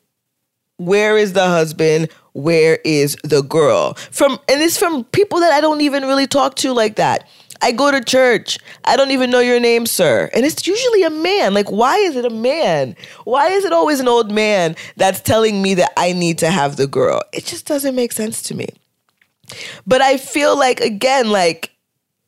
Where 0.76 1.18
is 1.18 1.32
the 1.32 1.46
husband? 1.46 2.10
Where 2.38 2.78
is 2.84 3.16
the 3.24 3.42
girl? 3.42 3.94
From 4.12 4.38
and 4.48 4.62
it's 4.62 4.78
from 4.78 5.02
people 5.06 5.40
that 5.40 5.52
I 5.52 5.60
don't 5.60 5.80
even 5.80 6.04
really 6.04 6.28
talk 6.28 6.54
to 6.56 6.72
like 6.72 6.94
that. 6.94 7.28
I 7.60 7.72
go 7.72 7.90
to 7.90 8.00
church. 8.00 8.60
I 8.84 8.96
don't 8.96 9.10
even 9.10 9.30
know 9.30 9.40
your 9.40 9.58
name, 9.58 9.86
sir. 9.86 10.30
And 10.32 10.46
it's 10.46 10.64
usually 10.64 11.02
a 11.02 11.10
man. 11.10 11.52
Like, 11.52 11.72
why 11.72 11.96
is 11.96 12.14
it 12.14 12.24
a 12.24 12.30
man? 12.30 12.94
Why 13.24 13.48
is 13.48 13.64
it 13.64 13.72
always 13.72 13.98
an 13.98 14.06
old 14.06 14.30
man 14.30 14.76
that's 14.96 15.20
telling 15.20 15.60
me 15.60 15.74
that 15.74 15.92
I 15.96 16.12
need 16.12 16.38
to 16.38 16.50
have 16.52 16.76
the 16.76 16.86
girl? 16.86 17.22
It 17.32 17.44
just 17.44 17.66
doesn't 17.66 17.96
make 17.96 18.12
sense 18.12 18.40
to 18.42 18.54
me. 18.54 18.68
But 19.84 20.00
I 20.00 20.16
feel 20.16 20.56
like, 20.56 20.78
again, 20.78 21.32
like, 21.32 21.72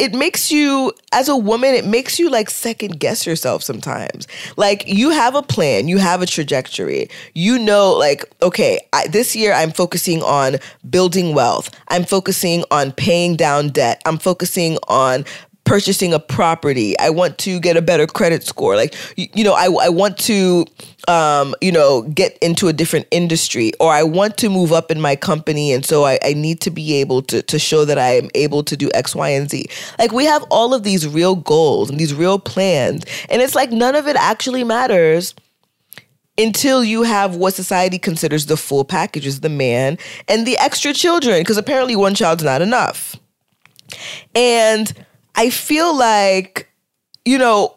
it 0.01 0.15
makes 0.15 0.51
you 0.51 0.93
as 1.13 1.29
a 1.29 1.37
woman 1.37 1.75
it 1.75 1.85
makes 1.85 2.19
you 2.19 2.31
like 2.31 2.49
second 2.49 2.99
guess 2.99 3.27
yourself 3.27 3.63
sometimes. 3.63 4.27
Like 4.57 4.85
you 4.87 5.11
have 5.11 5.35
a 5.35 5.43
plan 5.43 5.89
you 5.89 5.99
have 5.99 6.23
a 6.23 6.27
trajectory. 6.27 7.09
You 7.35 7.59
know 7.59 7.93
like 7.93 8.25
okay 8.41 8.81
I, 8.93 9.07
this 9.09 9.37
year 9.37 9.53
i'm 9.53 9.71
focusing 9.73 10.23
on 10.23 10.57
building 10.89 11.35
wealth. 11.35 11.71
I'm 11.89 12.05
focusing 12.05 12.65
on 12.71 12.93
paying 12.93 13.37
down 13.37 13.69
debt. 13.69 14.01
I'm 14.07 14.19
focusing 14.19 14.79
on 14.89 15.25
purchasing 15.71 16.13
a 16.13 16.19
property. 16.19 16.99
I 16.99 17.11
want 17.11 17.39
to 17.39 17.61
get 17.61 17.77
a 17.77 17.81
better 17.81 18.05
credit 18.05 18.43
score. 18.43 18.75
Like, 18.75 18.93
you, 19.17 19.29
you 19.35 19.45
know, 19.45 19.53
I, 19.53 19.67
I 19.67 19.89
want 19.89 20.19
to, 20.19 20.67
um, 21.07 21.55
you 21.61 21.71
know, 21.71 22.03
get 22.03 22.37
into 22.39 22.67
a 22.67 22.73
different 22.73 23.07
industry 23.13 23.71
or 23.79 23.93
I 23.93 24.03
want 24.03 24.37
to 24.39 24.49
move 24.49 24.73
up 24.73 24.91
in 24.91 25.01
my 25.01 25.15
company. 25.15 25.73
And 25.73 25.87
so 25.87 26.05
I, 26.05 26.19
I 26.25 26.33
need 26.33 26.61
to 26.63 26.73
be 26.73 26.95
able 26.95 27.23
to, 27.23 27.41
to 27.43 27.61
show 27.61 27.85
that 27.85 27.99
I 27.99 28.17
am 28.17 28.31
able 28.35 28.65
to 28.65 28.77
do 28.77 28.91
X, 28.95 29.15
Y, 29.15 29.29
and 29.29 29.49
Z. 29.49 29.67
Like, 29.97 30.11
we 30.11 30.25
have 30.25 30.43
all 30.51 30.75
of 30.75 30.83
these 30.83 31.07
real 31.07 31.37
goals 31.37 31.89
and 31.89 32.01
these 32.01 32.15
real 32.15 32.41
plans. 32.41 33.05
And 33.29 33.41
it's 33.41 33.55
like 33.55 33.71
none 33.71 33.95
of 33.95 34.09
it 34.09 34.17
actually 34.17 34.65
matters 34.65 35.37
until 36.37 36.83
you 36.83 37.05
have 37.05 37.37
what 37.37 37.55
society 37.55 38.01
considers 38.01 38.47
the 38.47 38.57
full 38.57 38.85
package 38.85 39.25
is 39.25 39.39
the 39.39 39.49
man 39.49 39.99
and 40.27 40.49
the 40.49 40.59
extra 40.59 40.93
children 40.93 41.39
because 41.43 41.59
apparently 41.59 41.95
one 41.95 42.17
child's 42.17 42.43
not 42.43 42.61
enough 42.61 43.15
and 44.35 44.95
i 45.35 45.51
feel 45.51 45.97
like 45.97 46.69
you 47.25 47.39
know 47.39 47.77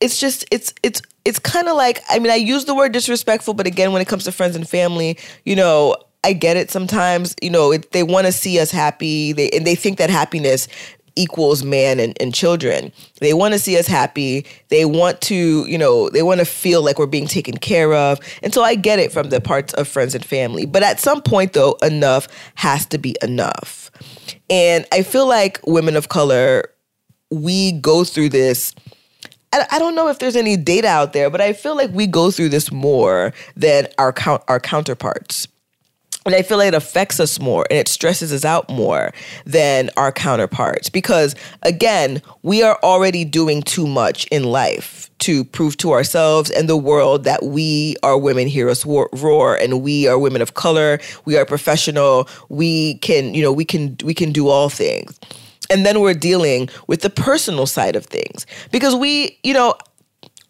it's 0.00 0.18
just 0.18 0.44
it's 0.50 0.72
it's 0.82 1.02
it's 1.24 1.38
kind 1.38 1.68
of 1.68 1.76
like 1.76 2.00
i 2.10 2.18
mean 2.18 2.30
i 2.30 2.36
use 2.36 2.64
the 2.64 2.74
word 2.74 2.92
disrespectful 2.92 3.54
but 3.54 3.66
again 3.66 3.92
when 3.92 4.02
it 4.02 4.08
comes 4.08 4.24
to 4.24 4.32
friends 4.32 4.56
and 4.56 4.68
family 4.68 5.18
you 5.44 5.56
know 5.56 5.96
i 6.24 6.32
get 6.32 6.56
it 6.56 6.70
sometimes 6.70 7.34
you 7.40 7.50
know 7.50 7.72
it, 7.72 7.92
they 7.92 8.02
want 8.02 8.26
to 8.26 8.32
see 8.32 8.58
us 8.58 8.70
happy 8.70 9.32
they 9.32 9.48
and 9.50 9.66
they 9.66 9.74
think 9.74 9.98
that 9.98 10.10
happiness 10.10 10.68
equals 11.16 11.62
man 11.62 12.00
and, 12.00 12.16
and 12.20 12.34
children. 12.34 12.92
They 13.20 13.34
want 13.34 13.52
to 13.54 13.58
see 13.58 13.78
us 13.78 13.86
happy. 13.86 14.46
They 14.68 14.84
want 14.84 15.20
to, 15.22 15.66
you 15.66 15.78
know, 15.78 16.08
they 16.10 16.22
want 16.22 16.40
to 16.40 16.46
feel 16.46 16.82
like 16.82 16.98
we're 16.98 17.06
being 17.06 17.26
taken 17.26 17.56
care 17.56 17.92
of. 17.92 18.18
And 18.42 18.52
so 18.54 18.62
I 18.62 18.74
get 18.74 18.98
it 18.98 19.12
from 19.12 19.30
the 19.30 19.40
parts 19.40 19.74
of 19.74 19.88
friends 19.88 20.14
and 20.14 20.24
family. 20.24 20.66
But 20.66 20.82
at 20.82 21.00
some 21.00 21.22
point, 21.22 21.52
though, 21.52 21.76
enough 21.82 22.28
has 22.54 22.86
to 22.86 22.98
be 22.98 23.16
enough. 23.22 23.90
And 24.48 24.86
I 24.92 25.02
feel 25.02 25.26
like 25.26 25.60
women 25.66 25.96
of 25.96 26.08
color, 26.08 26.71
we 27.32 27.72
go 27.72 28.04
through 28.04 28.28
this. 28.28 28.74
I 29.52 29.78
don't 29.78 29.94
know 29.94 30.08
if 30.08 30.18
there's 30.18 30.36
any 30.36 30.56
data 30.56 30.88
out 30.88 31.12
there, 31.12 31.28
but 31.28 31.42
I 31.42 31.52
feel 31.52 31.76
like 31.76 31.90
we 31.90 32.06
go 32.06 32.30
through 32.30 32.48
this 32.48 32.72
more 32.72 33.34
than 33.54 33.86
our 33.98 34.10
count, 34.10 34.42
our 34.48 34.58
counterparts. 34.58 35.46
And 36.24 36.34
I 36.34 36.42
feel 36.42 36.56
like 36.56 36.68
it 36.68 36.74
affects 36.74 37.18
us 37.18 37.40
more 37.40 37.66
and 37.68 37.78
it 37.78 37.88
stresses 37.88 38.32
us 38.32 38.44
out 38.44 38.70
more 38.70 39.12
than 39.44 39.90
our 39.96 40.12
counterparts 40.12 40.88
because, 40.88 41.34
again, 41.62 42.22
we 42.42 42.62
are 42.62 42.78
already 42.82 43.24
doing 43.24 43.60
too 43.60 43.86
much 43.86 44.26
in 44.26 44.44
life 44.44 45.10
to 45.18 45.44
prove 45.44 45.76
to 45.78 45.92
ourselves 45.92 46.50
and 46.50 46.68
the 46.68 46.76
world 46.76 47.24
that 47.24 47.42
we 47.44 47.96
are 48.02 48.16
women 48.16 48.46
heroes 48.46 48.86
roar 48.86 49.56
and 49.56 49.82
we 49.82 50.06
are 50.06 50.18
women 50.18 50.42
of 50.42 50.54
color 50.54 50.98
we 51.24 51.36
are 51.36 51.44
professional 51.46 52.28
we 52.48 52.94
can 52.98 53.32
you 53.32 53.40
know 53.40 53.52
we 53.52 53.64
can 53.64 53.96
we 54.02 54.14
can 54.14 54.32
do 54.32 54.48
all 54.48 54.68
things 54.68 55.20
and 55.72 55.86
then 55.86 56.00
we're 56.00 56.14
dealing 56.14 56.68
with 56.86 57.00
the 57.00 57.10
personal 57.10 57.66
side 57.66 57.96
of 57.96 58.06
things 58.06 58.46
because 58.70 58.94
we 58.94 59.38
you 59.42 59.54
know 59.54 59.74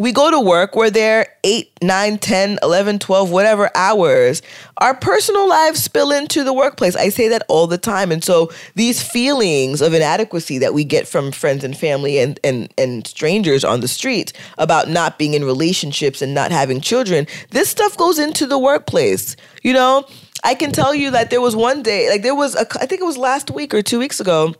we 0.02 0.11
go 0.11 0.32
to 0.32 0.40
work, 0.40 0.74
we're 0.74 0.90
there 0.90 1.26
8, 1.44 1.70
9, 1.80 2.18
10, 2.18 2.58
11, 2.61 2.98
12, 2.98 3.30
whatever 3.30 3.70
hours. 3.76 4.42
Our 4.78 4.96
personal 4.96 5.48
lives 5.48 5.80
spill 5.80 6.11
into 6.11 6.42
the 6.42 6.52
workplace. 6.52 6.96
I 6.96 7.08
say 7.11 7.28
that 7.28 7.44
all 7.46 7.68
the 7.68 7.78
time. 7.78 8.11
And 8.11 8.24
so 8.24 8.50
these 8.74 9.00
feelings 9.00 9.80
of 9.80 9.94
inadequacy 9.94 10.58
that 10.58 10.74
we 10.74 10.82
get 10.82 11.06
from 11.06 11.30
friends 11.30 11.62
and 11.62 11.76
family 11.76 12.18
and, 12.18 12.40
and, 12.42 12.72
and 12.76 13.06
strangers 13.06 13.62
on 13.62 13.78
the 13.78 13.87
street 13.87 14.32
about 14.58 14.88
not 14.88 15.18
being 15.18 15.35
in 15.35 15.44
relationships 15.44 16.20
and 16.20 16.35
not 16.35 16.50
having 16.50 16.80
children, 16.80 17.28
this 17.50 17.68
stuff 17.68 17.96
goes 17.96 18.18
into 18.18 18.44
the 18.44 18.58
workplace. 18.58 19.37
You 19.62 19.74
know, 19.74 20.04
I 20.42 20.56
can 20.56 20.72
tell 20.72 20.94
you 20.94 21.12
that 21.12 21.30
there 21.30 21.40
was 21.40 21.54
one 21.54 21.82
day, 21.82 22.11
like 22.11 22.22
there 22.22 22.35
was, 22.35 22.56
a, 22.56 22.66
I 22.80 22.87
think 22.87 23.02
it 23.02 23.06
was 23.06 23.18
last 23.18 23.52
week 23.52 23.72
or 23.72 23.82
two 23.82 24.00
weeks 24.00 24.18
ago, 24.18 24.54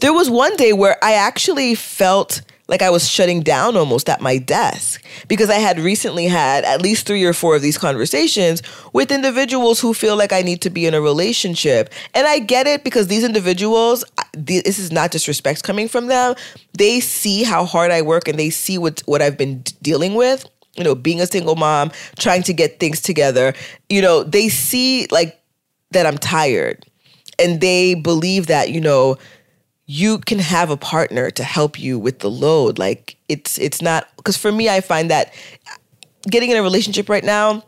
there 0.00 0.12
was 0.12 0.30
one 0.30 0.56
day 0.56 0.72
where 0.72 0.96
I 1.02 1.14
actually 1.14 1.74
felt 1.74 2.42
like 2.66 2.80
I 2.80 2.90
was 2.90 3.08
shutting 3.08 3.42
down 3.42 3.76
almost 3.76 4.08
at 4.08 4.22
my 4.22 4.38
desk 4.38 5.04
because 5.28 5.50
I 5.50 5.56
had 5.56 5.78
recently 5.78 6.26
had 6.26 6.64
at 6.64 6.80
least 6.80 7.06
three 7.06 7.24
or 7.24 7.34
four 7.34 7.54
of 7.54 7.62
these 7.62 7.76
conversations 7.76 8.62
with 8.92 9.10
individuals 9.10 9.80
who 9.80 9.92
feel 9.92 10.16
like 10.16 10.32
I 10.32 10.40
need 10.40 10.62
to 10.62 10.70
be 10.70 10.86
in 10.86 10.94
a 10.94 11.00
relationship. 11.00 11.90
And 12.14 12.26
I 12.26 12.38
get 12.38 12.66
it 12.66 12.82
because 12.82 13.08
these 13.08 13.24
individuals, 13.24 14.02
this 14.32 14.78
is 14.78 14.90
not 14.90 15.10
disrespect 15.10 15.62
coming 15.62 15.88
from 15.88 16.06
them. 16.06 16.36
They 16.72 17.00
see 17.00 17.42
how 17.42 17.66
hard 17.66 17.90
I 17.90 18.00
work 18.00 18.28
and 18.28 18.38
they 18.38 18.50
see 18.50 18.78
what, 18.78 19.00
what 19.04 19.20
I've 19.20 19.36
been 19.36 19.62
dealing 19.82 20.14
with. 20.14 20.48
You 20.74 20.82
know, 20.82 20.96
being 20.96 21.20
a 21.20 21.26
single 21.26 21.54
mom, 21.54 21.92
trying 22.18 22.42
to 22.44 22.52
get 22.52 22.80
things 22.80 23.00
together. 23.00 23.54
You 23.88 24.02
know, 24.02 24.24
they 24.24 24.48
see 24.48 25.06
like 25.12 25.40
that 25.92 26.06
I'm 26.06 26.18
tired 26.18 26.84
and 27.38 27.60
they 27.60 27.94
believe 27.94 28.46
that, 28.48 28.70
you 28.70 28.80
know, 28.80 29.16
you 29.86 30.18
can 30.18 30.38
have 30.38 30.70
a 30.70 30.76
partner 30.76 31.30
to 31.30 31.44
help 31.44 31.78
you 31.78 31.98
with 31.98 32.20
the 32.20 32.30
load. 32.30 32.78
Like 32.78 33.16
it's 33.28 33.58
it's 33.58 33.80
not 33.80 34.08
because 34.16 34.36
for 34.36 34.52
me 34.52 34.68
i 34.68 34.80
find 34.80 35.10
that 35.10 35.32
getting 36.28 36.50
in 36.50 36.56
a 36.56 36.62
relationship 36.62 37.08
right 37.08 37.24
now 37.24 37.62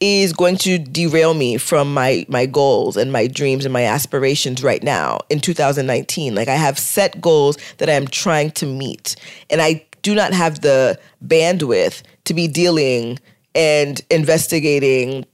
is 0.00 0.32
going 0.32 0.56
to 0.56 0.78
derail 0.78 1.34
me 1.34 1.56
from 1.56 1.92
my 1.92 2.26
my 2.28 2.46
goals 2.46 2.96
and 2.96 3.12
my 3.12 3.26
dreams 3.26 3.64
and 3.64 3.72
my 3.72 3.84
aspirations 3.84 4.62
right 4.62 4.82
now 4.82 5.18
in 5.30 5.40
2019 5.40 6.34
like 6.34 6.48
i 6.48 6.54
have 6.54 6.78
set 6.78 7.20
goals 7.20 7.56
that 7.78 7.88
i 7.88 7.92
am 7.92 8.06
trying 8.06 8.50
to 8.50 8.66
meet 8.66 9.16
and 9.50 9.62
i 9.62 9.84
do 10.02 10.14
not 10.14 10.32
have 10.32 10.60
the 10.60 10.98
bandwidth 11.24 12.02
to 12.24 12.34
be 12.34 12.46
dealing 12.46 13.18
and 13.54 14.02
investigating 14.10 15.24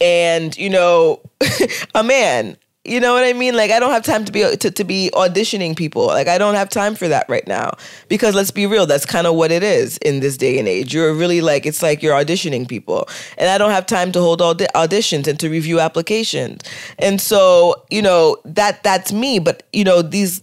and 0.00 0.56
you 0.56 0.70
know 0.70 1.20
a 1.94 2.02
man 2.02 2.56
you 2.84 2.98
know 2.98 3.12
what 3.12 3.24
I 3.24 3.34
mean? 3.34 3.54
Like 3.54 3.70
I 3.70 3.78
don't 3.78 3.90
have 3.90 4.04
time 4.04 4.24
to 4.24 4.32
be 4.32 4.56
to, 4.56 4.70
to 4.70 4.84
be 4.84 5.10
auditioning 5.12 5.76
people. 5.76 6.06
Like 6.06 6.28
I 6.28 6.38
don't 6.38 6.54
have 6.54 6.70
time 6.70 6.94
for 6.94 7.08
that 7.08 7.26
right 7.28 7.46
now. 7.46 7.74
Because 8.08 8.34
let's 8.34 8.50
be 8.50 8.66
real, 8.66 8.86
that's 8.86 9.04
kind 9.04 9.26
of 9.26 9.34
what 9.34 9.52
it 9.52 9.62
is 9.62 9.98
in 9.98 10.20
this 10.20 10.38
day 10.38 10.58
and 10.58 10.66
age. 10.66 10.94
You're 10.94 11.12
really 11.12 11.42
like 11.42 11.66
it's 11.66 11.82
like 11.82 12.02
you're 12.02 12.14
auditioning 12.14 12.66
people. 12.66 13.06
And 13.36 13.50
I 13.50 13.58
don't 13.58 13.70
have 13.70 13.84
time 13.84 14.12
to 14.12 14.20
hold 14.20 14.40
audi- 14.40 14.66
auditions 14.74 15.26
and 15.26 15.38
to 15.40 15.50
review 15.50 15.78
applications. 15.78 16.62
And 16.98 17.20
so, 17.20 17.84
you 17.90 18.00
know, 18.00 18.38
that 18.46 18.82
that's 18.82 19.12
me, 19.12 19.38
but 19.40 19.62
you 19.74 19.84
know, 19.84 20.00
these 20.00 20.42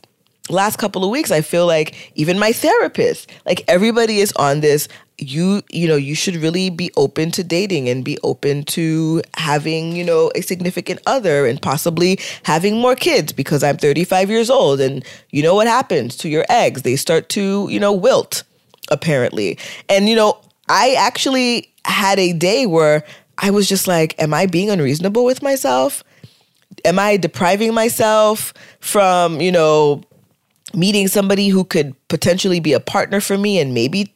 last 0.49 0.77
couple 0.77 1.03
of 1.03 1.09
weeks 1.09 1.31
I 1.31 1.41
feel 1.41 1.65
like 1.65 2.11
even 2.15 2.37
my 2.37 2.51
therapist, 2.51 3.31
like 3.47 3.63
everybody 3.67 4.19
is 4.19 4.31
on 4.33 4.61
this 4.61 4.87
you 5.17 5.63
you 5.71 5.87
know 5.87 5.95
you 5.95 6.13
should 6.13 6.35
really 6.35 6.69
be 6.69 6.91
open 6.95 7.31
to 7.31 7.43
dating 7.43 7.89
and 7.89 8.05
be 8.05 8.19
open 8.23 8.63
to 8.63 9.21
having 9.35 9.95
you 9.95 10.03
know 10.03 10.31
a 10.35 10.41
significant 10.41 10.99
other 11.07 11.47
and 11.47 11.61
possibly 11.61 12.19
having 12.43 12.79
more 12.79 12.95
kids 12.95 13.33
because 13.33 13.63
I'm 13.63 13.77
35 13.77 14.29
years 14.29 14.49
old 14.49 14.79
and 14.79 15.03
you 15.31 15.41
know 15.41 15.55
what 15.55 15.67
happens 15.67 16.15
to 16.17 16.29
your 16.29 16.45
eggs? 16.49 16.83
They 16.83 16.95
start 16.95 17.29
to 17.29 17.67
you 17.69 17.79
know 17.79 17.93
wilt 17.93 18.43
apparently. 18.89 19.57
And 19.89 20.07
you 20.07 20.15
know 20.15 20.39
I 20.69 20.95
actually 20.97 21.73
had 21.85 22.19
a 22.19 22.33
day 22.33 22.65
where 22.67 23.03
I 23.39 23.49
was 23.49 23.67
just 23.67 23.87
like 23.87 24.13
am 24.21 24.33
I 24.33 24.45
being 24.45 24.69
unreasonable 24.69 25.25
with 25.25 25.41
myself? 25.41 26.03
Am 26.85 26.99
I 26.99 27.17
depriving 27.17 27.73
myself 27.73 28.53
from 28.81 29.41
you 29.41 29.51
know 29.51 30.03
meeting 30.75 31.07
somebody 31.07 31.47
who 31.47 31.63
could 31.63 31.95
potentially 32.07 32.59
be 32.59 32.73
a 32.73 32.79
partner 32.79 33.19
for 33.19 33.37
me 33.37 33.57
and 33.57 33.73
maybe 33.73 34.13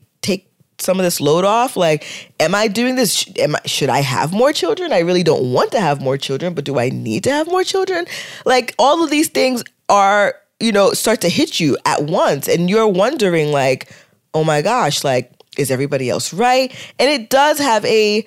some 0.82 1.00
of 1.00 1.04
this 1.04 1.22
load 1.22 1.46
off? 1.46 1.78
Like, 1.78 2.06
am 2.40 2.54
I 2.56 2.68
doing 2.68 2.96
this? 2.96 3.26
Am 3.38 3.56
I, 3.56 3.60
should 3.66 3.90
I 3.90 4.02
have 4.02 4.34
more 4.34 4.54
children? 4.54 4.92
I 4.92 5.00
really 5.00 5.24
don't 5.24 5.52
want 5.52 5.72
to 5.72 5.80
have 5.80 6.02
more 6.02 6.18
children, 6.18 6.54
but 6.54 6.66
do 6.66 6.80
I 6.80 6.90
need 6.90 7.24
to 7.26 7.32
have 7.32 7.48
more 7.48 7.64
children? 7.64 8.06
Like, 8.46 8.76
all 8.78 9.04
of 9.04 9.10
these 9.10 9.30
things 9.30 9.64
are, 9.90 10.36
you 10.60 10.72
know, 10.72 10.92
start 10.94 11.22
to 11.22 11.30
hit 11.30 11.60
you 11.60 11.78
at 11.86 12.04
once. 12.04 12.48
And 12.48 12.70
you're 12.70 12.88
wondering, 12.88 13.52
like, 13.52 13.92
oh 14.34 14.44
my 14.44 14.62
gosh, 14.62 15.04
like, 15.04 15.32
is 15.58 15.70
everybody 15.70 16.10
else 16.10 16.34
right? 16.34 16.72
And 16.98 17.10
it 17.10 17.30
does 17.30 17.60
have 17.60 17.84
a 17.86 18.26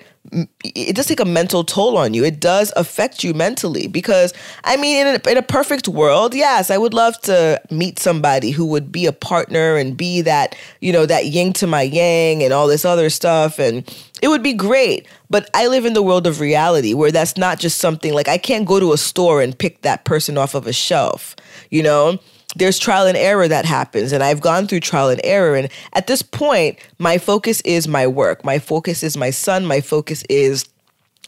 it 0.63 0.95
does 0.95 1.05
take 1.05 1.19
a 1.19 1.25
mental 1.25 1.63
toll 1.63 1.97
on 1.97 2.15
you. 2.15 2.23
It 2.23 2.39
does 2.39 2.73
affect 2.75 3.23
you 3.23 3.33
mentally 3.33 3.87
because 3.87 4.33
I 4.63 4.75
mean, 4.75 5.05
in 5.05 5.15
a, 5.15 5.29
in 5.29 5.37
a 5.37 5.43
perfect 5.43 5.87
world, 5.87 6.33
yes, 6.33 6.71
I 6.71 6.77
would 6.77 6.93
love 6.95 7.19
to 7.21 7.61
meet 7.69 7.99
somebody 7.99 8.49
who 8.49 8.65
would 8.65 8.91
be 8.91 9.05
a 9.05 9.11
partner 9.11 9.75
and 9.75 9.95
be 9.95 10.21
that 10.21 10.55
you 10.81 10.91
know 10.91 11.05
that 11.05 11.27
yin 11.27 11.53
to 11.53 11.67
my 11.67 11.83
yang 11.83 12.43
and 12.43 12.53
all 12.53 12.67
this 12.67 12.85
other 12.85 13.09
stuff, 13.09 13.59
and 13.59 13.87
it 14.21 14.27
would 14.27 14.43
be 14.43 14.53
great. 14.53 15.07
But 15.29 15.49
I 15.53 15.67
live 15.67 15.85
in 15.85 15.93
the 15.93 16.03
world 16.03 16.27
of 16.27 16.39
reality 16.39 16.93
where 16.93 17.11
that's 17.11 17.37
not 17.37 17.59
just 17.59 17.79
something 17.79 18.13
like 18.13 18.27
I 18.27 18.37
can't 18.37 18.67
go 18.67 18.79
to 18.79 18.93
a 18.93 18.97
store 18.97 19.41
and 19.41 19.57
pick 19.57 19.81
that 19.81 20.05
person 20.05 20.37
off 20.37 20.55
of 20.55 20.67
a 20.67 20.73
shelf, 20.73 21.35
you 21.69 21.83
know 21.83 22.19
there's 22.55 22.79
trial 22.79 23.05
and 23.05 23.17
error 23.17 23.47
that 23.47 23.65
happens 23.65 24.11
and 24.11 24.23
I've 24.23 24.41
gone 24.41 24.67
through 24.67 24.79
trial 24.79 25.09
and 25.09 25.21
error 25.23 25.55
and 25.55 25.69
at 25.93 26.07
this 26.07 26.21
point 26.21 26.79
my 26.99 27.17
focus 27.17 27.61
is 27.61 27.87
my 27.87 28.07
work. 28.07 28.43
My 28.43 28.59
focus 28.59 29.03
is 29.03 29.17
my 29.17 29.29
son. 29.29 29.65
My 29.65 29.81
focus 29.81 30.23
is 30.29 30.65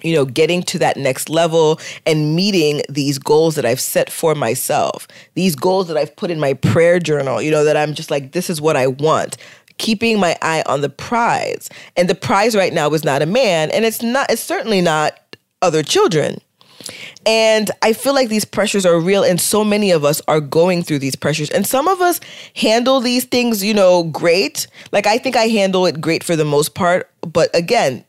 you 0.04 0.14
know 0.14 0.26
getting 0.26 0.62
to 0.64 0.80
that 0.80 0.98
next 0.98 1.30
level 1.30 1.80
and 2.06 2.36
meeting 2.36 2.82
these 2.88 3.18
goals 3.18 3.56
that 3.56 3.66
I've 3.66 3.82
set 3.82 4.10
for 4.10 4.36
myself. 4.36 5.08
These 5.34 5.56
goals 5.56 5.88
that 5.88 5.98
I've 5.98 6.16
put 6.16 6.32
in 6.32 6.40
my 6.40 6.54
prayer 6.54 7.00
journal 7.00 7.42
you 7.42 7.52
know 7.52 7.64
that 7.64 7.78
I'm 7.78 7.94
just 7.94 8.12
like 8.12 8.32
this 8.32 8.50
is 8.50 8.62
what 8.62 8.78
I 8.78 8.88
want. 8.88 9.38
Keeping 9.78 10.20
my 10.20 10.36
eye 10.42 10.64
on 10.66 10.82
the 10.82 10.90
prize. 10.90 11.70
And 11.96 12.10
the 12.10 12.16
prize 12.16 12.56
right 12.56 12.74
now 12.74 12.90
is 12.94 13.04
not 13.04 13.22
a 13.22 13.28
man 13.28 13.70
and 13.72 13.86
it's 13.86 14.02
not 14.02 14.32
it's 14.32 14.42
certainly 14.44 14.82
not 14.82 15.20
other 15.62 15.84
children 15.84 16.40
and 17.26 17.72
I 17.82 17.94
feel 17.94 18.14
like 18.14 18.30
these 18.30 18.46
pressures 18.46 18.86
are 18.86 19.00
real, 19.00 19.24
and 19.24 19.40
so 19.40 19.64
many 19.64 19.92
of 19.92 20.04
us 20.04 20.22
are 20.28 20.40
going 20.40 20.84
through 20.84 21.00
these 21.00 21.16
pressures. 21.16 21.50
And 21.50 21.66
some 21.66 21.88
of 21.88 22.02
us 22.02 22.20
handle 22.56 23.00
these 23.00 23.26
things, 23.26 23.64
you 23.64 23.74
know, 23.74 24.04
great. 24.04 24.68
Like 24.92 25.08
I 25.08 25.18
think 25.18 25.36
I 25.36 25.48
handle 25.48 25.86
it 25.86 26.02
great 26.02 26.24
for 26.24 26.36
the 26.36 26.46
most 26.46 26.76
part. 26.76 27.10
But 27.22 27.54
again, 27.56 28.04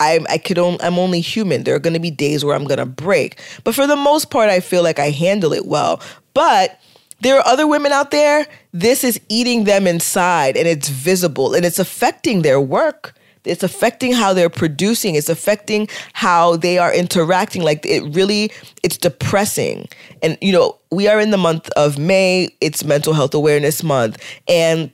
I'm 0.00 0.26
I 0.28 0.38
could 0.38 0.58
only, 0.58 0.80
I'm 0.80 0.98
only 0.98 1.20
human. 1.20 1.64
There 1.64 1.74
are 1.74 1.80
going 1.80 1.94
to 1.94 2.00
be 2.00 2.10
days 2.10 2.44
where 2.44 2.54
I'm 2.54 2.64
going 2.64 2.78
to 2.78 2.86
break. 2.86 3.40
But 3.62 3.74
for 3.74 3.86
the 3.86 3.96
most 3.96 4.30
part, 4.30 4.50
I 4.50 4.60
feel 4.60 4.82
like 4.82 4.98
I 4.98 5.10
handle 5.10 5.52
it 5.52 5.66
well. 5.66 6.00
But 6.32 6.80
there 7.20 7.38
are 7.38 7.46
other 7.46 7.66
women 7.66 7.92
out 7.92 8.10
there. 8.10 8.46
This 8.72 9.04
is 9.04 9.20
eating 9.28 9.64
them 9.64 9.86
inside, 9.86 10.56
and 10.56 10.66
it's 10.66 10.88
visible, 10.88 11.54
and 11.54 11.64
it's 11.64 11.78
affecting 11.78 12.42
their 12.42 12.60
work 12.60 13.14
it's 13.44 13.62
affecting 13.62 14.12
how 14.12 14.32
they're 14.32 14.50
producing 14.50 15.14
it's 15.14 15.28
affecting 15.28 15.88
how 16.12 16.56
they 16.56 16.78
are 16.78 16.92
interacting 16.92 17.62
like 17.62 17.84
it 17.84 18.02
really 18.14 18.50
it's 18.82 18.96
depressing 18.96 19.88
and 20.22 20.38
you 20.40 20.52
know 20.52 20.78
we 20.90 21.08
are 21.08 21.20
in 21.20 21.30
the 21.30 21.36
month 21.36 21.68
of 21.70 21.98
may 21.98 22.48
it's 22.60 22.84
mental 22.84 23.12
health 23.12 23.34
awareness 23.34 23.82
month 23.82 24.22
and 24.48 24.90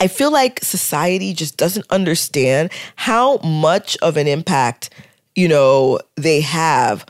I 0.00 0.08
feel 0.08 0.32
like 0.32 0.58
society 0.64 1.32
just 1.32 1.56
doesn't 1.56 1.86
understand 1.90 2.72
how 2.96 3.36
much 3.38 3.96
of 3.98 4.16
an 4.16 4.26
impact, 4.26 4.90
you 5.36 5.46
know, 5.46 6.00
they 6.16 6.40
have 6.40 7.06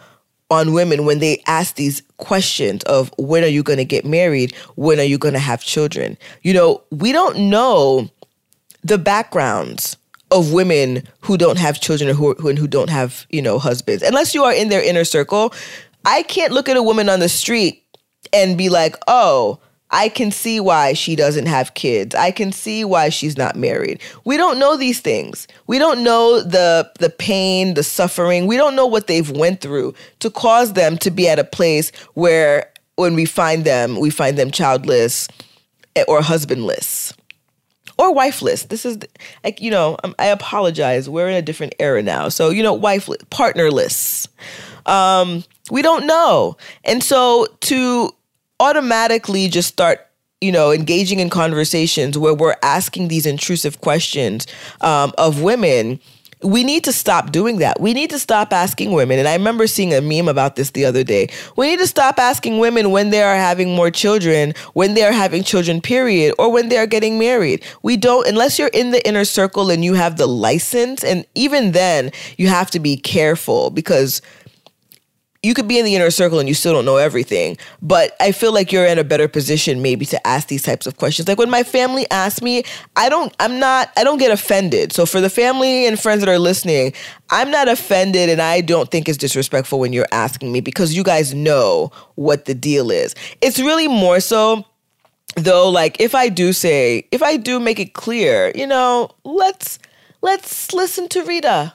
on 0.50 0.74
women 0.74 1.06
when 1.06 1.18
they 1.18 1.42
ask 1.46 1.76
these 1.76 2.02
questions 2.18 2.82
of 2.84 3.10
when 3.16 3.42
are 3.42 3.48
you 3.48 3.62
going 3.62 3.78
to 3.78 3.84
get 3.86 4.04
married? 4.04 4.54
When 4.76 5.00
are 5.00 5.04
you 5.04 5.16
going 5.16 5.32
to 5.32 5.40
have 5.40 5.62
children? 5.62 6.18
You 6.42 6.52
know, 6.52 6.82
we 6.90 7.12
don't 7.12 7.48
know 7.48 8.10
the 8.84 8.98
backgrounds 8.98 9.96
of 10.32 10.52
women 10.52 11.02
who 11.20 11.36
don't 11.36 11.58
have 11.58 11.80
children 11.80 12.10
or 12.10 12.14
who, 12.14 12.34
who, 12.34 12.54
who 12.54 12.66
don't 12.66 12.90
have, 12.90 13.26
you 13.30 13.42
know, 13.42 13.58
husbands. 13.58 14.02
Unless 14.02 14.34
you 14.34 14.42
are 14.44 14.52
in 14.52 14.68
their 14.70 14.82
inner 14.82 15.04
circle, 15.04 15.52
I 16.04 16.22
can't 16.24 16.52
look 16.52 16.68
at 16.68 16.76
a 16.76 16.82
woman 16.82 17.08
on 17.08 17.20
the 17.20 17.28
street 17.28 17.84
and 18.32 18.56
be 18.56 18.68
like, 18.68 18.96
oh, 19.06 19.60
I 19.90 20.08
can 20.08 20.30
see 20.30 20.58
why 20.58 20.94
she 20.94 21.14
doesn't 21.14 21.46
have 21.46 21.74
kids. 21.74 22.14
I 22.14 22.30
can 22.30 22.50
see 22.50 22.82
why 22.82 23.10
she's 23.10 23.36
not 23.36 23.56
married. 23.56 24.00
We 24.24 24.38
don't 24.38 24.58
know 24.58 24.76
these 24.76 25.00
things. 25.00 25.46
We 25.66 25.78
don't 25.78 26.02
know 26.02 26.40
the 26.40 26.90
the 26.98 27.10
pain, 27.10 27.74
the 27.74 27.82
suffering. 27.82 28.46
We 28.46 28.56
don't 28.56 28.74
know 28.74 28.86
what 28.86 29.06
they've 29.06 29.30
went 29.30 29.60
through 29.60 29.92
to 30.20 30.30
cause 30.30 30.72
them 30.72 30.96
to 30.98 31.10
be 31.10 31.28
at 31.28 31.38
a 31.38 31.44
place 31.44 31.92
where 32.14 32.72
when 32.96 33.14
we 33.14 33.26
find 33.26 33.64
them, 33.64 34.00
we 34.00 34.08
find 34.08 34.38
them 34.38 34.50
childless 34.50 35.28
or 36.08 36.22
husbandless 36.22 37.12
or 38.02 38.12
wifeless. 38.12 38.64
This 38.64 38.84
is 38.84 38.98
like 39.44 39.60
you 39.60 39.70
know, 39.70 39.96
um, 40.04 40.14
I 40.18 40.26
apologize. 40.26 41.08
We're 41.08 41.28
in 41.28 41.34
a 41.34 41.42
different 41.42 41.74
era 41.78 42.02
now. 42.02 42.28
So, 42.28 42.50
you 42.50 42.62
know, 42.62 42.74
wifeless, 42.74 43.22
partnerless. 43.30 44.28
Um, 44.86 45.44
we 45.70 45.82
don't 45.82 46.06
know. 46.06 46.56
And 46.84 47.02
so 47.02 47.46
to 47.60 48.10
automatically 48.60 49.48
just 49.48 49.68
start 49.68 50.08
you 50.40 50.52
know 50.52 50.72
engaging 50.72 51.20
in 51.20 51.30
conversations 51.30 52.18
where 52.18 52.34
we're 52.34 52.56
asking 52.62 53.08
these 53.08 53.26
intrusive 53.26 53.80
questions 53.80 54.46
um, 54.80 55.12
of 55.18 55.40
women 55.40 56.00
we 56.42 56.64
need 56.64 56.84
to 56.84 56.92
stop 56.92 57.32
doing 57.32 57.58
that. 57.58 57.80
We 57.80 57.94
need 57.94 58.10
to 58.10 58.18
stop 58.18 58.52
asking 58.52 58.92
women. 58.92 59.18
And 59.18 59.28
I 59.28 59.34
remember 59.34 59.66
seeing 59.66 59.94
a 59.94 60.00
meme 60.00 60.28
about 60.28 60.56
this 60.56 60.70
the 60.70 60.84
other 60.84 61.04
day. 61.04 61.28
We 61.56 61.68
need 61.68 61.78
to 61.78 61.86
stop 61.86 62.18
asking 62.18 62.58
women 62.58 62.90
when 62.90 63.10
they 63.10 63.22
are 63.22 63.36
having 63.36 63.74
more 63.74 63.90
children, 63.90 64.54
when 64.74 64.94
they 64.94 65.04
are 65.04 65.12
having 65.12 65.44
children, 65.44 65.80
period, 65.80 66.34
or 66.38 66.50
when 66.50 66.68
they 66.68 66.78
are 66.78 66.86
getting 66.86 67.18
married. 67.18 67.64
We 67.82 67.96
don't, 67.96 68.26
unless 68.26 68.58
you're 68.58 68.68
in 68.68 68.90
the 68.90 69.06
inner 69.06 69.24
circle 69.24 69.70
and 69.70 69.84
you 69.84 69.94
have 69.94 70.16
the 70.16 70.26
license. 70.26 71.04
And 71.04 71.26
even 71.34 71.72
then, 71.72 72.10
you 72.36 72.48
have 72.48 72.70
to 72.72 72.80
be 72.80 72.96
careful 72.96 73.70
because 73.70 74.20
you 75.42 75.54
could 75.54 75.66
be 75.66 75.78
in 75.78 75.84
the 75.84 75.96
inner 75.96 76.10
circle 76.10 76.38
and 76.38 76.48
you 76.48 76.54
still 76.54 76.72
don't 76.72 76.84
know 76.84 76.98
everything. 76.98 77.56
But 77.80 78.14
I 78.20 78.30
feel 78.32 78.52
like 78.52 78.70
you're 78.70 78.86
in 78.86 78.98
a 78.98 79.04
better 79.04 79.26
position 79.26 79.82
maybe 79.82 80.06
to 80.06 80.26
ask 80.26 80.48
these 80.48 80.62
types 80.62 80.86
of 80.86 80.96
questions. 80.96 81.26
Like 81.26 81.38
when 81.38 81.50
my 81.50 81.64
family 81.64 82.06
asks 82.10 82.42
me, 82.42 82.62
I 82.94 83.08
don't, 83.08 83.34
I'm 83.40 83.58
not, 83.58 83.90
I 83.96 84.04
don't 84.04 84.18
get 84.18 84.30
offended. 84.30 84.92
So 84.92 85.04
for 85.04 85.20
the 85.20 85.30
family 85.30 85.86
and 85.86 85.98
friends 85.98 86.20
that 86.20 86.28
are 86.28 86.38
listening, 86.38 86.92
I'm 87.30 87.50
not 87.50 87.68
offended 87.68 88.28
and 88.28 88.40
I 88.40 88.60
don't 88.60 88.90
think 88.90 89.08
it's 89.08 89.18
disrespectful 89.18 89.80
when 89.80 89.92
you're 89.92 90.06
asking 90.12 90.52
me 90.52 90.60
because 90.60 90.94
you 90.94 91.02
guys 91.02 91.34
know 91.34 91.90
what 92.14 92.44
the 92.44 92.54
deal 92.54 92.90
is. 92.90 93.14
It's 93.40 93.58
really 93.58 93.88
more 93.88 94.20
so 94.20 94.64
though 95.34 95.68
like 95.68 95.98
if 96.00 96.14
I 96.14 96.28
do 96.28 96.52
say, 96.52 97.08
if 97.10 97.22
I 97.22 97.36
do 97.36 97.58
make 97.58 97.80
it 97.80 97.94
clear, 97.94 98.52
you 98.54 98.66
know, 98.66 99.10
let's 99.24 99.78
let's 100.20 100.72
listen 100.72 101.08
to 101.08 101.24
Rita 101.24 101.74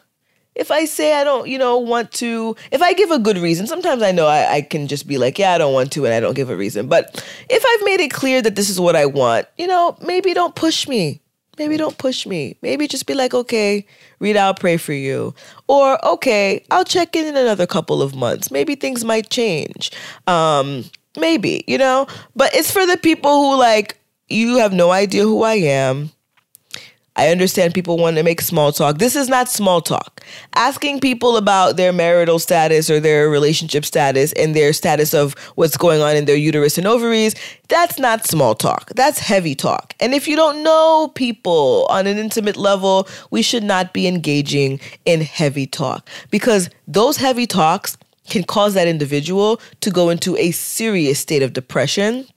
if 0.57 0.71
I 0.71 0.85
say 0.85 1.13
I 1.13 1.23
don't, 1.23 1.47
you 1.47 1.57
know, 1.57 1.77
want 1.77 2.11
to, 2.13 2.55
if 2.71 2.81
I 2.81 2.93
give 2.93 3.11
a 3.11 3.19
good 3.19 3.37
reason, 3.37 3.67
sometimes 3.67 4.01
I 4.01 4.11
know 4.11 4.25
I, 4.25 4.55
I, 4.55 4.61
can 4.61 4.87
just 4.87 5.07
be 5.07 5.17
like, 5.17 5.37
yeah, 5.37 5.53
I 5.53 5.57
don't 5.59 5.73
want 5.73 5.91
to, 5.93 6.05
and 6.05 6.13
I 6.13 6.19
don't 6.19 6.33
give 6.33 6.49
a 6.49 6.55
reason. 6.55 6.87
But 6.87 7.23
if 7.49 7.63
I've 7.65 7.85
made 7.85 7.99
it 8.01 8.11
clear 8.11 8.41
that 8.41 8.55
this 8.55 8.69
is 8.69 8.79
what 8.79 8.95
I 8.95 9.05
want, 9.05 9.47
you 9.57 9.67
know, 9.67 9.95
maybe 10.01 10.33
don't 10.33 10.55
push 10.55 10.87
me. 10.87 11.21
Maybe 11.59 11.77
don't 11.77 11.97
push 11.97 12.25
me. 12.25 12.55
Maybe 12.61 12.87
just 12.87 13.05
be 13.05 13.13
like, 13.13 13.33
okay, 13.33 13.85
Rita, 14.19 14.39
I'll 14.39 14.53
pray 14.53 14.77
for 14.77 14.93
you. 14.93 15.33
Or, 15.67 16.03
okay, 16.05 16.63
I'll 16.69 16.85
check 16.85 17.15
in 17.15 17.25
in 17.25 17.37
another 17.37 17.65
couple 17.65 18.01
of 18.01 18.15
months. 18.15 18.51
Maybe 18.51 18.75
things 18.75 19.03
might 19.05 19.29
change. 19.29 19.91
Um, 20.27 20.85
maybe, 21.17 21.63
you 21.67 21.77
know? 21.77 22.07
But 22.35 22.53
it's 22.53 22.71
for 22.71 22.85
the 22.85 22.97
people 22.97 23.31
who, 23.31 23.59
like, 23.59 23.99
you 24.29 24.57
have 24.57 24.73
no 24.73 24.91
idea 24.91 25.23
who 25.23 25.43
I 25.43 25.55
am 25.55 26.11
I 27.17 27.29
understand 27.29 27.73
people 27.73 27.97
want 27.97 28.15
to 28.17 28.23
make 28.23 28.41
small 28.41 28.71
talk. 28.71 28.99
This 28.99 29.15
is 29.15 29.27
not 29.27 29.49
small 29.49 29.81
talk. 29.81 30.23
Asking 30.53 30.99
people 30.99 31.35
about 31.35 31.75
their 31.75 31.91
marital 31.91 32.37
status 32.37 32.91
or 32.91 32.99
their 32.99 33.27
relationship 33.27 33.85
status 33.85 34.33
and 34.33 34.55
their 34.55 34.71
status 34.71 35.15
of 35.15 35.33
what's 35.55 35.77
going 35.77 36.01
on 36.01 36.15
in 36.15 36.25
their 36.25 36.35
uterus 36.35 36.77
and 36.77 36.85
ovaries, 36.85 37.33
that's 37.69 37.97
not 37.97 38.27
small 38.27 38.53
talk. 38.53 38.91
That's 38.95 39.17
heavy 39.17 39.55
talk. 39.55 39.95
And 39.99 40.13
if 40.13 40.27
you 40.27 40.35
don't 40.35 40.61
know 40.61 41.11
people 41.15 41.87
on 41.89 42.05
an 42.05 42.19
intimate 42.19 42.55
level, 42.55 43.07
we 43.31 43.41
should 43.41 43.63
not 43.63 43.93
be 43.93 44.07
engaging 44.07 44.79
in 45.05 45.21
heavy 45.21 45.65
talk 45.65 46.07
because 46.29 46.69
those 46.87 47.17
heavy 47.17 47.47
talks 47.47 47.97
can 48.29 48.43
cause 48.43 48.75
that 48.75 48.87
individual 48.87 49.59
to 49.81 49.89
go 49.89 50.09
into 50.09 50.37
a 50.37 50.51
serious 50.51 51.17
state 51.17 51.41
of 51.41 51.53
depression. 51.53 52.27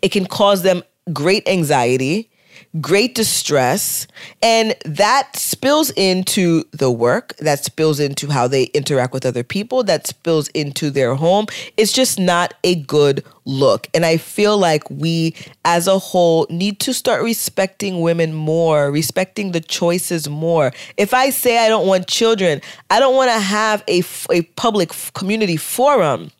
It 0.00 0.08
can 0.08 0.26
cause 0.26 0.62
them 0.62 0.82
great 1.12 1.46
anxiety 1.46 2.31
great 2.80 3.14
distress, 3.14 4.06
and 4.42 4.74
that 4.84 5.36
spills 5.36 5.90
into 5.90 6.64
the 6.72 6.90
work, 6.90 7.36
that 7.38 7.64
spills 7.64 8.00
into 8.00 8.28
how 8.30 8.48
they 8.48 8.64
interact 8.74 9.12
with 9.12 9.26
other 9.26 9.42
people, 9.42 9.82
that 9.84 10.06
spills 10.06 10.48
into 10.48 10.90
their 10.90 11.14
home. 11.14 11.46
It's 11.76 11.92
just 11.92 12.18
not 12.18 12.54
a 12.64 12.76
good 12.76 13.24
look. 13.44 13.88
And 13.94 14.06
I 14.06 14.16
feel 14.16 14.56
like 14.56 14.88
we 14.90 15.34
as 15.64 15.86
a 15.86 15.98
whole 15.98 16.46
need 16.48 16.80
to 16.80 16.94
start 16.94 17.22
respecting 17.22 18.00
women 18.00 18.32
more, 18.32 18.90
respecting 18.90 19.52
the 19.52 19.60
choices 19.60 20.28
more. 20.28 20.72
If 20.96 21.12
I 21.14 21.30
say 21.30 21.64
I 21.64 21.68
don't 21.68 21.86
want 21.86 22.06
children, 22.06 22.60
I 22.90 23.00
don't 23.00 23.16
want 23.16 23.30
to 23.30 23.40
have 23.40 23.82
a, 23.88 24.02
a 24.30 24.42
public 24.56 24.92
community 25.14 25.56
forum 25.56 26.30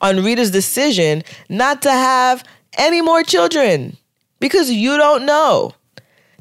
on 0.00 0.22
Rita's 0.22 0.50
decision 0.50 1.22
not 1.48 1.82
to 1.82 1.90
have 1.90 2.44
any 2.78 3.00
more 3.00 3.22
children 3.22 3.96
because 4.40 4.70
you 4.70 4.96
don't 4.96 5.26
know. 5.26 5.72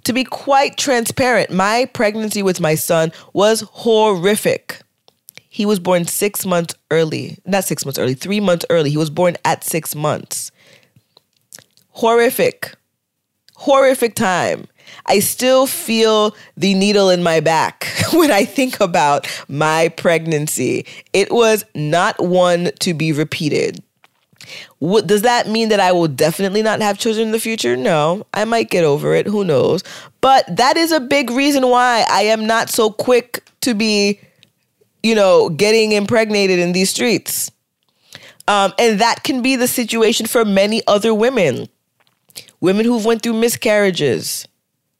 To 0.05 0.13
be 0.13 0.23
quite 0.23 0.77
transparent, 0.77 1.49
my 1.49 1.85
pregnancy 1.91 2.43
with 2.43 2.61
my 2.61 2.75
son 2.75 3.11
was 3.33 3.61
horrific. 3.71 4.81
He 5.49 5.65
was 5.65 5.79
born 5.79 6.05
six 6.05 6.45
months 6.45 6.75
early, 6.91 7.39
not 7.45 7.63
six 7.63 7.85
months 7.85 7.97
early, 7.97 8.13
three 8.13 8.39
months 8.39 8.65
early. 8.69 8.91
He 8.91 8.97
was 8.97 9.09
born 9.09 9.35
at 9.45 9.63
six 9.63 9.95
months. 9.95 10.51
Horrific, 11.89 12.75
horrific 13.55 14.15
time. 14.15 14.67
I 15.05 15.19
still 15.19 15.65
feel 15.65 16.35
the 16.57 16.73
needle 16.73 17.09
in 17.09 17.23
my 17.23 17.39
back 17.39 17.87
when 18.13 18.31
I 18.31 18.45
think 18.45 18.79
about 18.79 19.27
my 19.47 19.89
pregnancy. 19.89 20.85
It 21.13 21.31
was 21.31 21.65
not 21.73 22.23
one 22.23 22.71
to 22.81 22.93
be 22.93 23.11
repeated. 23.11 23.81
What, 24.85 25.07
does 25.07 25.23
that 25.23 25.47
mean 25.47 25.69
that 25.69 25.79
I 25.79 25.91
will 25.91 26.07
definitely 26.07 26.61
not 26.61 26.79
have 26.79 26.99
children 26.99 27.25
in 27.25 27.31
the 27.31 27.39
future? 27.39 27.75
No, 27.75 28.27
I 28.35 28.45
might 28.45 28.69
get 28.69 28.83
over 28.83 29.15
it. 29.15 29.25
Who 29.25 29.43
knows? 29.43 29.83
But 30.21 30.45
that 30.57 30.77
is 30.77 30.91
a 30.91 30.99
big 30.99 31.31
reason 31.31 31.67
why 31.67 32.05
I 32.07 32.21
am 32.23 32.45
not 32.45 32.69
so 32.69 32.91
quick 32.91 33.43
to 33.61 33.73
be, 33.73 34.19
you 35.01 35.15
know, 35.15 35.49
getting 35.49 35.93
impregnated 35.93 36.59
in 36.59 36.73
these 36.73 36.91
streets. 36.91 37.49
Um, 38.47 38.73
and 38.77 39.01
that 39.01 39.23
can 39.23 39.41
be 39.41 39.55
the 39.55 39.67
situation 39.67 40.27
for 40.27 40.45
many 40.45 40.83
other 40.85 41.15
women, 41.15 41.67
women 42.59 42.85
who've 42.85 43.05
went 43.05 43.23
through 43.23 43.33
miscarriages, 43.33 44.47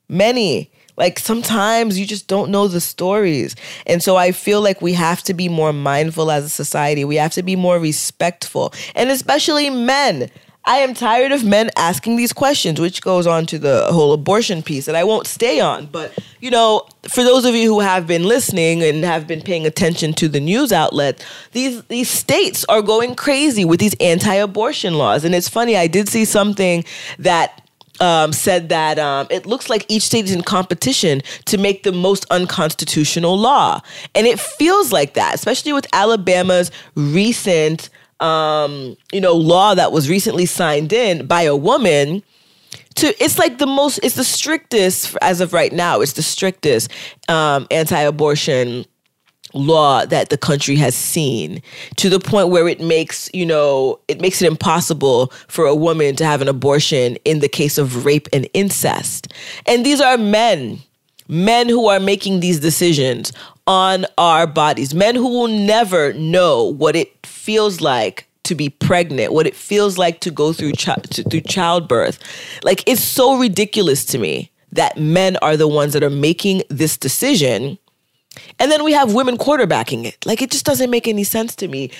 many. 0.08 0.72
Like 0.96 1.18
sometimes 1.18 1.98
you 1.98 2.06
just 2.06 2.26
don't 2.26 2.50
know 2.50 2.68
the 2.68 2.80
stories. 2.80 3.54
And 3.86 4.02
so 4.02 4.16
I 4.16 4.32
feel 4.32 4.62
like 4.62 4.80
we 4.80 4.94
have 4.94 5.22
to 5.24 5.34
be 5.34 5.48
more 5.48 5.72
mindful 5.72 6.30
as 6.30 6.44
a 6.44 6.48
society. 6.48 7.04
We 7.04 7.16
have 7.16 7.32
to 7.32 7.42
be 7.42 7.56
more 7.56 7.78
respectful. 7.78 8.72
And 8.94 9.10
especially 9.10 9.70
men. 9.70 10.30
I 10.68 10.78
am 10.78 10.94
tired 10.94 11.30
of 11.30 11.44
men 11.44 11.70
asking 11.76 12.16
these 12.16 12.32
questions, 12.32 12.80
which 12.80 13.00
goes 13.00 13.24
on 13.24 13.46
to 13.46 13.58
the 13.58 13.86
whole 13.92 14.12
abortion 14.12 14.64
piece 14.64 14.86
that 14.86 14.96
I 14.96 15.04
won't 15.04 15.28
stay 15.28 15.60
on. 15.60 15.86
But, 15.86 16.12
you 16.40 16.50
know, 16.50 16.88
for 17.08 17.22
those 17.22 17.44
of 17.44 17.54
you 17.54 17.72
who 17.72 17.78
have 17.78 18.08
been 18.08 18.24
listening 18.24 18.82
and 18.82 19.04
have 19.04 19.28
been 19.28 19.42
paying 19.42 19.64
attention 19.64 20.12
to 20.14 20.26
the 20.26 20.40
news 20.40 20.72
outlet, 20.72 21.24
these, 21.52 21.84
these 21.84 22.10
states 22.10 22.64
are 22.68 22.82
going 22.82 23.14
crazy 23.14 23.64
with 23.64 23.78
these 23.78 23.94
anti 24.00 24.34
abortion 24.34 24.94
laws. 24.94 25.22
And 25.22 25.36
it's 25.36 25.48
funny, 25.48 25.76
I 25.76 25.86
did 25.86 26.08
see 26.08 26.24
something 26.24 26.84
that 27.20 27.62
um, 28.00 28.32
said 28.32 28.68
that 28.68 28.98
um, 28.98 29.26
it 29.30 29.46
looks 29.46 29.68
like 29.68 29.84
each 29.88 30.04
state 30.04 30.24
is 30.24 30.32
in 30.32 30.42
competition 30.42 31.22
to 31.46 31.58
make 31.58 31.82
the 31.82 31.92
most 31.92 32.26
unconstitutional 32.30 33.38
law. 33.38 33.80
And 34.14 34.26
it 34.26 34.40
feels 34.40 34.92
like 34.92 35.14
that, 35.14 35.34
especially 35.34 35.72
with 35.72 35.86
Alabama's 35.92 36.70
recent, 36.94 37.90
um, 38.20 38.96
you 39.12 39.20
know, 39.20 39.34
law 39.34 39.74
that 39.74 39.92
was 39.92 40.08
recently 40.08 40.46
signed 40.46 40.92
in 40.92 41.26
by 41.26 41.42
a 41.42 41.56
woman 41.56 42.22
to 42.96 43.22
it's 43.22 43.38
like 43.38 43.58
the 43.58 43.66
most 43.66 44.00
it's 44.02 44.16
the 44.16 44.24
strictest 44.24 45.16
as 45.20 45.40
of 45.40 45.52
right 45.52 45.72
now 45.72 46.00
it's 46.00 46.14
the 46.14 46.22
strictest 46.22 46.90
um, 47.28 47.66
anti-abortion 47.70 48.86
law 49.56 50.04
that 50.06 50.28
the 50.28 50.36
country 50.36 50.76
has 50.76 50.94
seen 50.94 51.62
to 51.96 52.08
the 52.08 52.20
point 52.20 52.48
where 52.48 52.68
it 52.68 52.80
makes 52.80 53.30
you 53.32 53.46
know 53.46 53.98
it 54.08 54.20
makes 54.20 54.42
it 54.42 54.46
impossible 54.46 55.32
for 55.48 55.66
a 55.66 55.74
woman 55.74 56.14
to 56.16 56.24
have 56.24 56.42
an 56.42 56.48
abortion 56.48 57.16
in 57.24 57.40
the 57.40 57.48
case 57.48 57.78
of 57.78 58.04
rape 58.04 58.28
and 58.32 58.48
incest. 58.54 59.32
And 59.66 59.84
these 59.84 60.00
are 60.00 60.18
men 60.18 60.80
men 61.28 61.68
who 61.68 61.88
are 61.88 61.98
making 61.98 62.40
these 62.40 62.60
decisions 62.60 63.32
on 63.66 64.06
our 64.16 64.46
bodies. 64.46 64.94
Men 64.94 65.16
who 65.16 65.28
will 65.28 65.48
never 65.48 66.12
know 66.12 66.64
what 66.64 66.94
it 66.94 67.26
feels 67.26 67.80
like 67.80 68.28
to 68.46 68.54
be 68.54 68.68
pregnant 68.68 69.32
what 69.32 69.46
it 69.46 69.56
feels 69.56 69.98
like 69.98 70.20
to 70.20 70.30
go 70.30 70.52
through 70.52 70.72
chi- 70.72 70.94
to, 71.10 71.22
through 71.24 71.40
childbirth. 71.40 72.18
Like 72.62 72.82
it's 72.86 73.02
so 73.02 73.36
ridiculous 73.36 74.04
to 74.06 74.18
me 74.18 74.52
that 74.72 74.96
men 74.96 75.36
are 75.42 75.56
the 75.56 75.68
ones 75.68 75.92
that 75.94 76.04
are 76.04 76.10
making 76.10 76.62
this 76.68 76.96
decision 76.96 77.76
and 78.58 78.70
then 78.70 78.84
we 78.84 78.92
have 78.92 79.14
women 79.14 79.36
quarterbacking 79.36 80.04
it. 80.04 80.24
Like 80.26 80.42
it 80.42 80.50
just 80.50 80.64
doesn't 80.64 80.90
make 80.90 81.08
any 81.08 81.24
sense 81.24 81.54
to 81.56 81.68
me. 81.68 81.90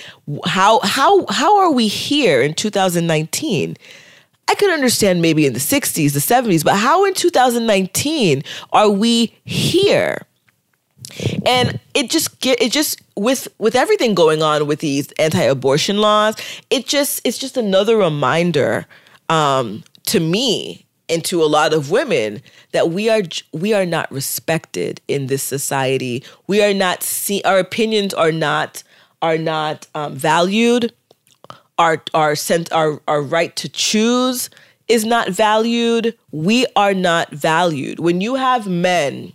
How 0.45 0.81
how 0.81 1.27
how 1.29 1.59
are 1.59 1.71
we 1.71 1.89
here 1.89 2.43
in 2.43 2.55
2019? 2.55 3.77
I 4.49 4.55
could 4.55 4.71
understand 4.71 5.23
maybe 5.23 5.45
in 5.45 5.55
the 5.55 5.59
60s, 5.59 6.13
the 6.13 6.21
70s, 6.21 6.63
but 6.63 6.77
how 6.77 7.05
in 7.05 7.15
2019 7.15 8.45
are 8.73 8.91
we 8.91 9.35
here? 9.45 10.23
And 11.45 11.81
it 11.95 12.11
just 12.11 12.41
get 12.41 12.61
it 12.63 12.71
just 12.73 13.01
with 13.17 13.49
with 13.59 13.75
everything 13.75 14.15
going 14.15 14.43
on 14.43 14.67
with 14.67 14.81
these 14.81 15.11
anti-abortion 15.13 15.99
laws, 15.99 16.37
it 16.71 16.87
just 16.87 17.21
it's 17.25 17.39
just 17.39 17.57
another 17.57 17.97
reminder 17.97 18.87
um, 19.29 19.83
to 20.07 20.21
me 20.21 20.86
and 21.09 21.25
to 21.25 21.43
a 21.43 21.47
lot 21.47 21.73
of 21.73 21.91
women 21.91 22.43
that 22.73 22.91
we 22.91 23.09
are 23.09 23.23
we 23.53 23.73
are 23.73 23.87
not 23.87 24.11
respected 24.11 25.01
in 25.09 25.27
this 25.27 25.43
society. 25.43 26.25
We 26.47 26.63
are 26.63 26.75
not 26.75 27.03
see 27.03 27.43
our 27.45 27.59
opinions 27.59 28.15
are 28.15 28.33
not 28.33 28.83
are 29.23 29.39
not 29.39 29.87
um, 29.95 30.15
valued. 30.15 30.93
Our 31.79 32.03
our 32.15 32.35
sent 32.35 32.73
our 32.73 33.01
our 33.07 33.23
right 33.23 33.55
to 33.57 33.69
choose 33.69 34.51
is 34.89 35.05
not 35.05 35.31
valued. 35.31 36.17
We 36.31 36.67
are 36.77 36.95
not 36.95 37.31
valued. 37.31 37.99
When 37.99 38.21
you 38.21 38.37
have 38.37 38.67
men 38.67 39.33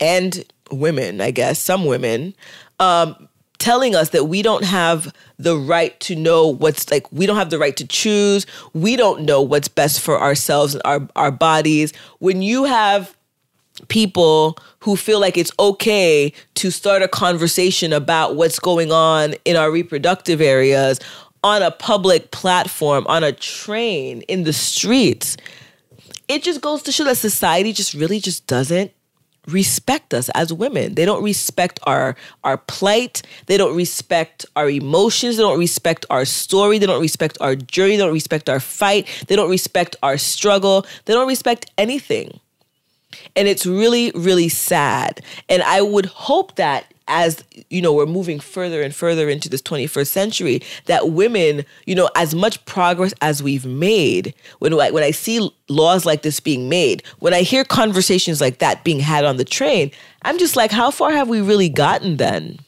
and 0.00 0.44
women, 0.70 1.20
I 1.20 1.30
guess 1.30 1.58
some 1.58 1.84
women, 1.84 2.34
um, 2.80 3.28
telling 3.62 3.94
us 3.94 4.08
that 4.08 4.24
we 4.24 4.42
don't 4.42 4.64
have 4.64 5.14
the 5.38 5.56
right 5.56 5.98
to 6.00 6.16
know 6.16 6.48
what's 6.48 6.90
like 6.90 7.10
we 7.12 7.26
don't 7.26 7.36
have 7.36 7.50
the 7.50 7.60
right 7.60 7.76
to 7.76 7.86
choose. 7.86 8.44
We 8.74 8.96
don't 8.96 9.22
know 9.22 9.40
what's 9.40 9.68
best 9.68 10.00
for 10.00 10.20
ourselves 10.20 10.74
and 10.74 10.82
our, 10.84 11.08
our 11.14 11.30
bodies. 11.30 11.92
When 12.18 12.42
you 12.42 12.64
have 12.64 13.16
people 13.86 14.58
who 14.80 14.96
feel 14.96 15.20
like 15.20 15.38
it's 15.38 15.52
okay 15.60 16.32
to 16.54 16.70
start 16.72 17.02
a 17.02 17.08
conversation 17.08 17.92
about 17.92 18.34
what's 18.34 18.58
going 18.58 18.90
on 18.90 19.34
in 19.44 19.56
our 19.56 19.70
reproductive 19.70 20.40
areas 20.40 20.98
on 21.44 21.62
a 21.62 21.70
public 21.70 22.32
platform 22.32 23.06
on 23.08 23.24
a 23.24 23.32
train 23.32 24.22
in 24.22 24.44
the 24.44 24.52
streets 24.52 25.36
it 26.28 26.42
just 26.42 26.60
goes 26.60 26.82
to 26.82 26.92
show 26.92 27.02
that 27.02 27.16
society 27.16 27.72
just 27.72 27.94
really 27.94 28.20
just 28.20 28.46
doesn't 28.46 28.92
respect 29.48 30.14
us 30.14 30.28
as 30.30 30.52
women. 30.52 30.94
They 30.94 31.04
don't 31.04 31.22
respect 31.22 31.80
our 31.84 32.16
our 32.44 32.56
plight. 32.58 33.22
They 33.46 33.56
don't 33.56 33.76
respect 33.76 34.46
our 34.56 34.68
emotions. 34.68 35.36
They 35.36 35.42
don't 35.42 35.58
respect 35.58 36.06
our 36.10 36.24
story. 36.24 36.78
They 36.78 36.86
don't 36.86 37.00
respect 37.02 37.38
our 37.40 37.56
journey. 37.56 37.96
They 37.96 38.02
don't 38.02 38.12
respect 38.12 38.48
our 38.48 38.60
fight. 38.60 39.08
They 39.28 39.36
don't 39.36 39.50
respect 39.50 39.96
our 40.02 40.16
struggle. 40.18 40.86
They 41.04 41.14
don't 41.14 41.28
respect 41.28 41.70
anything. 41.76 42.40
And 43.36 43.48
it's 43.48 43.66
really, 43.66 44.12
really 44.14 44.48
sad. 44.48 45.20
And 45.48 45.62
I 45.62 45.82
would 45.82 46.06
hope 46.06 46.56
that 46.56 46.91
as 47.08 47.44
you 47.70 47.82
know 47.82 47.92
we're 47.92 48.06
moving 48.06 48.40
further 48.40 48.82
and 48.82 48.94
further 48.94 49.28
into 49.28 49.48
this 49.48 49.62
21st 49.62 50.06
century 50.06 50.62
that 50.86 51.10
women 51.10 51.64
you 51.86 51.94
know 51.94 52.08
as 52.16 52.34
much 52.34 52.64
progress 52.64 53.12
as 53.20 53.42
we've 53.42 53.66
made 53.66 54.34
when 54.58 54.72
I, 54.78 54.90
when 54.90 55.02
I 55.02 55.10
see 55.10 55.50
laws 55.68 56.06
like 56.06 56.22
this 56.22 56.40
being 56.40 56.68
made 56.68 57.02
when 57.18 57.34
I 57.34 57.42
hear 57.42 57.64
conversations 57.64 58.40
like 58.40 58.58
that 58.58 58.84
being 58.84 59.00
had 59.00 59.24
on 59.24 59.36
the 59.36 59.44
train 59.44 59.90
I'm 60.22 60.38
just 60.38 60.56
like 60.56 60.70
how 60.70 60.90
far 60.90 61.12
have 61.12 61.28
we 61.28 61.40
really 61.40 61.68
gotten 61.68 62.16
then? 62.16 62.58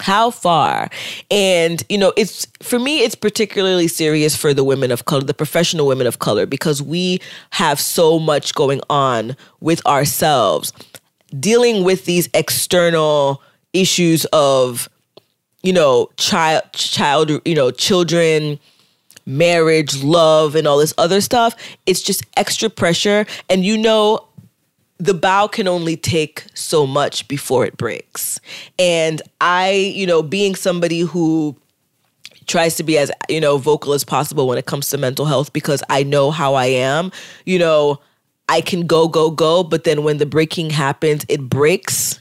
How 0.00 0.30
far? 0.30 0.88
And 1.30 1.84
you 1.88 1.98
know 1.98 2.12
it's 2.16 2.46
for 2.62 2.78
me 2.78 3.00
it's 3.00 3.14
particularly 3.14 3.88
serious 3.88 4.34
for 4.34 4.54
the 4.54 4.64
women 4.64 4.90
of 4.90 5.04
color 5.04 5.22
the 5.22 5.34
professional 5.34 5.86
women 5.86 6.06
of 6.06 6.18
color 6.18 6.46
because 6.46 6.82
we 6.82 7.20
have 7.50 7.78
so 7.78 8.18
much 8.18 8.54
going 8.54 8.80
on 8.88 9.36
with 9.60 9.84
ourselves 9.86 10.72
dealing 11.38 11.84
with 11.84 12.04
these 12.04 12.28
external 12.34 13.42
issues 13.72 14.24
of 14.26 14.88
you 15.62 15.72
know 15.72 16.10
child 16.16 16.62
child 16.72 17.30
you 17.44 17.54
know 17.54 17.70
children 17.70 18.58
marriage 19.24 20.02
love 20.02 20.54
and 20.56 20.66
all 20.66 20.78
this 20.78 20.92
other 20.98 21.20
stuff 21.20 21.54
it's 21.86 22.02
just 22.02 22.24
extra 22.36 22.68
pressure. 22.68 23.26
And 23.48 23.64
you 23.64 23.78
know 23.78 24.26
the 24.98 25.14
bow 25.14 25.48
can 25.48 25.66
only 25.66 25.96
take 25.96 26.44
so 26.54 26.86
much 26.86 27.26
before 27.26 27.64
it 27.64 27.76
breaks. 27.76 28.40
And 28.78 29.22
i 29.40 29.70
you 29.70 30.06
know 30.06 30.22
being 30.22 30.54
somebody 30.54 31.00
who 31.00 31.56
tries 32.46 32.76
to 32.76 32.82
be 32.82 32.98
as 32.98 33.10
you 33.28 33.40
know 33.40 33.56
vocal 33.58 33.92
as 33.92 34.04
possible 34.04 34.46
when 34.48 34.58
it 34.58 34.66
comes 34.66 34.88
to 34.90 34.98
mental 34.98 35.26
health 35.26 35.52
because 35.52 35.82
i 35.88 36.02
know 36.02 36.30
how 36.32 36.54
i 36.54 36.66
am 36.66 37.12
you 37.46 37.56
know 37.56 38.00
I 38.48 38.60
can 38.60 38.86
go, 38.86 39.08
go, 39.08 39.30
go, 39.30 39.62
but 39.62 39.84
then 39.84 40.04
when 40.04 40.18
the 40.18 40.26
breaking 40.26 40.70
happens, 40.70 41.24
it 41.28 41.40
breaks 41.48 42.20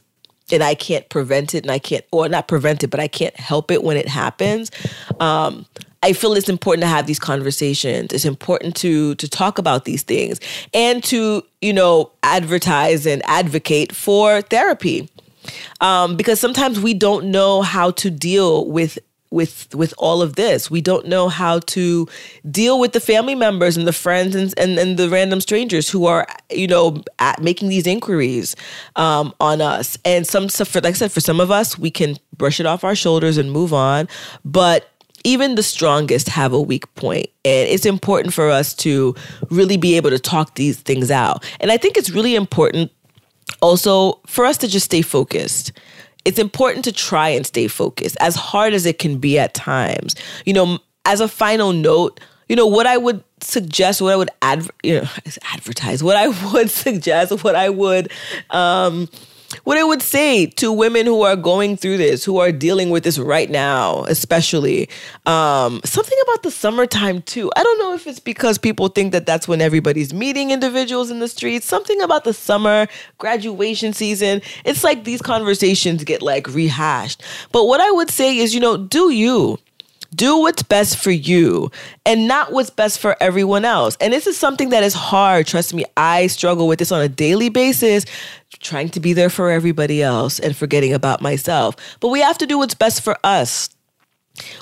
and 0.51 0.63
I 0.63 0.75
can't 0.75 1.07
prevent 1.09 1.55
it 1.55 1.63
and 1.63 1.71
I 1.71 1.79
can't, 1.79 2.05
or 2.11 2.27
not 2.29 2.47
prevent 2.47 2.83
it, 2.83 2.87
but 2.87 2.99
I 2.99 3.07
can't 3.07 3.35
help 3.37 3.71
it 3.71 3.83
when 3.83 3.97
it 3.97 4.07
happens. 4.07 4.71
Um, 5.19 5.65
I 6.03 6.13
feel 6.13 6.33
it's 6.33 6.49
important 6.49 6.81
to 6.81 6.87
have 6.87 7.05
these 7.05 7.19
conversations. 7.19 8.11
It's 8.11 8.25
important 8.25 8.75
to 8.77 9.15
to 9.15 9.29
talk 9.29 9.59
about 9.59 9.85
these 9.85 10.03
things 10.03 10.39
and 10.73 11.03
to 11.05 11.43
you 11.61 11.73
know 11.73 12.11
advertise 12.23 13.05
and 13.05 13.21
advocate 13.25 13.93
for 13.93 14.41
therapy, 14.41 15.09
um, 15.79 16.17
because 16.17 16.39
sometimes 16.39 16.79
we 16.79 16.95
don't 16.95 17.25
know 17.25 17.61
how 17.61 17.91
to 17.91 18.09
deal 18.09 18.67
with 18.67 18.97
with 19.31 19.73
with 19.73 19.93
all 19.97 20.21
of 20.21 20.35
this. 20.35 20.69
We 20.69 20.81
don't 20.81 21.07
know 21.07 21.29
how 21.29 21.59
to 21.59 22.07
deal 22.49 22.79
with 22.79 22.93
the 22.93 22.99
family 22.99 23.35
members 23.35 23.77
and 23.77 23.87
the 23.87 23.93
friends 23.93 24.35
and 24.35 24.53
and, 24.57 24.77
and 24.77 24.97
the 24.97 25.09
random 25.09 25.41
strangers 25.41 25.89
who 25.89 26.05
are 26.05 26.27
you 26.51 26.67
know 26.67 27.01
making 27.41 27.69
these 27.69 27.87
inquiries 27.87 28.55
um, 28.95 29.33
on 29.39 29.61
us. 29.61 29.97
And 30.05 30.27
some 30.27 30.49
stuff, 30.49 30.75
like 30.75 30.85
I 30.85 30.91
said, 30.91 31.11
for 31.11 31.21
some 31.21 31.39
of 31.39 31.49
us, 31.49 31.79
we 31.79 31.89
can 31.89 32.17
brush 32.37 32.59
it 32.59 32.65
off 32.65 32.83
our 32.83 32.95
shoulders 32.95 33.37
and 33.37 33.51
move 33.51 33.73
on. 33.73 34.07
But 34.45 34.89
even 35.23 35.55
the 35.55 35.63
strongest 35.63 36.29
have 36.29 36.53
a 36.53 36.61
weak 36.61 36.93
point 36.95 37.27
and 37.45 37.69
it's 37.69 37.85
important 37.85 38.33
for 38.33 38.49
us 38.49 38.73
to 38.73 39.13
really 39.49 39.77
be 39.77 39.95
able 39.95 40.09
to 40.09 40.17
talk 40.17 40.55
these 40.55 40.79
things 40.79 41.11
out 41.11 41.43
and 41.59 41.71
i 41.71 41.77
think 41.77 41.95
it's 41.95 42.09
really 42.09 42.33
important 42.35 42.91
also 43.61 44.19
for 44.25 44.45
us 44.45 44.57
to 44.57 44.67
just 44.67 44.85
stay 44.85 45.03
focused 45.03 45.71
it's 46.25 46.39
important 46.39 46.85
to 46.85 46.91
try 46.91 47.29
and 47.29 47.45
stay 47.45 47.67
focused 47.67 48.17
as 48.19 48.35
hard 48.35 48.73
as 48.73 48.85
it 48.85 48.99
can 48.99 49.17
be 49.17 49.39
at 49.39 49.53
times. 49.53 50.15
You 50.45 50.53
know, 50.53 50.79
as 51.05 51.19
a 51.21 51.27
final 51.27 51.73
note, 51.73 52.19
you 52.47 52.55
know, 52.55 52.67
what 52.67 52.85
I 52.85 52.97
would 52.97 53.23
suggest, 53.41 54.01
what 54.01 54.13
I 54.13 54.15
would 54.17 54.29
adver- 54.41 54.73
you 54.83 55.01
know, 55.01 55.07
advertise, 55.53 56.03
what 56.03 56.15
I 56.17 56.27
would 56.53 56.69
suggest, 56.69 57.43
what 57.43 57.55
I 57.55 57.69
would 57.69 58.11
um 58.49 59.09
what 59.63 59.77
I 59.77 59.83
would 59.83 60.01
say 60.01 60.47
to 60.47 60.71
women 60.71 61.05
who 61.05 61.21
are 61.21 61.35
going 61.35 61.77
through 61.77 61.97
this, 61.97 62.23
who 62.23 62.39
are 62.39 62.51
dealing 62.51 62.89
with 62.89 63.03
this 63.03 63.19
right 63.19 63.49
now, 63.49 64.03
especially 64.05 64.89
um, 65.25 65.81
something 65.83 66.17
about 66.23 66.43
the 66.43 66.51
summertime 66.51 67.21
too. 67.21 67.51
I 67.55 67.63
don't 67.63 67.79
know 67.79 67.93
if 67.93 68.07
it's 68.07 68.19
because 68.19 68.57
people 68.57 68.87
think 68.87 69.11
that 69.11 69.25
that's 69.25 69.47
when 69.47 69.61
everybody's 69.61 70.13
meeting 70.13 70.51
individuals 70.51 71.11
in 71.11 71.19
the 71.19 71.27
streets. 71.27 71.65
Something 71.65 72.01
about 72.01 72.23
the 72.23 72.33
summer 72.33 72.87
graduation 73.17 73.93
season. 73.93 74.41
It's 74.65 74.83
like 74.83 75.03
these 75.03 75.21
conversations 75.21 76.03
get 76.03 76.21
like 76.21 76.47
rehashed. 76.47 77.23
But 77.51 77.65
what 77.65 77.81
I 77.81 77.91
would 77.91 78.09
say 78.09 78.37
is, 78.37 78.53
you 78.53 78.59
know, 78.59 78.77
do 78.77 79.11
you 79.11 79.57
do 80.13 80.37
what's 80.39 80.63
best 80.63 80.97
for 80.97 81.11
you 81.11 81.71
and 82.05 82.27
not 82.27 82.51
what's 82.51 82.69
best 82.69 82.99
for 82.99 83.15
everyone 83.21 83.63
else. 83.63 83.97
And 84.01 84.11
this 84.11 84.27
is 84.27 84.37
something 84.37 84.69
that 84.69 84.83
is 84.83 84.93
hard. 84.93 85.47
Trust 85.47 85.73
me, 85.73 85.85
I 85.95 86.27
struggle 86.27 86.67
with 86.67 86.79
this 86.79 86.91
on 86.91 87.01
a 87.01 87.07
daily 87.07 87.49
basis, 87.49 88.05
trying 88.61 88.89
to 88.89 88.99
be 88.99 89.13
there 89.13 89.29
for 89.29 89.49
everybody 89.49 90.01
else 90.01 90.39
and 90.39 90.55
forgetting 90.55 90.93
about 90.93 91.21
myself. 91.21 91.75
But 91.99 92.09
we 92.09 92.21
have 92.21 92.37
to 92.39 92.45
do 92.45 92.57
what's 92.57 92.75
best 92.75 93.01
for 93.01 93.17
us. 93.23 93.69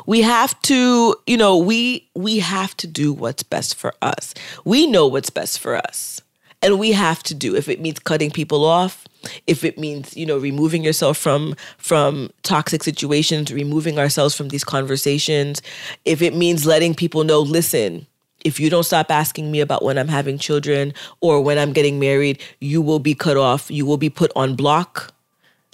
We 0.05 0.21
have 0.21 0.59
to, 0.63 1.15
you 1.27 1.37
know, 1.37 1.57
we 1.57 2.09
we 2.15 2.39
have 2.39 2.75
to 2.77 2.87
do 2.87 3.13
what's 3.13 3.43
best 3.43 3.75
for 3.75 3.93
us. 4.01 4.33
We 4.65 4.87
know 4.87 5.07
what's 5.07 5.29
best 5.29 5.59
for 5.59 5.75
us. 5.75 6.21
And 6.61 6.77
we 6.77 6.91
have 6.91 7.23
to 7.23 7.33
do 7.33 7.55
if 7.55 7.69
it 7.69 7.79
means 7.79 7.99
cutting 7.99 8.31
people 8.31 8.65
off, 8.65 9.07
if 9.47 9.63
it 9.63 9.77
means 9.77 10.15
you 10.15 10.25
know 10.25 10.37
removing 10.37 10.83
yourself 10.83 11.17
from 11.17 11.55
from 11.77 12.29
toxic 12.43 12.83
situations 12.83 13.51
removing 13.51 13.99
ourselves 13.99 14.35
from 14.35 14.49
these 14.49 14.63
conversations 14.63 15.61
if 16.05 16.21
it 16.21 16.33
means 16.33 16.65
letting 16.65 16.95
people 16.95 17.23
know 17.23 17.39
listen 17.39 18.05
if 18.45 18.59
you 18.59 18.69
don't 18.69 18.83
stop 18.83 19.11
asking 19.11 19.51
me 19.51 19.59
about 19.59 19.83
when 19.83 19.97
I'm 19.97 20.07
having 20.07 20.37
children 20.37 20.93
or 21.21 21.41
when 21.41 21.57
I'm 21.57 21.73
getting 21.73 21.99
married, 21.99 22.41
you 22.59 22.81
will 22.81 22.99
be 22.99 23.13
cut 23.13 23.37
off. 23.37 23.69
You 23.69 23.85
will 23.85 23.97
be 23.97 24.09
put 24.09 24.31
on 24.35 24.55
block. 24.55 25.13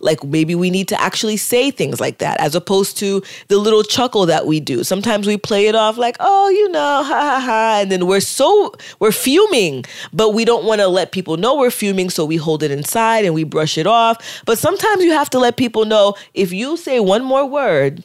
Like 0.01 0.23
maybe 0.23 0.55
we 0.55 0.69
need 0.69 0.89
to 0.89 1.01
actually 1.01 1.37
say 1.37 1.71
things 1.71 2.01
like 2.01 2.17
that 2.17 2.39
as 2.41 2.53
opposed 2.53 2.97
to 2.97 3.23
the 3.47 3.57
little 3.57 3.81
chuckle 3.81 4.25
that 4.25 4.45
we 4.45 4.59
do. 4.59 4.83
Sometimes 4.83 5.25
we 5.25 5.37
play 5.37 5.67
it 5.67 5.75
off 5.75 5.97
like, 5.97 6.17
oh, 6.19 6.49
you 6.49 6.69
know, 6.69 6.79
ha 7.03 7.21
ha 7.21 7.39
ha. 7.39 7.79
And 7.81 7.91
then 7.91 8.05
we're 8.05 8.19
so, 8.19 8.73
we're 8.99 9.13
fuming, 9.13 9.85
but 10.11 10.31
we 10.31 10.43
don't 10.43 10.65
want 10.65 10.81
to 10.81 10.87
let 10.87 11.11
people 11.11 11.37
know 11.37 11.55
we're 11.55 11.71
fuming. 11.71 12.09
So 12.09 12.25
we 12.25 12.35
hold 12.35 12.61
it 12.61 12.71
inside 12.71 13.23
and 13.25 13.33
we 13.33 13.43
brush 13.45 13.77
it 13.77 13.87
off. 13.87 14.43
But 14.45 14.57
sometimes 14.57 15.03
you 15.03 15.11
have 15.11 15.29
to 15.29 15.39
let 15.39 15.55
people 15.55 15.85
know 15.85 16.15
if 16.33 16.51
you 16.51 16.75
say 16.75 16.99
one 16.99 17.23
more 17.23 17.45
word, 17.45 18.03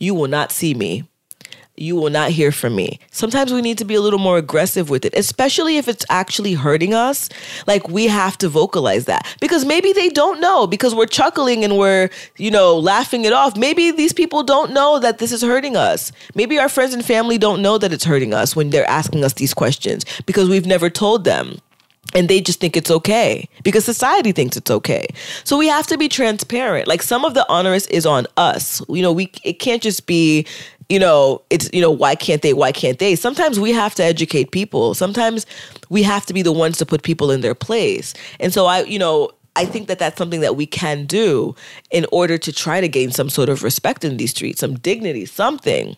you 0.00 0.14
will 0.14 0.28
not 0.28 0.50
see 0.50 0.74
me 0.74 1.04
you 1.80 1.96
will 1.96 2.10
not 2.10 2.30
hear 2.30 2.52
from 2.52 2.76
me. 2.76 2.98
Sometimes 3.10 3.52
we 3.52 3.62
need 3.62 3.78
to 3.78 3.84
be 3.84 3.94
a 3.94 4.00
little 4.00 4.18
more 4.18 4.36
aggressive 4.36 4.90
with 4.90 5.04
it, 5.04 5.14
especially 5.14 5.78
if 5.78 5.88
it's 5.88 6.04
actually 6.10 6.54
hurting 6.54 6.94
us. 6.94 7.28
Like 7.66 7.88
we 7.88 8.06
have 8.06 8.36
to 8.38 8.48
vocalize 8.48 9.06
that 9.06 9.26
because 9.40 9.64
maybe 9.64 9.92
they 9.92 10.10
don't 10.10 10.40
know 10.40 10.66
because 10.66 10.94
we're 10.94 11.06
chuckling 11.06 11.64
and 11.64 11.78
we're, 11.78 12.10
you 12.36 12.50
know, 12.50 12.76
laughing 12.76 13.24
it 13.24 13.32
off. 13.32 13.56
Maybe 13.56 13.90
these 13.90 14.12
people 14.12 14.42
don't 14.42 14.72
know 14.72 14.98
that 14.98 15.18
this 15.18 15.32
is 15.32 15.42
hurting 15.42 15.76
us. 15.76 16.12
Maybe 16.34 16.58
our 16.58 16.68
friends 16.68 16.92
and 16.92 17.04
family 17.04 17.38
don't 17.38 17.62
know 17.62 17.78
that 17.78 17.92
it's 17.92 18.04
hurting 18.04 18.34
us 18.34 18.54
when 18.54 18.70
they're 18.70 18.88
asking 18.88 19.24
us 19.24 19.34
these 19.34 19.54
questions 19.54 20.04
because 20.26 20.48
we've 20.48 20.66
never 20.66 20.90
told 20.90 21.24
them 21.24 21.58
and 22.14 22.28
they 22.28 22.40
just 22.40 22.60
think 22.60 22.76
it's 22.76 22.90
okay 22.90 23.48
because 23.62 23.84
society 23.84 24.32
thinks 24.32 24.56
it's 24.56 24.70
okay. 24.70 25.06
So 25.44 25.56
we 25.56 25.68
have 25.68 25.86
to 25.88 25.98
be 25.98 26.08
transparent. 26.08 26.88
Like 26.88 27.02
some 27.02 27.24
of 27.24 27.34
the 27.34 27.50
onerous 27.50 27.86
is 27.86 28.06
on 28.06 28.26
us. 28.36 28.82
You 28.88 29.02
know, 29.02 29.12
we 29.12 29.32
it 29.44 29.54
can't 29.54 29.82
just 29.82 30.06
be 30.06 30.46
you 30.90 30.98
know, 30.98 31.40
it's, 31.50 31.70
you 31.72 31.80
know, 31.80 31.90
why 31.90 32.14
can't 32.14 32.42
they? 32.42 32.52
Why 32.52 32.72
can't 32.72 32.98
they? 32.98 33.14
Sometimes 33.14 33.60
we 33.60 33.72
have 33.72 33.94
to 33.94 34.02
educate 34.04 34.50
people. 34.50 34.92
Sometimes 34.94 35.46
we 35.88 36.02
have 36.02 36.26
to 36.26 36.34
be 36.34 36.42
the 36.42 36.52
ones 36.52 36.76
to 36.78 36.86
put 36.86 37.02
people 37.04 37.30
in 37.30 37.40
their 37.40 37.54
place. 37.54 38.12
And 38.40 38.52
so 38.52 38.66
I, 38.66 38.82
you 38.82 38.98
know, 38.98 39.30
I 39.54 39.64
think 39.64 39.88
that 39.88 39.98
that's 39.98 40.18
something 40.18 40.40
that 40.40 40.56
we 40.56 40.66
can 40.66 41.06
do 41.06 41.54
in 41.90 42.06
order 42.12 42.38
to 42.38 42.52
try 42.52 42.80
to 42.80 42.88
gain 42.88 43.12
some 43.12 43.30
sort 43.30 43.48
of 43.48 43.62
respect 43.62 44.04
in 44.04 44.16
these 44.16 44.30
streets, 44.30 44.60
some 44.60 44.78
dignity, 44.78 45.26
something. 45.26 45.96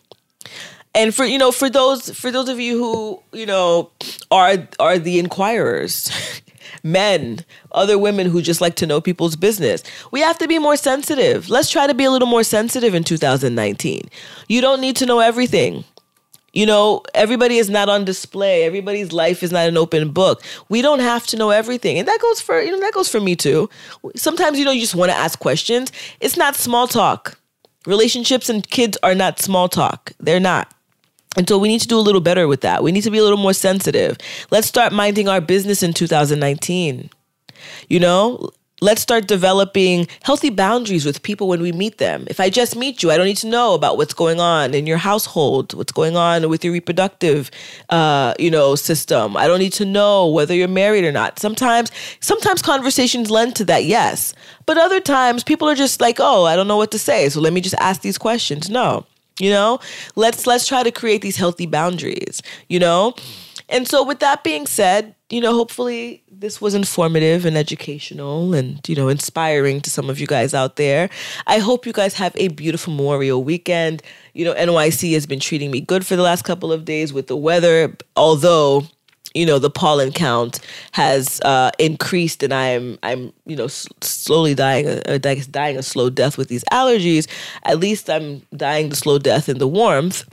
And 0.95 1.13
for 1.13 1.25
you 1.25 1.39
know, 1.39 1.51
for 1.51 1.69
those 1.69 2.11
for 2.11 2.29
those 2.29 2.49
of 2.49 2.59
you 2.59 2.77
who 2.77 3.23
you 3.37 3.47
know 3.47 3.89
are 4.29 4.67
are 4.79 4.99
the 4.99 5.17
inquirers, 5.17 6.11
men, 6.83 7.39
other 7.71 7.97
women 7.97 8.27
who 8.27 8.41
just 8.41 8.61
like 8.61 8.75
to 8.75 8.85
know 8.85 8.99
people's 8.99 9.35
business. 9.35 9.83
We 10.11 10.19
have 10.19 10.37
to 10.39 10.47
be 10.47 10.59
more 10.59 10.75
sensitive. 10.75 11.49
Let's 11.49 11.69
try 11.69 11.87
to 11.87 11.93
be 11.93 12.03
a 12.03 12.11
little 12.11 12.27
more 12.27 12.43
sensitive 12.43 12.93
in 12.93 13.03
2019. 13.03 14.09
You 14.47 14.61
don't 14.61 14.81
need 14.81 14.95
to 14.97 15.05
know 15.05 15.19
everything. 15.19 15.85
You 16.51 16.67
know, 16.67 17.01
everybody 17.15 17.57
is 17.57 17.69
not 17.69 17.89
on 17.89 18.05
display. 18.05 18.63
Everybody's 18.63 19.11
life 19.11 19.41
is 19.41 19.51
not 19.51 19.67
an 19.67 19.75
open 19.75 20.11
book. 20.11 20.43
We 20.69 20.83
don't 20.83 20.99
have 20.99 21.25
to 21.27 21.37
know 21.37 21.49
everything. 21.49 21.97
And 21.97 22.07
that 22.07 22.19
goes 22.19 22.41
for, 22.41 22.61
you 22.61 22.71
know, 22.71 22.79
that 22.79 22.93
goes 22.93 23.09
for 23.09 23.19
me 23.19 23.35
too. 23.35 23.69
Sometimes, 24.15 24.59
you 24.59 24.65
know, 24.65 24.71
you 24.71 24.81
just 24.81 24.93
want 24.93 25.11
to 25.11 25.17
ask 25.17 25.39
questions. 25.39 25.91
It's 26.19 26.37
not 26.37 26.55
small 26.55 26.87
talk. 26.87 27.39
Relationships 27.87 28.49
and 28.49 28.69
kids 28.69 28.97
are 29.01 29.15
not 29.15 29.39
small 29.39 29.67
talk. 29.67 30.11
They're 30.19 30.39
not. 30.39 30.72
And 31.35 31.47
so 31.47 31.57
we 31.57 31.67
need 31.67 31.81
to 31.81 31.87
do 31.87 31.97
a 31.97 32.01
little 32.01 32.21
better 32.21 32.47
with 32.47 32.61
that. 32.61 32.83
We 32.83 32.91
need 32.91 33.03
to 33.03 33.11
be 33.11 33.17
a 33.17 33.23
little 33.23 33.37
more 33.37 33.53
sensitive. 33.53 34.17
Let's 34.51 34.67
start 34.67 34.93
minding 34.93 35.27
our 35.27 35.41
business 35.41 35.81
in 35.81 35.93
2019. 35.93 37.09
You 37.89 37.99
know, 37.99 38.51
let's 38.83 39.01
start 39.01 39.27
developing 39.27 40.07
healthy 40.23 40.49
boundaries 40.49 41.05
with 41.05 41.23
people 41.23 41.47
when 41.47 41.61
we 41.61 41.71
meet 41.71 41.97
them. 41.99 42.25
If 42.27 42.39
I 42.39 42.49
just 42.49 42.75
meet 42.75 43.01
you, 43.01 43.11
I 43.11 43.17
don't 43.17 43.25
need 43.25 43.37
to 43.37 43.47
know 43.47 43.73
about 43.73 43.97
what's 43.97 44.13
going 44.13 44.39
on 44.39 44.73
in 44.73 44.85
your 44.85 44.97
household, 44.97 45.73
what's 45.73 45.93
going 45.93 46.17
on 46.17 46.49
with 46.49 46.63
your 46.63 46.73
reproductive, 46.73 47.49
uh, 47.89 48.33
you 48.37 48.51
know, 48.51 48.75
system. 48.75 49.37
I 49.37 49.47
don't 49.47 49.59
need 49.59 49.73
to 49.73 49.85
know 49.85 50.27
whether 50.27 50.53
you're 50.53 50.67
married 50.67 51.05
or 51.05 51.13
not. 51.13 51.39
Sometimes, 51.39 51.91
sometimes 52.19 52.61
conversations 52.61 53.31
lend 53.31 53.55
to 53.55 53.65
that, 53.65 53.85
yes, 53.85 54.33
but 54.65 54.77
other 54.77 54.99
times 54.99 55.43
people 55.43 55.69
are 55.69 55.75
just 55.75 56.01
like, 56.01 56.17
oh, 56.19 56.45
I 56.45 56.55
don't 56.55 56.67
know 56.67 56.77
what 56.77 56.91
to 56.91 56.99
say, 56.99 57.29
so 57.29 57.39
let 57.39 57.53
me 57.53 57.61
just 57.61 57.75
ask 57.79 58.01
these 58.01 58.17
questions. 58.17 58.69
No, 58.69 59.05
you 59.39 59.49
know? 59.49 59.79
Let's 60.15 60.45
let's 60.47 60.67
try 60.67 60.83
to 60.83 60.91
create 60.91 61.21
these 61.21 61.37
healthy 61.37 61.65
boundaries 61.65 62.41
you 62.67 62.79
know? 62.79 63.13
And 63.69 63.87
so 63.87 64.03
with 64.03 64.19
that 64.19 64.43
being 64.43 64.67
said 64.67 65.15
you 65.29 65.41
know 65.41 65.53
hopefully 65.53 66.23
this 66.31 66.61
was 66.61 66.75
informative 66.75 67.43
and 67.43 67.57
educational 67.57 68.53
and 68.53 68.87
you 68.87 68.95
know 68.95 69.09
inspiring 69.09 69.81
to 69.81 69.89
some 69.89 70.09
of 70.09 70.19
you 70.19 70.27
guys 70.27 70.53
out 70.53 70.75
there. 70.75 71.09
I 71.47 71.57
hope 71.57 71.85
you 71.85 71.93
guys 71.93 72.13
have 72.15 72.35
a 72.37 72.49
beautiful 72.49 72.93
memorial 72.93 73.43
weekend. 73.43 74.03
You 74.33 74.45
know 74.45 74.53
nyc 74.53 75.13
has 75.13 75.25
been 75.25 75.39
treating 75.39 75.71
me 75.71 75.81
good 75.81 76.05
for 76.05 76.15
the 76.15 76.21
last 76.21 76.43
couple 76.43 76.71
of 76.71 76.85
days 76.85 77.11
with 77.11 77.27
the 77.27 77.37
weather 77.37 77.97
although 78.15 78.83
you 79.33 79.45
know 79.45 79.59
the 79.59 79.69
pollen 79.69 80.11
count 80.11 80.59
has 80.91 81.41
uh, 81.41 81.71
increased 81.79 82.43
and 82.43 82.53
i'm 82.53 82.97
i'm 83.03 83.33
you 83.45 83.55
know 83.55 83.67
slowly 83.67 84.53
dying 84.53 84.87
a, 84.87 85.01
a, 85.05 85.19
dying 85.19 85.77
a 85.77 85.83
slow 85.83 86.09
death 86.09 86.37
with 86.37 86.47
these 86.47 86.63
allergies. 86.71 87.27
At 87.63 87.79
least 87.79 88.09
i'm 88.09 88.41
dying 88.55 88.89
the 88.89 88.95
slow 88.95 89.19
death 89.19 89.49
in 89.49 89.57
the 89.57 89.67
warmth 89.67 90.25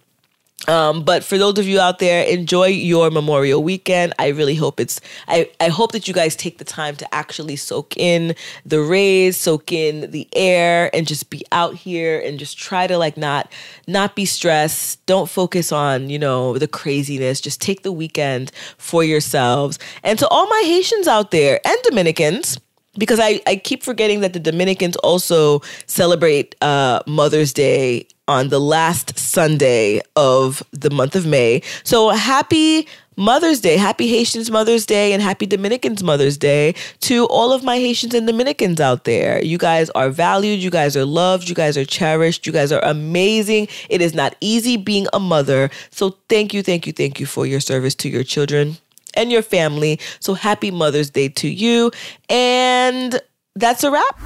um, 0.69 1.05
but 1.05 1.25
for 1.25 1.39
those 1.39 1.59
of 1.59 1.67
you 1.67 1.81
out 1.81 1.99
there, 1.99 2.25
enjoy 2.25 2.67
your 2.67 3.11
Memorial 3.11 3.63
Weekend. 3.63 4.13
I 4.19 4.29
really 4.29 4.55
hope 4.55 4.79
it's. 4.79 5.01
I, 5.27 5.51
I 5.59 5.69
hope 5.69 5.93
that 5.93 6.07
you 6.07 6.15
guys 6.15 6.37
take 6.37 6.59
the 6.59 6.65
time 6.65 6.97
to 6.97 7.15
actually 7.15 7.57
soak 7.57 7.97
in 7.97 8.35
the 8.67 8.81
rays, 8.81 9.37
soak 9.37 9.73
in 9.73 10.11
the 10.11 10.29
air, 10.35 10.95
and 10.95 11.07
just 11.07 11.31
be 11.31 11.45
out 11.51 11.75
here 11.75 12.21
and 12.21 12.39
just 12.39 12.59
try 12.59 12.87
to 12.87 12.99
like 12.99 13.17
not 13.17 13.51
not 13.87 14.15
be 14.15 14.25
stressed. 14.25 15.05
Don't 15.07 15.31
focus 15.31 15.73
on 15.73 16.11
you 16.11 16.19
know 16.19 16.59
the 16.59 16.69
craziness. 16.69 17.41
Just 17.41 17.63
take 17.63 17.83
the 17.83 17.93
weekend 17.93 18.53
for 18.77 19.03
yourselves. 19.03 19.79
And 20.03 20.19
to 20.19 20.29
all 20.29 20.47
my 20.47 20.63
Haitians 20.67 21.09
out 21.09 21.31
there 21.31 21.61
and 21.65 21.77
Dominicans 21.85 22.59
because 22.99 23.21
I, 23.21 23.41
I 23.47 23.57
keep 23.57 23.83
forgetting 23.83 24.21
that 24.21 24.33
the 24.33 24.41
Dominicans 24.41 24.97
also 24.97 25.61
celebrate 25.87 26.57
uh, 26.63 27.03
Mother's 27.07 27.53
Day 27.53 28.07
on 28.27 28.49
the 28.49 28.61
last 28.61 29.19
Sunday 29.19 30.01
of 30.17 30.63
the 30.73 30.91
month 30.91 31.17
of 31.17 31.27
May. 31.27 31.63
So 31.85 32.11
happy 32.11 32.87
Mother's 33.17 33.61
Day, 33.61 33.77
happy 33.77 34.09
Haitians 34.09 34.51
Mother's 34.51 34.87
Day, 34.87 35.13
and 35.13 35.21
happy 35.21 35.45
Dominicans 35.47 36.03
Mother's 36.03 36.39
Day 36.39 36.75
to 37.01 37.27
all 37.27 37.53
of 37.53 37.63
my 37.63 37.77
Haitians 37.77 38.15
and 38.15 38.27
Dominicans 38.27 38.81
out 38.81 39.05
there. 39.05 39.45
You 39.45 39.59
guys 39.59 39.91
are 39.91 40.11
valued, 40.11 40.61
you 40.61 40.71
guys 40.71 40.97
are 40.97 41.05
loved, 41.05 41.49
you 41.49 41.55
guys 41.55 41.77
are 41.77 41.85
cherished, 41.85 42.47
you 42.47 42.53
guys 42.53 42.73
are 42.73 42.83
amazing. 42.83 43.69
It 43.89 44.01
is 44.01 44.15
not 44.15 44.37
easy 44.41 44.77
being 44.77 45.07
a 45.13 45.21
mother. 45.21 45.71
So 45.91 46.17
thank 46.29 46.55
you, 46.55 46.63
thank 46.63 46.87
you, 46.87 46.93
thank 46.93 47.21
you 47.21 47.27
for 47.27 47.47
your 47.47 47.61
service 47.61 47.95
to 47.97 48.09
your 48.09 48.25
children 48.25 48.79
and 49.15 49.31
your 49.33 49.43
family. 49.43 49.99
So 50.21 50.35
happy 50.35 50.71
Mother's 50.71 51.11
Day 51.11 51.29
to 51.29 51.49
you. 51.49 51.91
And 52.29 53.21
that's 53.57 53.85
a 53.85 53.91
wrap. 53.91 54.19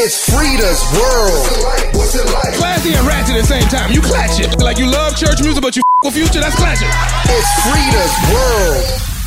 It's 0.00 0.30
Freeda's 0.30 0.82
World. 0.94 1.94
What's 1.96 2.14
it 2.14 2.24
like? 2.32 2.54
Classy 2.54 2.94
and 2.94 3.06
ratchet 3.06 3.34
at 3.36 3.40
the 3.40 3.46
same 3.46 3.68
time. 3.68 3.92
You 3.92 4.00
clatch 4.00 4.38
it. 4.40 4.58
Like 4.62 4.78
you 4.78 4.86
love 4.86 5.16
church 5.16 5.40
music, 5.42 5.62
but 5.62 5.74
you 5.76 5.82
f- 5.82 6.04
with 6.06 6.14
future, 6.14 6.40
that's 6.40 6.54
clashing. 6.56 6.88
It's 7.24 7.50
Freeda's 7.66 8.14
World. 8.32 9.17